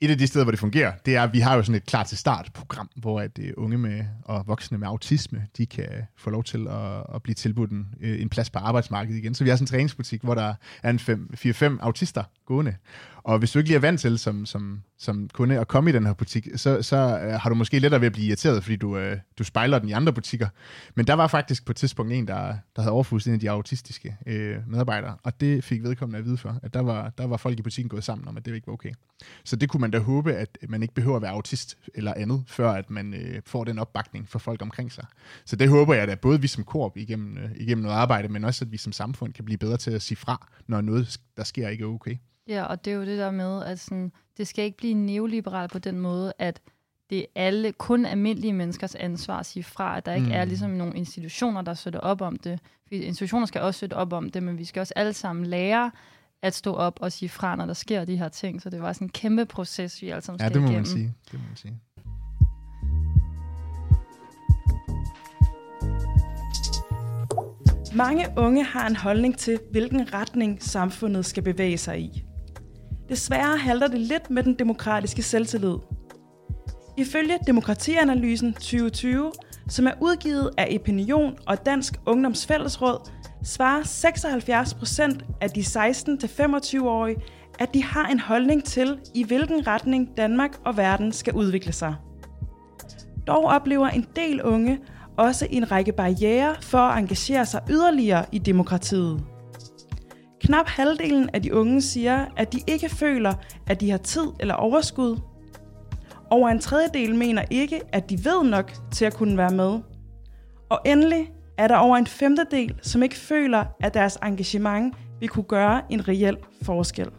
et 0.00 0.10
af 0.10 0.18
de 0.18 0.26
steder, 0.26 0.44
hvor 0.44 0.50
det 0.50 0.60
fungerer, 0.60 0.92
det 1.06 1.16
er, 1.16 1.22
at 1.22 1.32
vi 1.32 1.40
har 1.40 1.54
jo 1.54 1.62
sådan 1.62 1.74
et 1.74 1.86
klar 1.86 2.04
til 2.04 2.18
start 2.18 2.50
program, 2.54 2.88
hvor 2.96 3.20
at 3.20 3.38
uh, 3.38 3.64
unge 3.64 3.78
med, 3.78 4.04
og 4.24 4.44
voksne 4.46 4.78
med 4.78 4.88
autisme, 4.88 5.46
de 5.56 5.66
kan 5.66 5.88
få 6.16 6.30
lov 6.30 6.44
til 6.44 6.68
at, 6.68 7.14
at 7.14 7.22
blive 7.22 7.34
tilbudt 7.34 7.70
en, 7.70 7.86
øh, 8.00 8.20
en 8.20 8.28
plads 8.28 8.50
på 8.50 8.58
arbejdsmarkedet 8.58 9.18
igen. 9.18 9.34
Så 9.34 9.44
vi 9.44 9.50
har 9.50 9.56
sådan 9.56 9.62
en 9.62 9.66
træningsbutik, 9.66 10.22
hvor 10.22 10.34
der 10.34 10.54
er 10.82 10.90
en 10.90 11.00
4-5 11.00 11.64
autister 11.80 12.24
gående. 12.46 12.74
Og 13.26 13.38
hvis 13.38 13.52
du 13.52 13.58
ikke 13.58 13.68
lige 13.68 13.76
er 13.76 13.80
vant 13.80 14.00
til 14.00 14.18
som, 14.18 14.46
som, 14.46 14.82
som 14.98 15.28
kunde 15.32 15.60
at 15.60 15.68
komme 15.68 15.90
i 15.90 15.92
den 15.92 16.06
her 16.06 16.12
butik, 16.12 16.48
så, 16.56 16.82
så 16.82 16.96
øh, 16.96 17.32
har 17.32 17.48
du 17.48 17.54
måske 17.54 17.78
lettere 17.78 18.00
ved 18.00 18.06
at 18.06 18.12
blive 18.12 18.26
irriteret, 18.26 18.62
fordi 18.62 18.76
du, 18.76 18.96
øh, 18.96 19.18
du 19.38 19.44
spejler 19.44 19.78
den 19.78 19.88
i 19.88 19.92
andre 19.92 20.12
butikker. 20.12 20.48
Men 20.94 21.06
der 21.06 21.14
var 21.14 21.26
faktisk 21.26 21.64
på 21.64 21.72
et 21.72 21.76
tidspunkt 21.76 22.12
en, 22.12 22.28
der, 22.28 22.56
der 22.76 22.82
havde 22.82 22.92
overfuset 22.92 23.26
en 23.26 23.34
af 23.34 23.40
de 23.40 23.50
autistiske 23.50 24.16
øh, 24.26 24.56
medarbejdere, 24.66 25.16
og 25.22 25.40
det 25.40 25.64
fik 25.64 25.82
vedkommende 25.82 26.18
at 26.18 26.24
vide 26.24 26.36
for, 26.36 26.60
at 26.62 26.74
der 26.74 26.80
var, 26.80 27.12
der 27.18 27.26
var 27.26 27.36
folk 27.36 27.58
i 27.58 27.62
butikken 27.62 27.88
gået 27.88 28.04
sammen 28.04 28.28
om, 28.28 28.36
at 28.36 28.44
det 28.44 28.54
ikke 28.54 28.66
var 28.66 28.72
okay. 28.72 28.92
Så 29.44 29.56
det 29.56 29.68
kunne 29.68 29.80
man 29.80 29.90
da 29.90 29.98
håbe, 29.98 30.32
at 30.32 30.58
man 30.68 30.82
ikke 30.82 30.94
behøver 30.94 31.16
at 31.16 31.22
være 31.22 31.32
autist 31.32 31.78
eller 31.94 32.14
andet, 32.16 32.44
før 32.46 32.70
at 32.70 32.90
man 32.90 33.14
øh, 33.14 33.42
får 33.46 33.64
den 33.64 33.78
opbakning 33.78 34.28
fra 34.28 34.38
folk 34.38 34.62
omkring 34.62 34.92
sig. 34.92 35.04
Så 35.44 35.56
det 35.56 35.68
håber 35.68 35.94
jeg 35.94 36.08
da, 36.08 36.14
både 36.14 36.40
vi 36.40 36.46
som 36.46 36.64
korp 36.64 36.96
igennem, 36.96 37.38
øh, 37.38 37.50
igennem 37.56 37.82
noget 37.82 37.96
arbejde, 37.96 38.28
men 38.28 38.44
også 38.44 38.64
at 38.64 38.72
vi 38.72 38.76
som 38.76 38.92
samfund 38.92 39.32
kan 39.32 39.44
blive 39.44 39.58
bedre 39.58 39.76
til 39.76 39.90
at 39.90 40.02
sige 40.02 40.16
fra, 40.16 40.48
når 40.66 40.80
noget, 40.80 41.20
der 41.36 41.44
sker, 41.44 41.68
ikke 41.68 41.84
er 41.84 41.88
okay. 41.88 42.16
Ja, 42.48 42.64
og 42.64 42.84
det 42.84 42.90
er 42.90 42.94
jo 42.94 43.04
det 43.04 43.18
der 43.18 43.30
med, 43.30 43.62
at 43.64 43.80
sådan, 43.80 44.12
det 44.36 44.46
skal 44.46 44.64
ikke 44.64 44.76
blive 44.76 44.94
neoliberalt 44.94 45.72
på 45.72 45.78
den 45.78 45.98
måde, 45.98 46.32
at 46.38 46.60
det 47.10 47.18
er 47.18 47.24
alle, 47.34 47.72
kun 47.72 48.06
almindelige 48.06 48.52
menneskers 48.52 48.94
ansvar 48.94 49.38
at 49.38 49.46
sige 49.46 49.62
fra, 49.62 49.96
at 49.96 50.06
der 50.06 50.14
ikke 50.14 50.26
mm. 50.26 50.32
er 50.32 50.44
ligesom 50.44 50.70
nogle 50.70 50.96
institutioner, 50.96 51.62
der 51.62 51.74
støtter 51.74 52.00
op 52.00 52.20
om 52.20 52.36
det. 52.36 52.60
Fordi 52.82 53.00
institutioner 53.02 53.46
skal 53.46 53.60
også 53.60 53.78
støtte 53.78 53.94
op 53.94 54.12
om 54.12 54.30
det, 54.30 54.42
men 54.42 54.58
vi 54.58 54.64
skal 54.64 54.80
også 54.80 54.92
alle 54.96 55.12
sammen 55.12 55.46
lære 55.46 55.90
at 56.42 56.54
stå 56.54 56.74
op 56.74 56.98
og 57.00 57.12
sige 57.12 57.28
fra, 57.28 57.56
når 57.56 57.66
der 57.66 57.74
sker 57.74 58.04
de 58.04 58.16
her 58.16 58.28
ting. 58.28 58.62
Så 58.62 58.70
det 58.70 58.82
var 58.82 58.92
sådan 58.92 59.04
en 59.04 59.10
kæmpe 59.10 59.44
proces, 59.44 60.02
vi 60.02 60.08
alle 60.10 60.22
sammen 60.22 60.38
skal 60.38 60.50
Ja, 60.50 60.54
det 60.54 60.62
må 60.62 60.68
igennem. 60.68 60.80
man 60.80 60.86
sige. 60.86 61.14
Det 61.32 61.40
må 61.40 61.46
man 61.48 61.56
sige. 61.56 61.80
Mange 67.94 68.26
unge 68.36 68.64
har 68.64 68.86
en 68.86 68.96
holdning 68.96 69.38
til, 69.38 69.58
hvilken 69.70 70.14
retning 70.14 70.62
samfundet 70.62 71.26
skal 71.26 71.42
bevæge 71.42 71.78
sig 71.78 72.00
i. 72.00 72.25
Desværre 73.08 73.56
halter 73.56 73.88
det 73.88 74.00
lidt 74.00 74.30
med 74.30 74.42
den 74.42 74.54
demokratiske 74.54 75.22
selvtillid. 75.22 75.76
Ifølge 76.96 77.38
Demokratianalysen 77.46 78.52
2020, 78.52 79.32
som 79.68 79.86
er 79.86 79.92
udgivet 80.00 80.50
af 80.58 80.78
Opinion 80.80 81.36
og 81.46 81.66
Dansk 81.66 81.94
Ungdoms 82.06 82.46
Fællesråd, 82.46 83.10
svarer 83.44 83.82
76 83.82 84.74
procent 84.74 85.24
af 85.40 85.50
de 85.50 85.60
16-25-årige, 85.60 87.16
at 87.58 87.74
de 87.74 87.84
har 87.84 88.06
en 88.06 88.20
holdning 88.20 88.64
til, 88.64 88.98
i 89.14 89.24
hvilken 89.24 89.66
retning 89.66 90.16
Danmark 90.16 90.58
og 90.64 90.76
verden 90.76 91.12
skal 91.12 91.34
udvikle 91.34 91.72
sig. 91.72 91.94
Dog 93.26 93.44
oplever 93.44 93.88
en 93.88 94.06
del 94.16 94.42
unge 94.42 94.78
også 95.16 95.46
en 95.50 95.70
række 95.70 95.92
barriere 95.92 96.54
for 96.60 96.78
at 96.78 96.98
engagere 96.98 97.46
sig 97.46 97.62
yderligere 97.70 98.24
i 98.32 98.38
demokratiet. 98.38 99.20
Knap 100.46 100.68
halvdelen 100.68 101.30
af 101.32 101.42
de 101.42 101.54
unge 101.54 101.82
siger, 101.82 102.24
at 102.36 102.52
de 102.52 102.58
ikke 102.66 102.88
føler, 102.88 103.34
at 103.66 103.80
de 103.80 103.90
har 103.90 103.98
tid 103.98 104.26
eller 104.40 104.54
overskud. 104.54 105.20
Over 106.30 106.48
en 106.48 106.58
tredjedel 106.58 107.14
mener 107.14 107.44
ikke, 107.50 107.80
at 107.92 108.10
de 108.10 108.24
ved 108.24 108.44
nok 108.44 108.72
til 108.92 109.04
at 109.04 109.14
kunne 109.14 109.36
være 109.36 109.50
med. 109.50 109.80
Og 110.68 110.80
endelig 110.84 111.30
er 111.58 111.68
der 111.68 111.76
over 111.76 111.96
en 111.96 112.06
femtedel, 112.06 112.74
som 112.82 113.02
ikke 113.02 113.16
føler, 113.16 113.64
at 113.80 113.94
deres 113.94 114.18
engagement 114.22 114.94
vil 115.20 115.28
kunne 115.28 115.44
gøre 115.44 115.82
en 115.90 116.08
reel 116.08 116.36
forskel. 116.62 117.10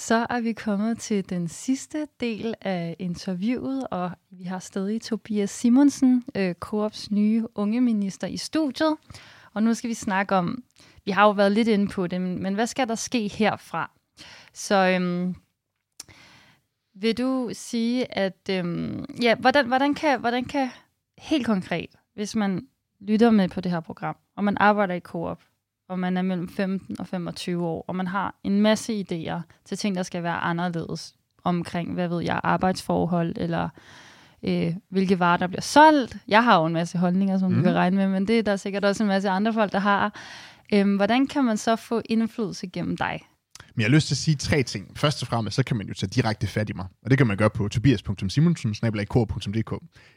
Så 0.00 0.26
er 0.30 0.40
vi 0.40 0.52
kommet 0.52 0.98
til 0.98 1.30
den 1.30 1.48
sidste 1.48 2.08
del 2.20 2.54
af 2.60 2.96
interviewet, 2.98 3.86
og 3.90 4.10
vi 4.30 4.44
har 4.44 4.58
stadig 4.58 5.02
Tobias 5.02 5.50
Simonsen, 5.50 6.24
øh, 6.34 6.54
Coops 6.54 7.10
nye 7.10 7.46
unge 7.54 7.80
minister 7.80 8.26
i 8.26 8.36
studiet. 8.36 8.96
Og 9.54 9.62
nu 9.62 9.74
skal 9.74 9.90
vi 9.90 9.94
snakke 9.94 10.34
om, 10.34 10.62
vi 11.04 11.10
har 11.10 11.24
jo 11.24 11.30
været 11.30 11.52
lidt 11.52 11.68
inde 11.68 11.88
på 11.88 12.06
det, 12.06 12.20
men, 12.20 12.54
hvad 12.54 12.66
skal 12.66 12.88
der 12.88 12.94
ske 12.94 13.28
herfra? 13.28 13.90
Så 14.54 14.74
øhm, 14.74 15.34
vil 16.94 17.18
du 17.18 17.50
sige, 17.52 18.18
at 18.18 18.48
øhm, 18.50 19.04
ja, 19.22 19.34
hvordan, 19.34 19.66
hvordan, 19.66 19.94
kan, 19.94 20.20
hvordan 20.20 20.44
kan 20.44 20.70
helt 21.18 21.46
konkret, 21.46 21.90
hvis 22.14 22.36
man 22.36 22.66
lytter 23.00 23.30
med 23.30 23.48
på 23.48 23.60
det 23.60 23.72
her 23.72 23.80
program, 23.80 24.16
og 24.36 24.44
man 24.44 24.56
arbejder 24.60 24.94
i 24.94 25.00
Coop, 25.00 25.42
og 25.90 25.98
man 25.98 26.16
er 26.16 26.22
mellem 26.22 26.48
15 26.48 26.96
og 27.00 27.06
25 27.06 27.66
år, 27.66 27.84
og 27.88 27.96
man 27.96 28.06
har 28.06 28.34
en 28.44 28.60
masse 28.60 28.92
idéer 28.92 29.40
til 29.64 29.78
ting, 29.78 29.96
der 29.96 30.02
skal 30.02 30.22
være 30.22 30.36
anderledes 30.36 31.14
omkring, 31.44 31.94
hvad 31.94 32.08
ved 32.08 32.22
jeg, 32.22 32.40
arbejdsforhold, 32.42 33.34
eller 33.36 33.68
øh, 34.42 34.74
hvilke 34.88 35.18
varer, 35.18 35.36
der 35.36 35.46
bliver 35.46 35.60
solgt. 35.60 36.16
Jeg 36.28 36.44
har 36.44 36.60
jo 36.60 36.66
en 36.66 36.72
masse 36.72 36.98
holdninger, 36.98 37.38
som 37.38 37.50
mm. 37.50 37.56
du 37.56 37.62
kan 37.62 37.74
regne 37.74 37.96
med, 37.96 38.08
men 38.08 38.28
det 38.28 38.38
er 38.38 38.42
der 38.42 38.56
sikkert 38.56 38.84
også 38.84 39.02
en 39.02 39.08
masse 39.08 39.28
andre 39.28 39.52
folk, 39.52 39.72
der 39.72 39.78
har. 39.78 40.14
Øhm, 40.74 40.96
hvordan 40.96 41.26
kan 41.26 41.44
man 41.44 41.56
så 41.56 41.76
få 41.76 42.02
indflydelse 42.04 42.66
gennem 42.66 42.96
dig? 42.96 43.20
Men 43.74 43.80
jeg 43.82 43.90
har 43.90 43.94
lyst 43.94 44.06
til 44.06 44.14
at 44.14 44.18
sige 44.18 44.34
tre 44.36 44.62
ting. 44.62 44.98
Først 44.98 45.22
og 45.22 45.28
fremmest, 45.28 45.56
så 45.56 45.62
kan 45.62 45.76
man 45.76 45.88
jo 45.88 45.94
tage 45.94 46.10
direkte 46.10 46.46
fat 46.46 46.70
i 46.70 46.72
mig. 46.72 46.86
Og 47.02 47.10
det 47.10 47.18
kan 47.18 47.26
man 47.26 47.36
gøre 47.36 47.50
på 47.50 47.68
tobias.simonsen, 47.68 48.74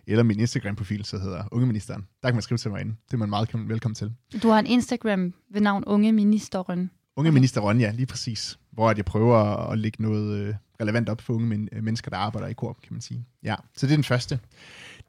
eller 0.07 0.23
min 0.23 0.39
Instagram-profil, 0.39 1.05
så 1.05 1.17
hedder 1.17 1.43
Ungeministeren. 1.51 2.05
Der 2.23 2.29
kan 2.29 2.35
man 2.35 2.41
skrive 2.41 2.57
til 2.57 2.71
mig 2.71 2.81
ind. 2.81 2.89
Det 2.89 3.13
er 3.13 3.17
man 3.17 3.29
meget 3.29 3.49
velkommen 3.53 3.95
til. 3.95 4.13
Du 4.43 4.49
har 4.49 4.59
en 4.59 4.65
Instagram 4.65 5.33
ved 5.53 5.61
navn 5.61 5.83
Unge 5.83 6.11
Ministeren. 6.11 6.89
Unge 7.15 7.31
Minister 7.31 7.61
Ron, 7.61 7.79
ja, 7.79 7.91
lige 7.91 8.05
præcis. 8.05 8.59
Hvor 8.71 8.89
at 8.89 8.97
jeg 8.97 9.05
prøver 9.05 9.37
at 9.71 9.77
lægge 9.77 10.03
noget 10.03 10.37
øh, 10.37 10.55
relevant 10.81 11.09
op 11.09 11.21
for 11.21 11.33
unge 11.33 11.47
men, 11.47 11.69
øh, 11.71 11.83
mennesker, 11.83 12.09
der 12.09 12.17
arbejder 12.17 12.47
i 12.47 12.53
korp, 12.53 12.81
kan 12.81 12.93
man 12.93 13.01
sige. 13.01 13.25
Ja, 13.43 13.55
så 13.77 13.85
det 13.87 13.93
er 13.93 13.97
den 13.97 14.03
første. 14.03 14.39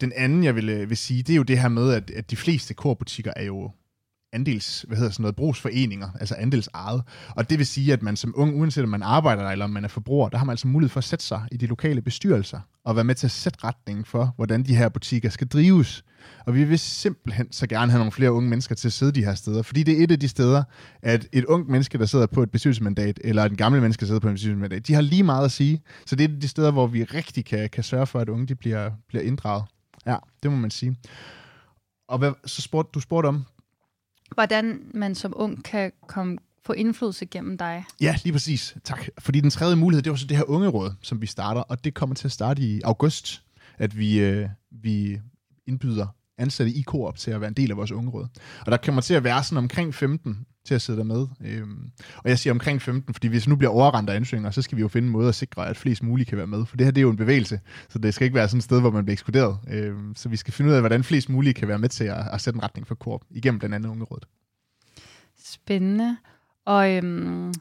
Den 0.01 0.13
anden, 0.17 0.45
jeg 0.45 0.57
vil, 0.57 0.69
øh, 0.69 0.89
vil 0.89 0.97
sige, 0.97 1.23
det 1.23 1.33
er 1.33 1.37
jo 1.37 1.43
det 1.43 1.59
her 1.59 1.69
med, 1.69 1.93
at, 1.93 2.11
at 2.11 2.31
de 2.31 2.37
fleste 2.37 2.75
korbutikker 2.75 3.33
er 3.37 3.45
jo 3.45 3.71
andels, 4.35 4.85
hvad 4.89 4.97
hedder 4.97 5.13
sådan 5.13 5.23
noget, 5.23 5.37
brugsforeninger, 5.37 6.09
altså 6.21 6.35
andelsejet. 6.35 7.03
Og 7.29 7.51
det 7.51 7.59
vil 7.59 7.67
sige, 7.67 7.93
at 7.93 8.03
man 8.03 8.17
som 8.17 8.35
ung, 8.37 8.61
uanset 8.61 8.85
om 8.85 8.89
man 8.89 9.03
arbejder 9.03 9.43
der, 9.43 9.51
eller 9.51 9.65
om 9.65 9.71
man 9.71 9.85
er 9.85 9.89
forbruger, 9.89 10.29
der 10.29 10.39
har 10.39 10.45
man 10.45 10.53
altså 10.53 10.69
mulighed 10.69 10.91
for 10.91 10.99
at 10.99 11.05
sætte 11.05 11.25
sig 11.25 11.43
i 11.53 11.57
de 11.57 11.67
lokale 11.67 12.03
bestyrelser, 12.03 12.61
og 12.85 12.97
være 12.97 13.05
med 13.05 13.15
til 13.15 13.27
at 13.27 13.31
sætte 13.31 13.59
retningen 13.65 14.05
for, 14.05 14.33
hvordan 14.37 14.63
de 14.63 14.77
her 14.77 14.89
butikker 14.89 15.29
skal 15.29 15.47
drives. 15.47 16.05
Og 16.47 16.55
vi 16.55 16.65
vil 16.65 16.79
simpelthen 16.79 17.53
så 17.53 17.67
gerne 17.67 17.93
have 17.93 17.99
nogle 17.99 18.13
flere 18.13 18.33
unge 18.33 18.49
mennesker 18.49 18.75
til 18.75 18.89
at 18.89 18.93
sidde 18.93 19.13
de 19.13 19.25
her 19.25 19.35
steder, 19.35 19.63
fordi 19.63 19.83
det 19.83 20.01
er 20.01 20.05
et 20.05 20.11
af 20.11 20.21
de 20.21 20.29
steder, 20.29 20.63
at 21.03 21.29
et 21.33 21.45
ungt 21.45 21.69
menneske, 21.69 21.99
der 21.99 22.07
sidder 22.07 22.27
på 22.27 22.43
et 22.43 22.51
bestyrelsesmandat, 22.51 23.21
eller 23.25 23.45
en 23.45 23.57
gammel 23.57 23.81
menneske, 23.81 24.01
der 24.01 24.07
sidder 24.07 24.21
på 24.21 24.29
et 24.29 24.35
bestyrelsesmandat, 24.35 24.87
de 24.87 24.95
har 24.95 25.01
lige 25.01 25.23
meget 25.23 25.45
at 25.45 25.53
sige. 25.53 25.83
Så 26.07 26.17
det 26.17 26.25
er 26.25 26.29
et 26.29 26.35
af 26.35 26.41
de 26.41 26.49
steder, 26.49 26.71
hvor 26.71 26.87
vi 26.87 27.05
rigtig 27.05 27.45
kan, 27.45 27.69
kan 27.69 27.85
sørge 27.85 28.07
for, 28.07 28.21
at 28.21 28.29
unge 28.29 28.47
de 28.47 28.55
bliver, 28.55 28.91
bliver 29.09 29.23
inddraget. 29.23 29.65
Ja, 30.07 30.17
det 30.43 30.51
må 30.51 30.57
man 30.57 30.71
sige. 30.71 30.97
Og 32.09 32.19
hvad, 32.19 32.33
så 32.47 32.63
spurgte, 32.63 32.91
du 32.95 33.01
spurgte 33.01 33.27
om, 33.27 33.45
hvordan 34.35 34.81
man 34.95 35.15
som 35.15 35.33
ung 35.37 35.65
kan 35.65 35.93
komme 36.07 36.39
få 36.67 36.73
indflydelse 36.73 37.27
gennem 37.27 37.59
dig. 37.59 37.85
Ja, 38.01 38.17
lige 38.25 38.33
præcis. 38.33 38.77
Tak. 38.85 39.09
Fordi 39.19 39.41
den 39.41 39.51
tredje 39.51 39.77
mulighed, 39.77 40.03
det 40.03 40.11
var 40.11 40.17
så 40.17 40.27
det 40.27 40.37
her 40.37 40.51
unge 40.51 40.69
råd, 40.69 40.93
som 41.03 41.21
vi 41.21 41.27
starter, 41.27 41.61
og 41.61 41.85
det 41.85 41.95
kommer 41.95 42.15
til 42.15 42.29
at 42.29 42.33
starte 42.33 42.63
i 42.63 42.81
august, 42.85 43.43
at 43.79 43.99
vi, 43.99 44.21
øh, 44.21 44.49
vi 44.71 45.21
indbyder 45.67 46.07
ansatte 46.39 46.73
i 46.73 46.83
Coop 46.83 47.19
til 47.19 47.31
at 47.31 47.41
være 47.41 47.49
en 47.49 47.55
del 47.55 47.71
af 47.71 47.77
vores 47.77 47.93
unge 47.93 48.11
råd. 48.11 48.27
Og 48.67 48.73
der 48.73 48.77
kommer 48.77 49.01
til 49.01 49.15
at 49.15 49.25
være 49.25 49.45
sådan 49.45 49.59
omkring 49.59 49.95
15 49.95 50.47
til 50.65 50.75
at 50.75 50.83
sidde 50.83 50.99
der 50.99 51.05
med. 51.05 51.27
Øhm, 51.45 51.91
og 52.17 52.31
jeg 52.31 52.39
siger 52.39 52.53
omkring 52.53 52.83
15, 52.83 53.15
fordi 53.15 53.29
hvis 53.29 53.49
nu 53.49 53.57
bliver 53.57 53.71
overrendt 53.71 54.11
af 54.11 54.17
ansøgninger, 54.17 54.51
så 54.51 54.63
skal 54.63 54.77
vi 54.77 54.83
jo 54.83 54.89
finde 54.89 55.07
en 55.07 55.13
måde 55.13 55.29
at 55.29 55.35
sikre, 55.35 55.69
at 55.69 55.77
flest 55.77 56.03
muligt 56.03 56.29
kan 56.29 56.39
være 56.39 56.47
med. 56.47 56.67
For 56.67 56.77
det 56.77 56.87
her 56.87 56.91
det 56.91 57.01
er 57.01 57.03
jo 57.03 57.11
en 57.11 57.17
bevægelse, 57.17 57.61
så 57.89 57.99
det 57.99 58.15
skal 58.15 58.25
ikke 58.25 58.35
være 58.35 58.49
sådan 58.49 58.59
et 58.59 58.65
sted, 58.65 58.81
hvor 58.81 58.91
man 58.91 59.05
bliver 59.05 59.15
ekskluderet. 59.15 59.59
Øhm, 59.71 60.15
så 60.17 60.29
vi 60.29 60.37
skal 60.37 60.53
finde 60.53 60.71
ud 60.71 60.75
af, 60.75 60.83
hvordan 60.83 61.05
flest 61.05 61.29
muligt 61.29 61.57
kan 61.57 61.69
være 61.69 61.79
med 61.79 61.89
til 61.89 62.05
at, 62.05 62.29
at 62.33 62.41
sætte 62.41 62.57
en 62.57 62.63
retning 62.63 62.87
for 62.87 62.95
Coop, 62.95 63.21
igennem 63.31 63.59
blandt 63.59 63.75
andet 63.75 63.89
unge 63.91 64.05
råd. 64.05 64.21
Spændende. 65.45 66.17
Og 66.65 66.97
øhm, 66.97 67.53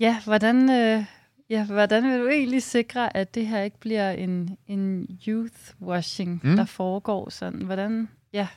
ja, 0.00 0.20
hvordan, 0.24 0.70
øh, 0.70 1.04
ja, 1.50 1.64
hvordan 1.64 2.04
vil 2.04 2.20
du 2.20 2.28
egentlig 2.28 2.62
sikre, 2.62 3.16
at 3.16 3.34
det 3.34 3.46
her 3.46 3.62
ikke 3.62 3.80
bliver 3.80 4.10
en, 4.10 4.56
en 4.66 5.06
youth-washing, 5.28 6.40
mm. 6.42 6.56
der 6.56 6.64
foregår 6.64 7.30
sådan? 7.30 7.62
Hvordan, 7.62 8.08
ja. 8.32 8.48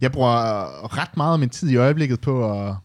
Jeg 0.00 0.12
bruger 0.12 0.98
ret 0.98 1.16
meget 1.16 1.32
af 1.32 1.38
min 1.38 1.50
tid 1.50 1.70
i 1.70 1.76
øjeblikket 1.76 2.20
på 2.20 2.52
at 2.52 2.76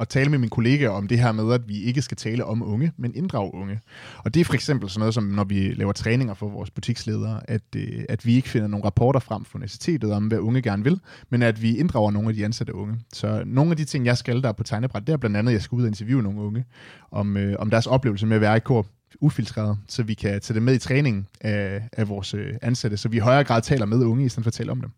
at 0.00 0.08
tale 0.08 0.30
med 0.30 0.38
mine 0.38 0.50
kollegaer 0.50 0.90
om 0.90 1.08
det 1.08 1.18
her 1.18 1.32
med, 1.32 1.52
at 1.52 1.68
vi 1.68 1.82
ikke 1.82 2.02
skal 2.02 2.16
tale 2.16 2.44
om 2.44 2.62
unge, 2.62 2.92
men 2.96 3.14
inddrage 3.14 3.54
unge. 3.54 3.80
Og 4.24 4.34
det 4.34 4.40
er 4.40 4.44
for 4.44 4.54
eksempel 4.54 4.90
sådan 4.90 5.00
noget 5.00 5.14
som, 5.14 5.24
når 5.24 5.44
vi 5.44 5.74
laver 5.74 5.92
træninger 5.92 6.34
for 6.34 6.48
vores 6.48 6.70
butiksledere, 6.70 7.50
at, 7.50 7.62
øh, 7.76 8.04
at 8.08 8.26
vi 8.26 8.34
ikke 8.34 8.48
finder 8.48 8.68
nogle 8.68 8.84
rapporter 8.84 9.20
frem 9.20 9.44
fra 9.44 9.58
universitetet 9.58 10.12
om, 10.12 10.26
hvad 10.26 10.38
unge 10.38 10.62
gerne 10.62 10.84
vil, 10.84 11.00
men 11.30 11.42
at 11.42 11.62
vi 11.62 11.76
inddrager 11.76 12.10
nogle 12.10 12.28
af 12.28 12.34
de 12.34 12.44
ansatte 12.44 12.74
unge. 12.74 12.94
Så 13.12 13.42
nogle 13.46 13.70
af 13.70 13.76
de 13.76 13.84
ting, 13.84 14.06
jeg 14.06 14.18
skal 14.18 14.42
der 14.42 14.52
på 14.52 14.62
tegnebræt, 14.62 15.06
det 15.06 15.12
er 15.12 15.16
blandt 15.16 15.36
andet, 15.36 15.50
at 15.50 15.54
jeg 15.54 15.62
skal 15.62 15.76
ud 15.76 15.82
og 15.82 15.88
interviewe 15.88 16.22
nogle 16.22 16.40
unge 16.40 16.64
om, 17.10 17.36
øh, 17.36 17.56
om 17.58 17.70
deres 17.70 17.86
oplevelse 17.86 18.26
med 18.26 18.36
at 18.36 18.40
være 18.40 18.56
i 18.56 18.60
kor 18.60 18.86
ufiltreret, 19.20 19.78
så 19.88 20.02
vi 20.02 20.14
kan 20.14 20.40
tage 20.40 20.54
det 20.54 20.62
med 20.62 20.74
i 20.74 20.78
træningen 20.78 21.26
af, 21.40 21.88
af 21.92 22.08
vores 22.08 22.34
øh, 22.34 22.54
ansatte, 22.62 22.96
så 22.96 23.08
vi 23.08 23.16
i 23.16 23.20
højere 23.20 23.44
grad 23.44 23.62
taler 23.62 23.86
med 23.86 23.98
unge, 23.98 24.24
i 24.24 24.28
stedet 24.28 24.44
for 24.44 24.48
at 24.50 24.54
tale 24.54 24.72
om 24.72 24.80
dem. 24.80 24.90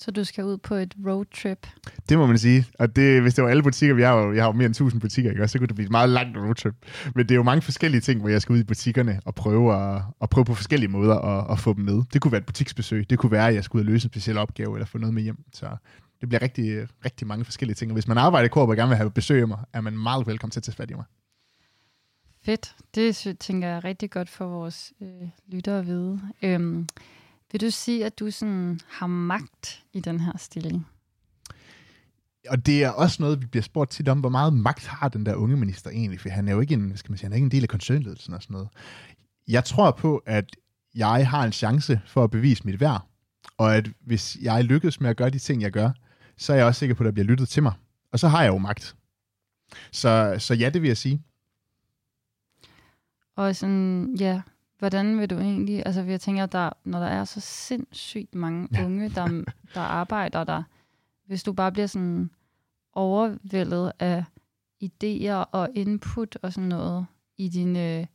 Så 0.00 0.10
du 0.10 0.24
skal 0.24 0.44
ud 0.44 0.56
på 0.56 0.74
et 0.74 0.94
roadtrip? 1.06 1.66
Det 2.08 2.18
må 2.18 2.26
man 2.26 2.38
sige. 2.38 2.66
Og 2.78 2.96
det, 2.96 3.22
hvis 3.22 3.34
det 3.34 3.44
var 3.44 3.50
alle 3.50 3.62
butikker, 3.62 3.94
vi 3.94 4.02
har 4.02 4.14
jo, 4.14 4.32
jeg 4.32 4.42
har 4.42 4.48
jo 4.48 4.52
mere 4.52 4.66
end 4.66 4.74
1000 4.74 5.00
butikker, 5.00 5.30
ikke? 5.30 5.48
så 5.48 5.58
kunne 5.58 5.66
det 5.66 5.74
blive 5.74 5.84
et 5.84 5.90
meget 5.90 6.08
langt 6.08 6.38
roadtrip. 6.38 6.74
Men 7.14 7.24
det 7.24 7.30
er 7.30 7.36
jo 7.36 7.42
mange 7.42 7.62
forskellige 7.62 8.00
ting, 8.00 8.20
hvor 8.20 8.28
jeg 8.28 8.42
skal 8.42 8.52
ud 8.52 8.58
i 8.58 8.64
butikkerne 8.64 9.20
og 9.24 9.34
prøve, 9.34 9.74
at, 9.74 10.02
at 10.22 10.30
prøve 10.30 10.44
på 10.44 10.54
forskellige 10.54 10.90
måder 10.90 11.18
at, 11.18 11.52
at 11.52 11.58
få 11.58 11.74
dem 11.74 11.84
med. 11.84 12.02
Det 12.12 12.20
kunne 12.20 12.32
være 12.32 12.38
et 12.38 12.46
butiksbesøg. 12.46 13.10
Det 13.10 13.18
kunne 13.18 13.32
være, 13.32 13.48
at 13.48 13.54
jeg 13.54 13.64
skulle 13.64 13.80
ud 13.80 13.86
og 13.86 13.92
løse 13.92 14.06
en 14.06 14.10
speciel 14.10 14.38
opgave 14.38 14.76
eller 14.76 14.86
få 14.86 14.98
noget 14.98 15.14
med 15.14 15.22
hjem. 15.22 15.38
Så 15.52 15.66
det 16.20 16.28
bliver 16.28 16.42
rigtig, 16.42 16.86
rigtig 17.04 17.26
mange 17.26 17.44
forskellige 17.44 17.74
ting. 17.74 17.90
Og 17.90 17.94
hvis 17.94 18.08
man 18.08 18.18
arbejder 18.18 18.46
i 18.46 18.48
Korp 18.48 18.68
og 18.68 18.76
gerne 18.76 18.88
vil 18.88 18.96
have 18.96 19.10
besøg 19.10 19.40
af 19.40 19.48
mig, 19.48 19.58
er 19.72 19.80
man 19.80 19.98
meget 19.98 20.26
velkommen 20.26 20.50
til 20.50 20.60
at 20.60 20.64
tage 20.64 20.74
fat 20.74 20.90
i 20.90 20.94
mig. 20.94 21.04
Fedt. 22.44 22.76
Det 22.94 23.36
tænker 23.40 23.68
jeg 23.68 23.76
er 23.76 23.84
rigtig 23.84 24.10
godt 24.10 24.28
for 24.28 24.46
vores 24.46 24.92
øh, 25.02 25.28
lyttere 25.48 25.78
at 25.78 25.86
vide. 25.86 26.20
Øhm, 26.42 26.86
vil 27.52 27.60
du 27.60 27.70
sige, 27.70 28.06
at 28.06 28.18
du 28.18 28.30
sådan 28.30 28.80
har 28.88 29.06
magt 29.06 29.84
i 29.92 30.00
den 30.00 30.20
her 30.20 30.32
stilling? 30.38 30.86
og 32.48 32.66
det 32.66 32.84
er 32.84 32.90
også 32.90 33.22
noget, 33.22 33.40
vi 33.40 33.46
bliver 33.46 33.62
spurgt 33.62 33.90
tit 33.90 34.08
om, 34.08 34.20
hvor 34.20 34.28
meget 34.28 34.52
magt 34.52 34.86
har 34.86 35.08
den 35.08 35.26
der 35.26 35.34
unge 35.34 35.56
minister 35.56 35.90
egentlig, 35.90 36.20
for 36.20 36.28
han 36.28 36.48
er 36.48 36.52
jo 36.52 36.60
ikke 36.60 36.74
en, 36.74 36.96
skal 36.96 37.10
man 37.10 37.18
sige, 37.18 37.24
han 37.24 37.32
er 37.32 37.36
ikke 37.36 37.44
en 37.44 37.50
del 37.50 37.62
af 37.62 37.68
koncernledelsen 37.68 38.34
og 38.34 38.42
sådan 38.42 38.54
noget. 38.54 38.68
Jeg 39.48 39.64
tror 39.64 39.90
på, 39.90 40.22
at 40.26 40.56
jeg 40.94 41.28
har 41.28 41.44
en 41.44 41.52
chance 41.52 42.00
for 42.06 42.24
at 42.24 42.30
bevise 42.30 42.62
mit 42.64 42.80
værd, 42.80 43.06
og 43.58 43.76
at 43.76 43.90
hvis 44.00 44.38
jeg 44.42 44.64
lykkes 44.64 45.00
med 45.00 45.10
at 45.10 45.16
gøre 45.16 45.30
de 45.30 45.38
ting, 45.38 45.62
jeg 45.62 45.72
gør, 45.72 45.90
så 46.36 46.52
er 46.52 46.56
jeg 46.56 46.66
også 46.66 46.78
sikker 46.78 46.94
på, 46.94 47.02
at 47.02 47.06
der 47.06 47.12
bliver 47.12 47.26
lyttet 47.26 47.48
til 47.48 47.62
mig. 47.62 47.72
Og 48.12 48.18
så 48.18 48.28
har 48.28 48.42
jeg 48.42 48.52
jo 48.52 48.58
magt. 48.58 48.96
Så, 49.92 50.36
så 50.38 50.54
ja, 50.54 50.70
det 50.70 50.82
vil 50.82 50.88
jeg 50.88 50.96
sige. 50.96 51.22
Og 53.36 53.56
sådan, 53.56 54.16
ja, 54.18 54.42
hvordan 54.80 55.18
vil 55.18 55.30
du 55.30 55.38
egentlig, 55.38 55.82
altså 55.86 56.02
jeg 56.02 56.20
tænker, 56.20 56.46
der, 56.46 56.70
når 56.84 56.98
der 56.98 57.06
er 57.06 57.24
så 57.24 57.40
sindssygt 57.40 58.34
mange 58.34 58.68
unge, 58.84 59.08
der, 59.08 59.44
der 59.74 59.80
arbejder 59.80 60.44
der, 60.44 60.62
hvis 61.26 61.42
du 61.42 61.52
bare 61.52 61.72
bliver 61.72 61.86
sådan 61.86 62.30
overvældet 62.92 63.92
af 63.98 64.24
idéer 64.84 65.44
og 65.52 65.68
input 65.74 66.36
og 66.42 66.52
sådan 66.52 66.68
noget 66.68 67.06
i 67.36 67.48
din, 67.48 67.76
øh, 67.76 68.06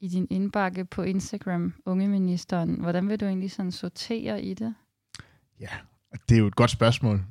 i 0.00 0.08
din 0.08 0.26
indbakke 0.30 0.84
på 0.84 1.02
Instagram, 1.02 1.74
unge 1.86 2.08
ministeren, 2.08 2.80
hvordan 2.80 3.08
vil 3.08 3.20
du 3.20 3.26
egentlig 3.26 3.50
sådan 3.50 3.72
sortere 3.72 4.42
i 4.42 4.54
det? 4.54 4.74
Ja, 5.60 5.68
det 6.28 6.34
er 6.34 6.38
jo 6.38 6.46
et 6.46 6.56
godt 6.56 6.70
spørgsmål. 6.70 7.24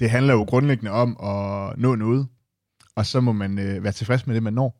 Det 0.00 0.10
handler 0.10 0.34
jo 0.34 0.42
grundlæggende 0.42 0.90
om 0.90 1.16
at 1.22 1.78
nå 1.78 1.94
noget, 1.94 2.28
og 2.96 3.06
så 3.06 3.20
må 3.20 3.32
man 3.32 3.58
øh, 3.58 3.84
være 3.84 3.92
tilfreds 3.92 4.26
med 4.26 4.34
det, 4.34 4.42
man 4.42 4.52
når. 4.52 4.76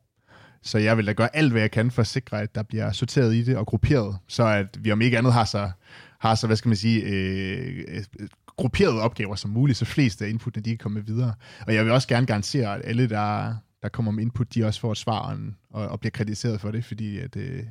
Så 0.63 0.77
jeg 0.77 0.97
vil 0.97 1.07
da 1.07 1.13
gøre 1.13 1.35
alt, 1.35 1.51
hvad 1.51 1.61
jeg 1.61 1.71
kan 1.71 1.91
for 1.91 2.01
at 2.01 2.07
sikre, 2.07 2.41
at 2.41 2.55
der 2.55 2.63
bliver 2.63 2.91
sorteret 2.91 3.35
i 3.35 3.43
det 3.43 3.57
og 3.57 3.67
grupperet, 3.67 4.17
så 4.27 4.43
at 4.47 4.77
vi 4.83 4.91
om 4.91 5.01
ikke 5.01 5.17
andet 5.17 5.33
har 5.33 5.45
så, 5.45 5.71
har 6.19 6.35
så 6.35 6.47
hvad 6.47 6.57
skal 6.57 6.69
man 6.69 6.75
sige, 6.75 7.01
øh, 7.03 7.85
grupperet 7.85 8.31
grupperede 8.57 9.01
opgaver 9.01 9.35
som 9.35 9.51
muligt, 9.51 9.77
så 9.77 9.85
flest 9.85 10.21
af 10.21 10.29
inputtene, 10.29 10.63
de 10.63 10.69
kan 10.69 10.77
komme 10.77 11.05
videre. 11.05 11.33
Og 11.67 11.75
jeg 11.75 11.85
vil 11.85 11.93
også 11.93 12.07
gerne 12.07 12.27
garantere, 12.27 12.75
at 12.75 12.81
alle, 12.85 13.09
der, 13.09 13.55
der 13.81 13.89
kommer 13.89 14.11
med 14.11 14.23
input, 14.23 14.55
de 14.55 14.65
også 14.65 14.79
får 14.79 14.91
et 14.91 14.97
svar 14.97 15.37
og, 15.69 15.87
og 15.87 15.99
bliver 15.99 16.11
krediteret 16.11 16.61
for 16.61 16.71
det, 16.71 16.85
fordi 16.85 17.19
at, 17.19 17.35
øh, 17.35 17.63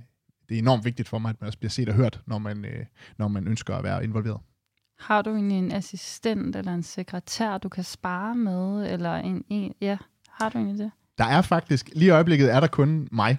det 0.49 0.55
er 0.55 0.59
enormt 0.59 0.85
vigtigt 0.85 1.09
for 1.09 1.19
mig, 1.19 1.31
at 1.31 1.41
man 1.41 1.47
også 1.47 1.59
bliver 1.59 1.71
set 1.71 1.89
og 1.89 1.95
hørt, 1.95 2.21
når 2.27 2.39
man, 2.39 2.65
øh, 2.65 2.87
når 3.19 3.29
man 3.29 3.49
ønsker 3.49 3.75
at 3.75 3.85
være 3.85 4.05
involveret. 4.05 4.41
Har 4.99 5.23
du 5.23 5.31
egentlig 5.31 5.59
en 5.59 5.73
assistent 5.73 6.57
eller 6.57 6.75
en 6.75 6.83
sekretær, 6.83 7.59
du 7.59 7.69
kan 7.69 7.85
spare 7.85 8.35
med? 8.35 8.93
Eller 8.93 9.15
en, 9.15 9.45
en, 9.49 9.75
ja, 9.81 9.99
har 10.29 10.49
du 10.49 10.59
egentlig 10.59 10.79
det? 10.79 10.91
Der 11.21 11.27
er 11.27 11.43
faktisk, 11.43 11.91
lige 11.93 12.07
i 12.07 12.11
øjeblikket 12.11 12.55
er 12.55 12.61
der 12.61 12.67
kun 12.67 13.09
mig. 13.13 13.39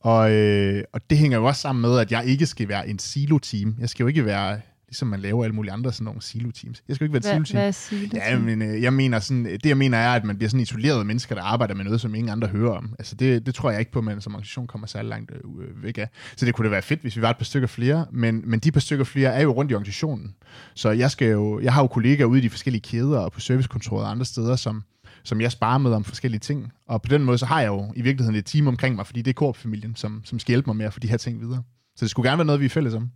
Og, 0.00 0.32
øh, 0.32 0.84
og 0.92 1.10
det 1.10 1.18
hænger 1.18 1.38
jo 1.38 1.44
også 1.44 1.60
sammen 1.60 1.82
med, 1.82 1.98
at 1.98 2.12
jeg 2.12 2.24
ikke 2.24 2.46
skal 2.46 2.68
være 2.68 2.88
en 2.88 2.98
silo-team. 2.98 3.76
Jeg 3.80 3.88
skal 3.88 4.04
jo 4.04 4.08
ikke 4.08 4.24
være 4.24 4.60
ligesom 4.88 5.08
man 5.08 5.20
laver 5.20 5.44
alle 5.44 5.54
mulige 5.54 5.72
andre 5.72 5.92
sådan 5.92 6.04
nogle 6.04 6.22
silo-teams. 6.22 6.82
Jeg 6.88 6.96
skal 6.96 7.04
ikke 7.04 7.12
være 7.12 7.38
et 7.38 7.44
silo-team. 7.46 7.58
Hvad 7.58 7.68
er 7.68 7.70
silo 7.70 8.08
Ja, 8.14 8.38
men 8.38 8.62
øh, 8.62 8.82
jeg 8.82 8.92
mener 8.92 9.18
sådan, 9.18 9.44
det 9.44 9.66
jeg 9.66 9.76
mener 9.76 9.98
er, 9.98 10.14
at 10.14 10.24
man 10.24 10.36
bliver 10.36 10.48
sådan 10.50 10.60
isoleret 10.60 11.06
mennesker, 11.06 11.34
der 11.34 11.42
arbejder 11.42 11.74
med 11.74 11.84
noget, 11.84 12.00
som 12.00 12.14
ingen 12.14 12.32
andre 12.32 12.48
hører 12.48 12.72
om. 12.72 12.94
Altså 12.98 13.14
det, 13.14 13.46
det 13.46 13.54
tror 13.54 13.70
jeg 13.70 13.80
ikke 13.80 13.92
på, 13.92 13.98
at 13.98 14.04
man 14.04 14.20
som 14.20 14.34
organisation 14.34 14.66
kommer 14.66 14.86
særlig 14.86 15.08
langt 15.08 15.30
øh, 15.30 15.82
væk 15.82 15.98
af. 15.98 16.08
Så 16.36 16.46
det 16.46 16.54
kunne 16.54 16.64
da 16.64 16.70
være 16.70 16.82
fedt, 16.82 17.00
hvis 17.00 17.16
vi 17.16 17.22
var 17.22 17.30
et 17.30 17.36
par 17.36 17.44
stykker 17.44 17.68
flere, 17.68 18.06
men, 18.12 18.42
men 18.44 18.60
de 18.60 18.72
par 18.72 18.80
stykker 18.80 19.04
flere 19.04 19.34
er 19.34 19.42
jo 19.42 19.52
rundt 19.52 19.70
i 19.72 19.74
organisationen. 19.74 20.34
Så 20.74 20.90
jeg, 20.90 21.10
skal 21.10 21.28
jo, 21.28 21.60
jeg 21.60 21.72
har 21.72 21.82
jo 21.82 21.86
kollegaer 21.86 22.26
ude 22.26 22.38
i 22.38 22.42
de 22.42 22.50
forskellige 22.50 22.82
kæder 22.82 23.18
og 23.18 23.32
på 23.32 23.40
servicekontoret 23.40 24.04
og 24.04 24.10
andre 24.10 24.24
steder, 24.24 24.56
som, 24.56 24.82
som 25.28 25.40
jeg 25.40 25.52
sparer 25.52 25.78
med 25.78 25.92
om 25.92 26.04
forskellige 26.04 26.40
ting. 26.40 26.72
Og 26.86 27.02
på 27.02 27.08
den 27.08 27.24
måde, 27.24 27.38
så 27.38 27.46
har 27.46 27.60
jeg 27.60 27.68
jo 27.68 27.92
i 27.96 28.02
virkeligheden 28.02 28.38
et 28.38 28.46
team 28.46 28.66
omkring 28.66 28.96
mig, 28.96 29.06
fordi 29.06 29.22
det 29.22 29.30
er 29.30 29.34
Coop-familien, 29.34 29.96
som, 29.96 30.20
som 30.24 30.38
skal 30.38 30.52
hjælpe 30.52 30.66
mig 30.66 30.76
med 30.76 30.86
at 30.86 30.92
få 30.92 31.00
de 31.00 31.08
her 31.08 31.16
ting 31.16 31.40
videre. 31.40 31.62
Så 31.96 32.04
det 32.04 32.10
skulle 32.10 32.30
gerne 32.30 32.38
være 32.38 32.46
noget, 32.46 32.60
vi 32.60 32.64
er 32.64 32.70
fælles 32.70 32.94
om. 32.94 33.10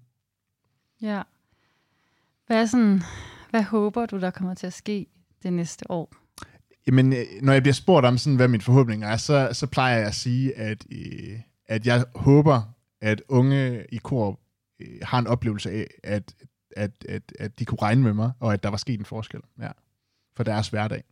Ja. 1.02 1.22
Hvad, 2.46 2.66
sådan, 2.66 3.02
hvad 3.50 3.62
håber 3.62 4.06
du, 4.06 4.20
der 4.20 4.30
kommer 4.30 4.54
til 4.54 4.66
at 4.66 4.72
ske 4.72 5.06
det 5.42 5.52
næste 5.52 5.90
år? 5.90 6.12
Jamen, 6.86 7.12
øh, 7.12 7.24
når 7.42 7.52
jeg 7.52 7.62
bliver 7.62 7.74
spurgt 7.74 8.06
om, 8.06 8.18
sådan, 8.18 8.36
hvad 8.36 8.48
min 8.48 8.60
forhåbning 8.60 9.04
er, 9.04 9.16
så, 9.16 9.48
så 9.52 9.66
plejer 9.66 9.98
jeg 9.98 10.06
at 10.06 10.14
sige, 10.14 10.56
at, 10.58 10.86
øh, 10.90 11.40
at 11.66 11.86
jeg 11.86 12.04
håber, 12.14 12.62
at 13.00 13.22
unge 13.28 13.84
i 13.92 13.96
kor 13.96 14.40
øh, 14.80 14.98
har 15.02 15.18
en 15.18 15.26
oplevelse 15.26 15.70
af, 15.70 15.86
at, 16.04 16.34
at, 16.76 16.90
at, 17.08 17.22
at 17.38 17.58
de 17.58 17.64
kunne 17.64 17.82
regne 17.82 18.02
med 18.02 18.12
mig, 18.12 18.32
og 18.40 18.52
at 18.52 18.62
der 18.62 18.68
var 18.68 18.76
sket 18.76 18.98
en 18.98 19.04
forskel 19.04 19.40
ja, 19.60 19.70
for 20.36 20.44
deres 20.44 20.68
hverdag. 20.68 21.02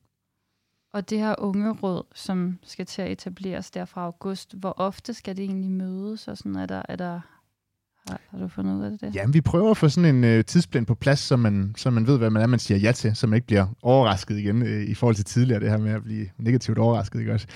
Og 0.93 1.11
det 1.11 1.19
her 1.19 1.35
unge 1.39 1.73
råd, 1.73 2.03
som 2.15 2.59
skal 2.63 2.87
til 2.87 3.03
at 3.03 3.11
etableres 3.11 3.71
der 3.71 3.85
fra 3.85 4.05
august, 4.05 4.55
hvor 4.55 4.75
ofte 4.77 5.15
skal 5.15 5.37
det 5.37 5.45
egentlig 5.45 5.71
mødes? 5.71 6.29
Og 6.29 6.39
sådan, 6.39 6.57
er, 6.57 6.67
der, 6.67 6.83
er 6.89 6.97
der 6.97 7.21
har, 8.09 8.21
har 8.31 8.39
du 8.39 8.49
fundet 8.49 8.75
ud 8.75 8.83
af 8.83 8.99
det? 8.99 9.15
Jamen, 9.15 9.35
vi 9.35 9.41
prøver 9.41 9.71
at 9.71 9.77
få 9.77 9.89
sådan 9.89 10.15
en 10.15 10.25
øh, 10.25 10.45
tidsplan 10.45 10.85
på 10.85 10.95
plads, 10.95 11.19
så 11.19 11.37
man, 11.37 11.75
så 11.77 11.91
man 11.91 12.07
ved, 12.07 12.19
hvad 12.19 12.31
man 12.31 12.43
er, 12.43 12.47
man 12.47 12.59
siger 12.59 12.79
ja 12.79 12.93
til, 12.93 13.17
så 13.17 13.27
man 13.27 13.37
ikke 13.37 13.47
bliver 13.47 13.67
overrasket 13.83 14.39
igen 14.39 14.63
øh, 14.63 14.83
i 14.83 14.95
forhold 14.95 15.17
til 15.17 15.25
tidligere, 15.25 15.61
det 15.61 15.71
her 15.71 15.79
med 15.79 15.93
at 15.93 16.03
blive 16.03 16.29
negativt 16.39 16.79
overrasket. 16.79 17.21
Ikke 17.21 17.33
også? 17.33 17.47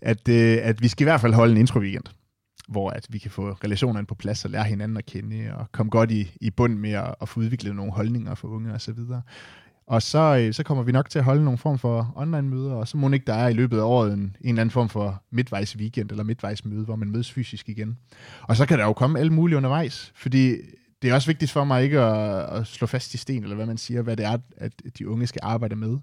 At, 0.00 0.28
øh, 0.28 0.58
at 0.62 0.82
vi 0.82 0.88
skal 0.88 1.04
i 1.04 1.06
hvert 1.06 1.20
fald 1.20 1.34
holde 1.34 1.52
en 1.52 1.58
intro-weekend, 1.58 2.04
hvor 2.68 2.90
at 2.90 3.06
vi 3.10 3.18
kan 3.18 3.30
få 3.30 3.50
relationerne 3.50 4.06
på 4.06 4.14
plads 4.14 4.44
og 4.44 4.50
lære 4.50 4.64
hinanden 4.64 4.96
at 4.96 5.06
kende, 5.06 5.54
og 5.54 5.72
komme 5.72 5.90
godt 5.90 6.10
i, 6.10 6.36
i 6.40 6.50
bund 6.50 6.74
med 6.74 6.92
at, 6.92 7.14
at 7.20 7.28
få 7.28 7.40
udviklet 7.40 7.76
nogle 7.76 7.92
holdninger 7.92 8.34
for 8.34 8.48
unge 8.48 8.72
og 8.72 8.80
så 8.80 8.92
videre. 8.92 9.22
Og 9.92 10.02
så, 10.02 10.36
øh, 10.36 10.54
så 10.54 10.62
kommer 10.62 10.84
vi 10.84 10.92
nok 10.92 11.10
til 11.10 11.18
at 11.18 11.24
holde 11.24 11.44
nogle 11.44 11.58
form 11.58 11.78
for 11.78 12.12
online-møder, 12.16 12.72
og 12.72 12.88
så 12.88 12.96
må 12.96 13.10
ikke 13.10 13.26
der 13.26 13.34
er 13.34 13.48
i 13.48 13.52
løbet 13.52 13.78
af 13.78 13.82
året 13.82 14.12
en, 14.12 14.20
en 14.20 14.36
eller 14.40 14.60
anden 14.60 14.70
form 14.70 14.88
for 14.88 15.22
midtvejs 15.30 15.76
weekend 15.76 16.10
eller 16.10 16.24
midtvejs 16.24 16.64
møde, 16.64 16.84
hvor 16.84 16.96
man 16.96 17.10
mødes 17.10 17.32
fysisk 17.32 17.68
igen. 17.68 17.98
Og 18.42 18.56
så 18.56 18.66
kan 18.66 18.78
der 18.78 18.84
jo 18.84 18.92
komme 18.92 19.18
alle 19.18 19.32
mulige 19.32 19.56
undervejs, 19.56 20.12
fordi 20.14 20.56
det 21.02 21.10
er 21.10 21.14
også 21.14 21.26
vigtigt 21.26 21.50
for 21.50 21.64
mig 21.64 21.82
ikke 21.82 22.00
at, 22.00 22.60
at 22.60 22.66
slå 22.66 22.86
fast 22.86 23.14
i 23.14 23.16
sten, 23.16 23.42
eller 23.42 23.56
hvad 23.56 23.66
man 23.66 23.78
siger, 23.78 24.02
hvad 24.02 24.16
det 24.16 24.26
er, 24.26 24.38
at 24.56 24.72
de 24.98 25.08
unge 25.08 25.26
skal 25.26 25.40
arbejde 25.42 25.76
med. 25.76 25.98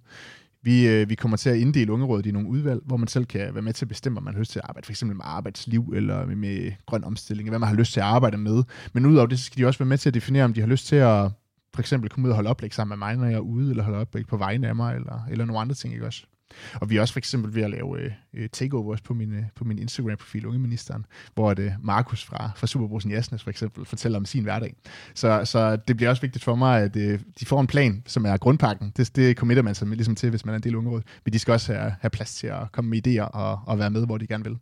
Vi, 0.62 0.88
øh, 0.88 1.10
vi 1.10 1.16
kommer 1.16 1.38
til 1.38 1.50
at 1.50 1.58
inddele 1.58 1.92
ungerådet 1.92 2.26
i 2.26 2.32
nogle 2.32 2.50
udvalg, 2.50 2.82
hvor 2.86 2.98
man 2.98 3.08
selv 3.08 3.26
kan 3.26 3.54
være 3.54 3.62
med 3.62 3.74
til 3.74 3.86
at 3.86 3.90
bestemme, 3.90 4.18
om 4.18 4.24
man 4.24 4.34
har 4.34 4.40
lyst 4.40 4.52
til 4.52 4.60
at 4.60 4.66
arbejde 4.68 4.86
for 4.86 4.92
eksempel 4.92 5.18
med 5.18 5.26
arbejdsliv 5.28 5.94
eller 5.96 6.26
med 6.26 6.72
grøn 6.86 7.04
omstilling, 7.04 7.50
hvad 7.50 7.60
man 7.60 7.70
har 7.70 7.76
lyst 7.76 7.94
til 7.94 8.00
at 8.00 8.06
arbejde 8.06 8.38
med. 8.38 8.64
Men 8.94 9.06
udover 9.06 9.28
det, 9.28 9.40
så 9.40 9.46
skal 9.46 9.58
de 9.58 9.68
også 9.68 9.80
være 9.80 9.90
med 9.90 9.98
til 9.98 10.10
at 10.10 10.14
definere, 10.14 10.44
om 10.46 10.54
de 10.54 10.60
har 10.60 10.68
lyst 10.68 10.88
til 10.88 10.96
at 10.96 11.32
for 11.74 11.82
eksempel 11.82 12.10
komme 12.10 12.28
ud 12.28 12.32
og 12.32 12.36
holde 12.36 12.50
oplæg 12.50 12.74
sammen 12.74 13.00
med 13.00 13.08
mig, 13.08 13.18
når 13.18 13.26
jeg 13.26 13.36
er 13.36 13.40
ude, 13.40 13.70
eller 13.70 13.84
holde 13.84 14.00
oplæg 14.00 14.28
på 14.28 14.38
vegne 14.38 14.68
af 14.68 14.76
mig, 14.76 14.96
eller, 14.96 15.26
eller 15.32 15.46
nogle 15.46 15.60
andre 15.60 15.76
ting, 15.76 15.94
ikke 15.94 16.06
også? 16.06 16.26
Og 16.74 16.90
vi 16.90 16.98
er 16.98 17.02
også 17.02 17.14
for 17.14 17.20
eksempel 17.20 17.56
ved 17.56 17.64
at 17.64 17.70
lave 17.70 18.02
øh, 18.02 18.12
øh 18.34 18.50
takeovers 18.50 19.02
på 19.02 19.14
min, 19.14 19.34
øh, 19.34 19.44
på 19.56 19.64
min 19.64 19.80
Instagram-profil, 19.80 20.46
Ungeministeren, 20.46 21.06
hvor 21.34 21.54
det 21.54 21.66
øh, 21.66 21.72
Markus 21.82 22.26
fra, 22.26 22.52
fra 22.56 22.68
Superbrusen 22.68 23.12
Jasnes 23.12 23.44
for 23.44 23.50
eksempel 23.50 23.86
fortæller 23.86 24.20
om 24.20 24.26
sin 24.26 24.44
hverdag. 24.44 24.76
Så, 25.16 25.42
så 25.46 25.76
det 25.76 25.98
bliver 25.98 26.10
også 26.10 26.22
vigtigt 26.22 26.44
for 26.44 26.56
mig, 26.56 26.82
at 26.82 26.96
øh, 26.96 27.20
de 27.40 27.46
får 27.46 27.62
en 27.62 27.68
plan, 27.68 28.04
som 28.06 28.26
er 28.26 28.38
grundpakken. 28.38 28.94
Det, 28.98 29.16
det 29.16 29.38
committer 29.38 29.64
man 29.64 29.76
sig 29.76 29.88
ligesom 29.88 30.16
til, 30.16 30.30
hvis 30.30 30.46
man 30.46 30.54
er 30.54 30.58
en 30.58 30.64
del 30.64 30.76
ungeråd. 30.76 31.02
Men 31.26 31.34
de 31.34 31.40
skal 31.40 31.52
også 31.52 31.74
have, 31.74 31.96
have 32.02 32.10
plads 32.10 32.36
til 32.36 32.48
at 32.48 32.72
komme 32.72 32.90
med 32.90 33.08
idéer 33.08 33.24
og, 33.24 33.60
og 33.66 33.80
være 33.80 33.90
med, 33.90 34.06
hvor 34.06 34.18
de 34.18 34.28
gerne 34.28 34.44
vil. 34.44 34.58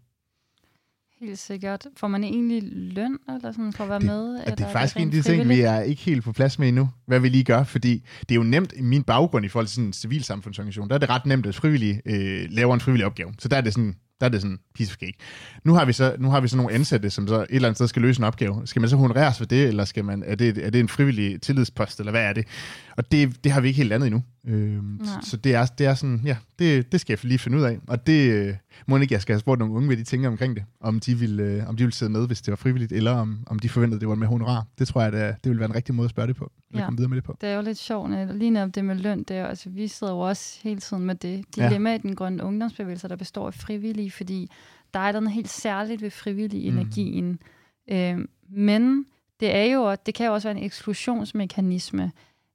Helt 1.19 1.39
sikkert. 1.39 1.87
Får 1.97 2.07
man 2.07 2.23
egentlig 2.23 2.63
løn 2.73 3.17
eller 3.35 3.51
sådan, 3.51 3.73
for 3.73 3.83
at 3.83 3.89
være 3.89 3.99
det, 3.99 4.05
med? 4.05 4.41
Eller 4.41 4.55
det 4.55 4.65
er 4.65 4.71
faktisk 4.71 4.97
en 4.97 5.07
af 5.07 5.11
de 5.11 5.21
ting, 5.21 5.49
vi 5.49 5.61
er 5.61 5.79
ikke 5.79 6.01
helt 6.01 6.23
på 6.23 6.33
plads 6.33 6.59
med 6.59 6.67
endnu, 6.67 6.89
hvad 7.05 7.19
vi 7.19 7.29
lige 7.29 7.43
gør, 7.43 7.63
fordi 7.63 8.03
det 8.19 8.31
er 8.31 8.35
jo 8.35 8.43
nemt 8.43 8.73
i 8.75 8.81
min 8.81 9.03
baggrund 9.03 9.45
i 9.45 9.49
forhold 9.49 9.67
til 9.67 9.75
sådan 9.75 9.87
en 9.87 9.93
civilsamfundsorganisation, 9.93 10.89
der 10.89 10.95
er 10.95 10.99
det 10.99 11.09
ret 11.09 11.25
nemt, 11.25 11.45
at 11.45 11.55
frivillige 11.55 12.01
øh, 12.05 12.47
laver 12.49 12.73
en 12.73 12.79
frivillig 12.79 13.05
opgave. 13.05 13.33
Så 13.39 13.47
der 13.47 13.57
er 13.57 13.61
det 13.61 13.73
sådan, 13.73 13.95
der 14.19 14.25
er 14.25 14.29
det 14.29 14.41
sådan 14.41 14.59
piece 14.75 14.91
of 14.91 14.95
cake. 14.95 15.17
Nu 15.63 15.73
har 15.73 15.85
vi 15.85 15.93
så, 15.93 16.15
nu 16.19 16.29
har 16.29 16.41
vi 16.41 16.47
så 16.47 16.57
nogle 16.57 16.73
ansatte, 16.73 17.09
som 17.09 17.27
så 17.27 17.35
et 17.41 17.47
eller 17.49 17.67
andet 17.67 17.77
sted 17.77 17.87
skal 17.87 18.01
løse 18.01 18.19
en 18.19 18.23
opgave. 18.23 18.61
Skal 18.65 18.79
man 18.79 18.89
så 18.89 18.95
honoreres 18.95 19.37
for 19.37 19.45
det, 19.45 19.67
eller 19.67 19.85
skal 19.85 20.05
man, 20.05 20.23
er, 20.25 20.35
det, 20.35 20.57
er 20.57 20.69
det 20.69 20.79
en 20.79 20.87
frivillig 20.87 21.41
tillidspost, 21.41 21.99
eller 21.99 22.11
hvad 22.11 22.23
er 22.23 22.33
det? 22.33 22.47
Og 22.97 23.11
det, 23.11 23.43
det 23.43 23.51
har 23.51 23.61
vi 23.61 23.67
ikke 23.67 23.77
helt 23.77 23.89
landet 23.89 24.07
endnu. 24.07 24.23
Øh, 24.47 24.83
så 25.23 25.37
det 25.37 25.55
er, 25.55 25.65
det 25.65 25.85
er 25.85 25.93
sådan, 25.93 26.21
ja, 26.25 26.37
det, 26.59 26.91
det 26.91 27.01
skal 27.01 27.13
jeg 27.13 27.25
lige 27.25 27.39
finde 27.39 27.57
ud 27.57 27.63
af. 27.63 27.77
Og 27.87 28.07
det 28.07 28.31
øh, 28.31 28.53
må 28.87 28.97
ikke, 28.97 29.13
jeg 29.13 29.21
skal 29.21 29.33
have 29.33 29.39
spurgt 29.39 29.59
nogle 29.59 29.73
unge, 29.73 29.87
hvad 29.87 29.97
de 29.97 30.03
tænker 30.03 30.29
omkring 30.29 30.55
det. 30.55 30.63
Om 30.81 30.99
de 30.99 31.15
vil, 31.15 31.39
øh, 31.39 31.69
om 31.69 31.77
de 31.77 31.83
vil 31.83 31.93
sidde 31.93 32.11
med, 32.11 32.27
hvis 32.27 32.41
det 32.41 32.51
var 32.51 32.55
frivilligt, 32.55 32.91
eller 32.91 33.11
om, 33.11 33.39
om 33.47 33.59
de 33.59 33.69
forventede, 33.69 33.99
det 33.99 34.07
var 34.07 34.15
med 34.15 34.27
honorar. 34.27 34.65
Det 34.79 34.87
tror 34.87 35.01
jeg, 35.01 35.11
det, 35.11 35.35
det 35.43 35.49
vil 35.49 35.59
være 35.59 35.69
en 35.69 35.75
rigtig 35.75 35.95
måde 35.95 36.05
at 36.05 36.11
spørge 36.11 36.27
det 36.27 36.35
på. 36.35 36.51
Ja. 36.73 36.85
komme 36.85 36.97
videre 36.97 37.09
med 37.09 37.15
det 37.15 37.23
på. 37.23 37.37
Det 37.41 37.49
er 37.49 37.55
jo 37.55 37.61
lidt 37.61 37.77
sjovt, 37.77 38.35
lige 38.35 38.49
netop 38.49 38.75
det 38.75 38.85
med 38.85 38.95
løn, 38.95 39.23
det 39.23 39.37
er, 39.37 39.45
altså, 39.45 39.69
vi 39.69 39.87
sidder 39.87 40.13
jo 40.13 40.19
også 40.19 40.59
hele 40.63 40.79
tiden 40.79 41.03
med 41.03 41.15
det 41.15 41.55
dilemma 41.55 41.89
ja. 41.89 41.95
i 41.95 41.97
den 41.97 42.15
grønne 42.15 42.43
ungdomsbevægelse, 42.43 43.07
der 43.07 43.15
består 43.15 43.47
af 43.47 43.53
frivillige, 43.53 44.11
fordi 44.11 44.51
der 44.93 44.99
er 44.99 45.11
noget 45.11 45.31
helt 45.31 45.49
særligt 45.49 46.01
ved 46.01 46.11
frivillig 46.11 46.71
mm. 46.71 46.77
energien. 46.77 47.39
Øh, 47.87 48.19
men 48.49 49.05
det 49.39 49.55
er 49.55 49.63
jo, 49.63 49.95
det 50.05 50.13
kan 50.13 50.25
jo 50.25 50.33
også 50.33 50.47
være 50.47 50.57
en 50.57 50.63
eksklusionsmekanisme, 50.63 52.11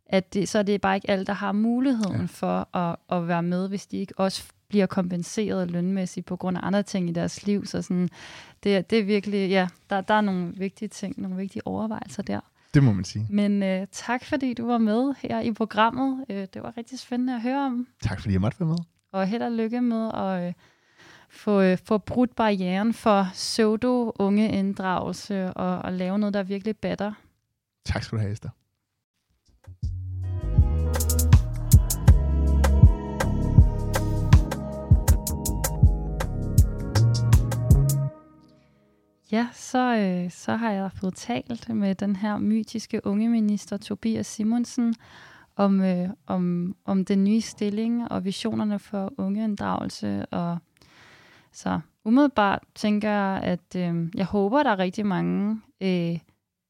at 0.07 0.35
det, 0.35 0.49
så 0.49 0.59
er 0.59 0.63
det 0.63 0.81
bare 0.81 0.97
ikke 0.97 1.11
alle, 1.11 1.25
der 1.25 1.33
har 1.33 1.53
muligheden 1.53 2.21
ja. 2.21 2.27
for 2.27 2.77
at, 2.77 2.97
at 3.11 3.29
være 3.29 3.43
med, 3.43 3.69
hvis 3.69 3.87
de 3.87 3.97
ikke 3.97 4.15
også 4.19 4.53
bliver 4.69 4.87
kompenseret 4.87 5.71
lønmæssigt 5.71 6.27
på 6.27 6.37
grund 6.37 6.57
af 6.57 6.61
andre 6.67 6.83
ting 6.83 7.09
i 7.09 7.13
deres 7.13 7.47
liv. 7.47 7.67
Så 7.67 7.83
sådan, 7.83 8.09
det, 8.65 8.91
det 8.91 8.99
er 8.99 9.05
virkelig, 9.05 9.51
ja, 9.51 9.69
der, 9.91 10.01
der 10.01 10.15
er 10.15 10.21
nogle 10.21 10.53
vigtige 10.57 10.89
ting, 10.89 11.21
nogle 11.21 11.37
vigtige 11.37 11.67
overvejelser 11.67 12.23
der. 12.23 12.41
Det 12.75 12.83
må 12.83 12.93
man 12.93 13.05
sige. 13.05 13.27
Men 13.31 13.63
uh, 13.63 13.89
tak, 13.93 14.25
fordi 14.25 14.55
du 14.55 14.67
var 14.67 14.79
med 14.79 15.15
her 15.19 15.41
i 15.41 15.53
programmet. 15.53 16.25
Uh, 16.29 16.37
det 16.37 16.63
var 16.63 16.77
rigtig 16.77 16.99
spændende 16.99 17.35
at 17.35 17.41
høre 17.43 17.67
om. 17.67 17.87
Tak, 18.03 18.21
fordi 18.21 18.33
jeg 18.33 18.41
måtte 18.41 18.61
være 18.61 18.69
med. 18.69 18.79
Og 19.13 19.27
held 19.27 19.43
og 19.43 19.53
lykke 19.53 19.81
med 19.81 20.11
at 20.15 20.49
uh, 20.49 20.55
få, 21.31 21.73
uh, 21.73 21.79
få 21.85 21.99
brudt 21.99 22.37
barrieren 22.37 22.95
for 22.95 23.29
pseudo-unge 23.33 24.53
inddragelse 24.53 25.53
og, 25.53 25.79
og 25.79 25.93
lave 25.93 26.19
noget, 26.19 26.35
der 26.35 26.43
virkelig 26.43 26.77
batter. 26.77 27.13
Tak 27.85 28.03
skal 28.03 28.19
du 28.19 28.21
have, 28.21 28.33
Esther. 28.33 28.51
Ja, 39.33 39.49
så, 39.53 39.97
øh, 39.97 40.31
så 40.31 40.57
har 40.57 40.71
jeg 40.71 40.91
fået 40.93 41.15
talt 41.15 41.69
med 41.69 41.95
den 41.95 42.17
her 42.17 42.39
mytiske 42.39 43.07
unge 43.07 43.29
minister 43.29 43.77
Tobias 43.77 44.27
Simonsen 44.27 44.95
om, 45.57 45.81
øh, 45.81 46.09
om, 46.27 46.75
om 46.85 47.05
den 47.05 47.25
nye 47.25 47.41
stilling 47.41 48.13
og 48.13 48.25
visionerne 48.25 48.79
for 48.79 49.13
ungeinddragelse. 49.19 50.27
Og 50.27 50.59
så 51.53 51.81
umiddelbart 52.05 52.63
tænker 52.75 53.11
jeg, 53.11 53.41
at 53.43 53.77
øh, 53.77 54.11
jeg 54.15 54.27
håber, 54.27 54.63
der 54.63 54.71
er 54.71 54.79
rigtig 54.79 55.07
mange 55.07 55.61
øh, 55.81 56.19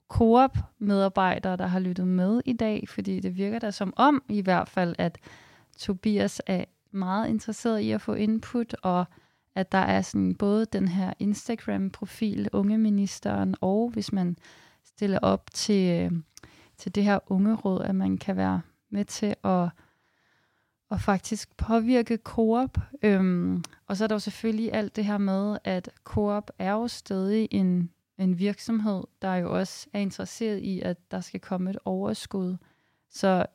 Coop-medarbejdere, 0.09 1.57
der 1.57 1.67
har 1.67 1.79
lyttet 1.79 2.07
med 2.07 2.41
i 2.45 2.53
dag, 2.53 2.89
fordi 2.89 3.21
det 3.21 3.37
virker 3.37 3.59
da 3.59 3.71
som 3.71 3.93
om 3.97 4.23
i 4.29 4.41
hvert 4.41 4.69
fald, 4.69 4.95
at 4.99 5.19
Tobias 5.79 6.43
er 6.47 6.65
meget 6.91 7.29
interesseret 7.29 7.81
i 7.81 7.91
at 7.91 8.01
få 8.01 8.15
input, 8.15 8.75
og 8.83 9.05
at 9.55 9.73
der 9.73 9.79
er 9.79 10.03
sådan 10.03 10.35
både 10.35 10.67
den 10.67 10.89
her 10.89 11.13
Instagram-profil, 11.19 12.49
unge 12.53 12.79
ministeren, 12.79 13.55
og 13.61 13.91
hvis 13.91 14.13
man 14.13 14.37
stiller 14.85 15.19
op 15.19 15.51
til, 15.53 16.03
øh, 16.03 16.13
til 16.77 16.95
det 16.95 17.05
her 17.05 17.19
unge 17.27 17.55
råd, 17.55 17.83
at 17.83 17.95
man 17.95 18.19
kan 18.19 18.37
være 18.37 18.61
med 18.91 19.05
til 19.05 19.35
at, 19.45 19.69
at 20.91 21.01
faktisk 21.01 21.57
påvirke 21.57 22.19
Coop. 22.25 22.79
Øhm, 23.03 23.65
og 23.87 23.97
så 23.97 24.05
er 24.05 24.09
der 24.09 24.15
jo 24.15 24.19
selvfølgelig 24.19 24.73
alt 24.73 24.97
det 24.97 25.05
her 25.05 25.19
med, 25.19 25.59
at 25.65 25.91
Coop 26.05 26.51
er 26.59 26.73
jo 26.73 26.89
stadig 26.89 27.49
en, 27.51 27.91
en 28.19 28.39
virksomhed, 28.39 29.03
der 29.23 29.35
jo 29.35 29.59
også 29.59 29.87
er 29.93 29.99
interesseret 29.99 30.59
i, 30.59 30.81
at 30.81 31.11
der 31.11 31.21
skal 31.21 31.41
komme 31.41 31.71
et 31.71 31.79
overskud. 31.85 32.57
Så 33.11 33.47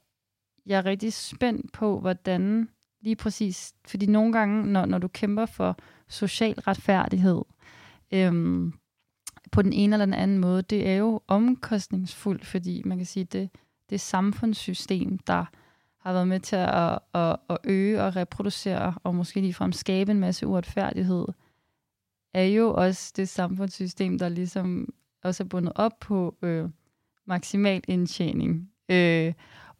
jeg 0.65 0.77
er 0.77 0.85
rigtig 0.85 1.13
spændt 1.13 1.71
på, 1.71 1.99
hvordan 1.99 2.69
lige 3.07 3.15
præcis, 3.15 3.73
fordi 3.87 4.05
nogle 4.05 4.33
gange, 4.33 4.65
når, 4.65 4.85
når 4.85 4.97
du 4.97 5.07
kæmper 5.07 5.45
for 5.45 5.77
social 6.07 6.53
retfærdighed, 6.53 7.41
øhm, 8.11 8.73
på 9.51 9.61
den 9.61 9.73
ene 9.73 9.95
eller 9.95 10.05
den 10.05 10.13
anden 10.13 10.39
måde, 10.39 10.61
det 10.61 10.89
er 10.89 10.95
jo 10.95 11.21
omkostningsfuldt, 11.27 12.45
fordi 12.45 12.81
man 12.85 12.97
kan 12.97 13.05
sige, 13.05 13.23
det, 13.23 13.49
det 13.89 14.01
samfundssystem, 14.01 15.17
der 15.17 15.45
har 15.99 16.13
været 16.13 16.27
med 16.27 16.39
til 16.39 16.55
at, 16.55 16.99
at, 17.13 17.37
at 17.49 17.57
øge 17.63 18.03
og 18.03 18.15
reproducere, 18.15 18.93
og 19.03 19.15
måske 19.15 19.41
ligefrem 19.41 19.71
skabe 19.71 20.11
en 20.11 20.19
masse 20.19 20.47
uretfærdighed, 20.47 21.25
er 22.33 22.43
jo 22.43 22.73
også 22.73 23.13
det 23.15 23.29
samfundssystem, 23.29 24.19
der 24.19 24.29
ligesom 24.29 24.93
også 25.23 25.43
er 25.43 25.47
bundet 25.47 25.73
op 25.75 25.99
på 25.99 26.35
øh, 26.41 26.69
maksimal 27.25 27.81
indtjening. 27.87 28.71
Øh, 28.89 29.33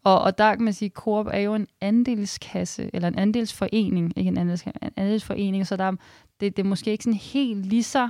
og, 0.04 0.22
og 0.22 0.38
der 0.38 0.56
kan 0.56 0.64
man 0.64 0.74
sige, 0.74 0.88
at 0.88 0.93
Coop 0.93 1.28
er 1.28 1.39
jo 1.39 1.56
en 1.56 1.68
andelskasse, 1.82 2.89
eller 2.93 3.08
en 3.08 3.18
andelsforening, 3.18 4.14
ikke 4.18 4.28
en, 4.28 4.38
andelskasse, 4.38 4.80
en 4.82 4.91
andelsforening, 4.95 5.68
så 5.68 5.78
der, 5.78 5.91
det, 6.39 6.58
det 6.58 6.60
er 6.60 6.68
måske 6.68 6.91
ikke 6.91 7.04
sådan 7.04 7.20
helt 7.20 7.66
lige 7.66 7.84
så, 7.84 8.10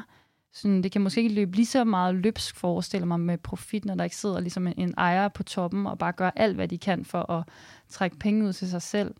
sådan, 0.53 0.83
det 0.83 0.91
kan 0.91 1.01
måske 1.01 1.21
ikke 1.21 1.35
løbe 1.35 1.55
lige 1.55 1.65
så 1.65 1.83
meget 1.83 2.15
løbsk, 2.15 2.55
forestiller 2.55 3.05
mig, 3.05 3.19
med 3.19 3.37
profit, 3.37 3.85
når 3.85 3.95
der 3.95 4.03
ikke 4.03 4.15
sidder 4.15 4.39
ligesom 4.39 4.67
en, 4.67 4.73
en 4.77 4.93
ejer 4.97 5.27
på 5.27 5.43
toppen 5.43 5.87
og 5.87 5.97
bare 5.97 6.11
gør 6.11 6.31
alt, 6.35 6.55
hvad 6.55 6.67
de 6.67 6.77
kan 6.77 7.05
for 7.05 7.31
at 7.31 7.43
trække 7.89 8.17
penge 8.17 8.47
ud 8.47 8.53
til 8.53 8.69
sig 8.69 8.81
selv. 8.81 9.15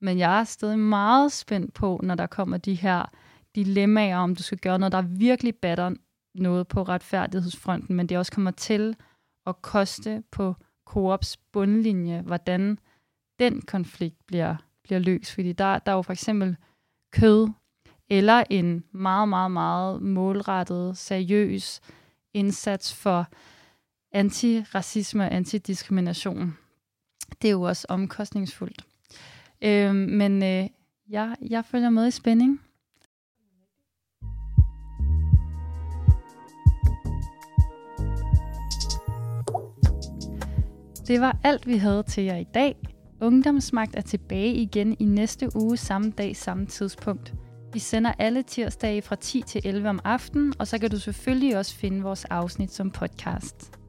Men 0.00 0.18
jeg 0.18 0.40
er 0.40 0.44
stadig 0.44 0.78
meget 0.78 1.32
spændt 1.32 1.74
på, 1.74 2.00
når 2.02 2.14
der 2.14 2.26
kommer 2.26 2.56
de 2.56 2.74
her 2.74 3.10
dilemmaer, 3.54 4.16
om 4.16 4.36
du 4.36 4.42
skal 4.42 4.58
gøre 4.58 4.78
noget, 4.78 4.92
der 4.92 5.02
virkelig 5.02 5.54
batter 5.54 5.90
noget 6.34 6.68
på 6.68 6.82
retfærdighedsfronten, 6.82 7.96
men 7.96 8.06
det 8.06 8.18
også 8.18 8.32
kommer 8.32 8.50
til 8.50 8.96
at 9.46 9.62
koste 9.62 10.22
på 10.30 10.54
Coops 10.94 11.36
bundlinje, 11.36 12.20
hvordan 12.20 12.78
den 13.38 13.62
konflikt 13.62 14.26
bliver, 14.26 14.56
bliver 14.82 14.98
løst. 14.98 15.34
Fordi 15.34 15.52
der, 15.52 15.78
der 15.78 15.92
er 15.92 15.96
jo 15.96 16.02
for 16.02 16.12
eksempel 16.12 16.56
kød, 17.12 17.48
eller 18.10 18.44
en 18.50 18.84
meget, 18.92 19.28
meget, 19.28 19.50
meget 19.50 20.02
målrettet, 20.02 20.98
seriøs 20.98 21.80
indsats 22.34 22.94
for 22.94 23.26
antiracisme 24.12 25.24
og 25.24 25.34
antidiskrimination. 25.34 26.56
Det 27.42 27.48
er 27.48 27.52
jo 27.52 27.62
også 27.62 27.86
omkostningsfuldt. 27.88 28.84
Øh, 29.62 29.94
men 29.94 30.42
øh, 30.42 30.68
jeg, 31.08 31.36
jeg 31.40 31.64
følger 31.64 31.90
med 31.90 32.06
i 32.06 32.10
spænding. 32.10 32.60
Det 41.06 41.20
var 41.20 41.38
alt, 41.44 41.66
vi 41.66 41.76
havde 41.76 42.02
til 42.02 42.24
jer 42.24 42.36
i 42.36 42.46
dag. 42.54 42.76
Ungdomsmagt 43.20 43.96
er 43.96 44.00
tilbage 44.00 44.54
igen 44.54 44.96
i 44.98 45.04
næste 45.04 45.56
uge, 45.56 45.76
samme 45.76 46.10
dag, 46.10 46.36
samme 46.36 46.66
tidspunkt. 46.66 47.34
Vi 47.72 47.78
sender 47.78 48.12
alle 48.18 48.42
tirsdage 48.42 49.02
fra 49.02 49.16
10 49.16 49.42
til 49.46 49.60
11 49.64 49.88
om 49.88 50.00
aftenen, 50.04 50.54
og 50.58 50.66
så 50.66 50.78
kan 50.78 50.90
du 50.90 50.98
selvfølgelig 50.98 51.58
også 51.58 51.74
finde 51.74 52.02
vores 52.02 52.24
afsnit 52.24 52.72
som 52.72 52.90
podcast. 52.90 53.83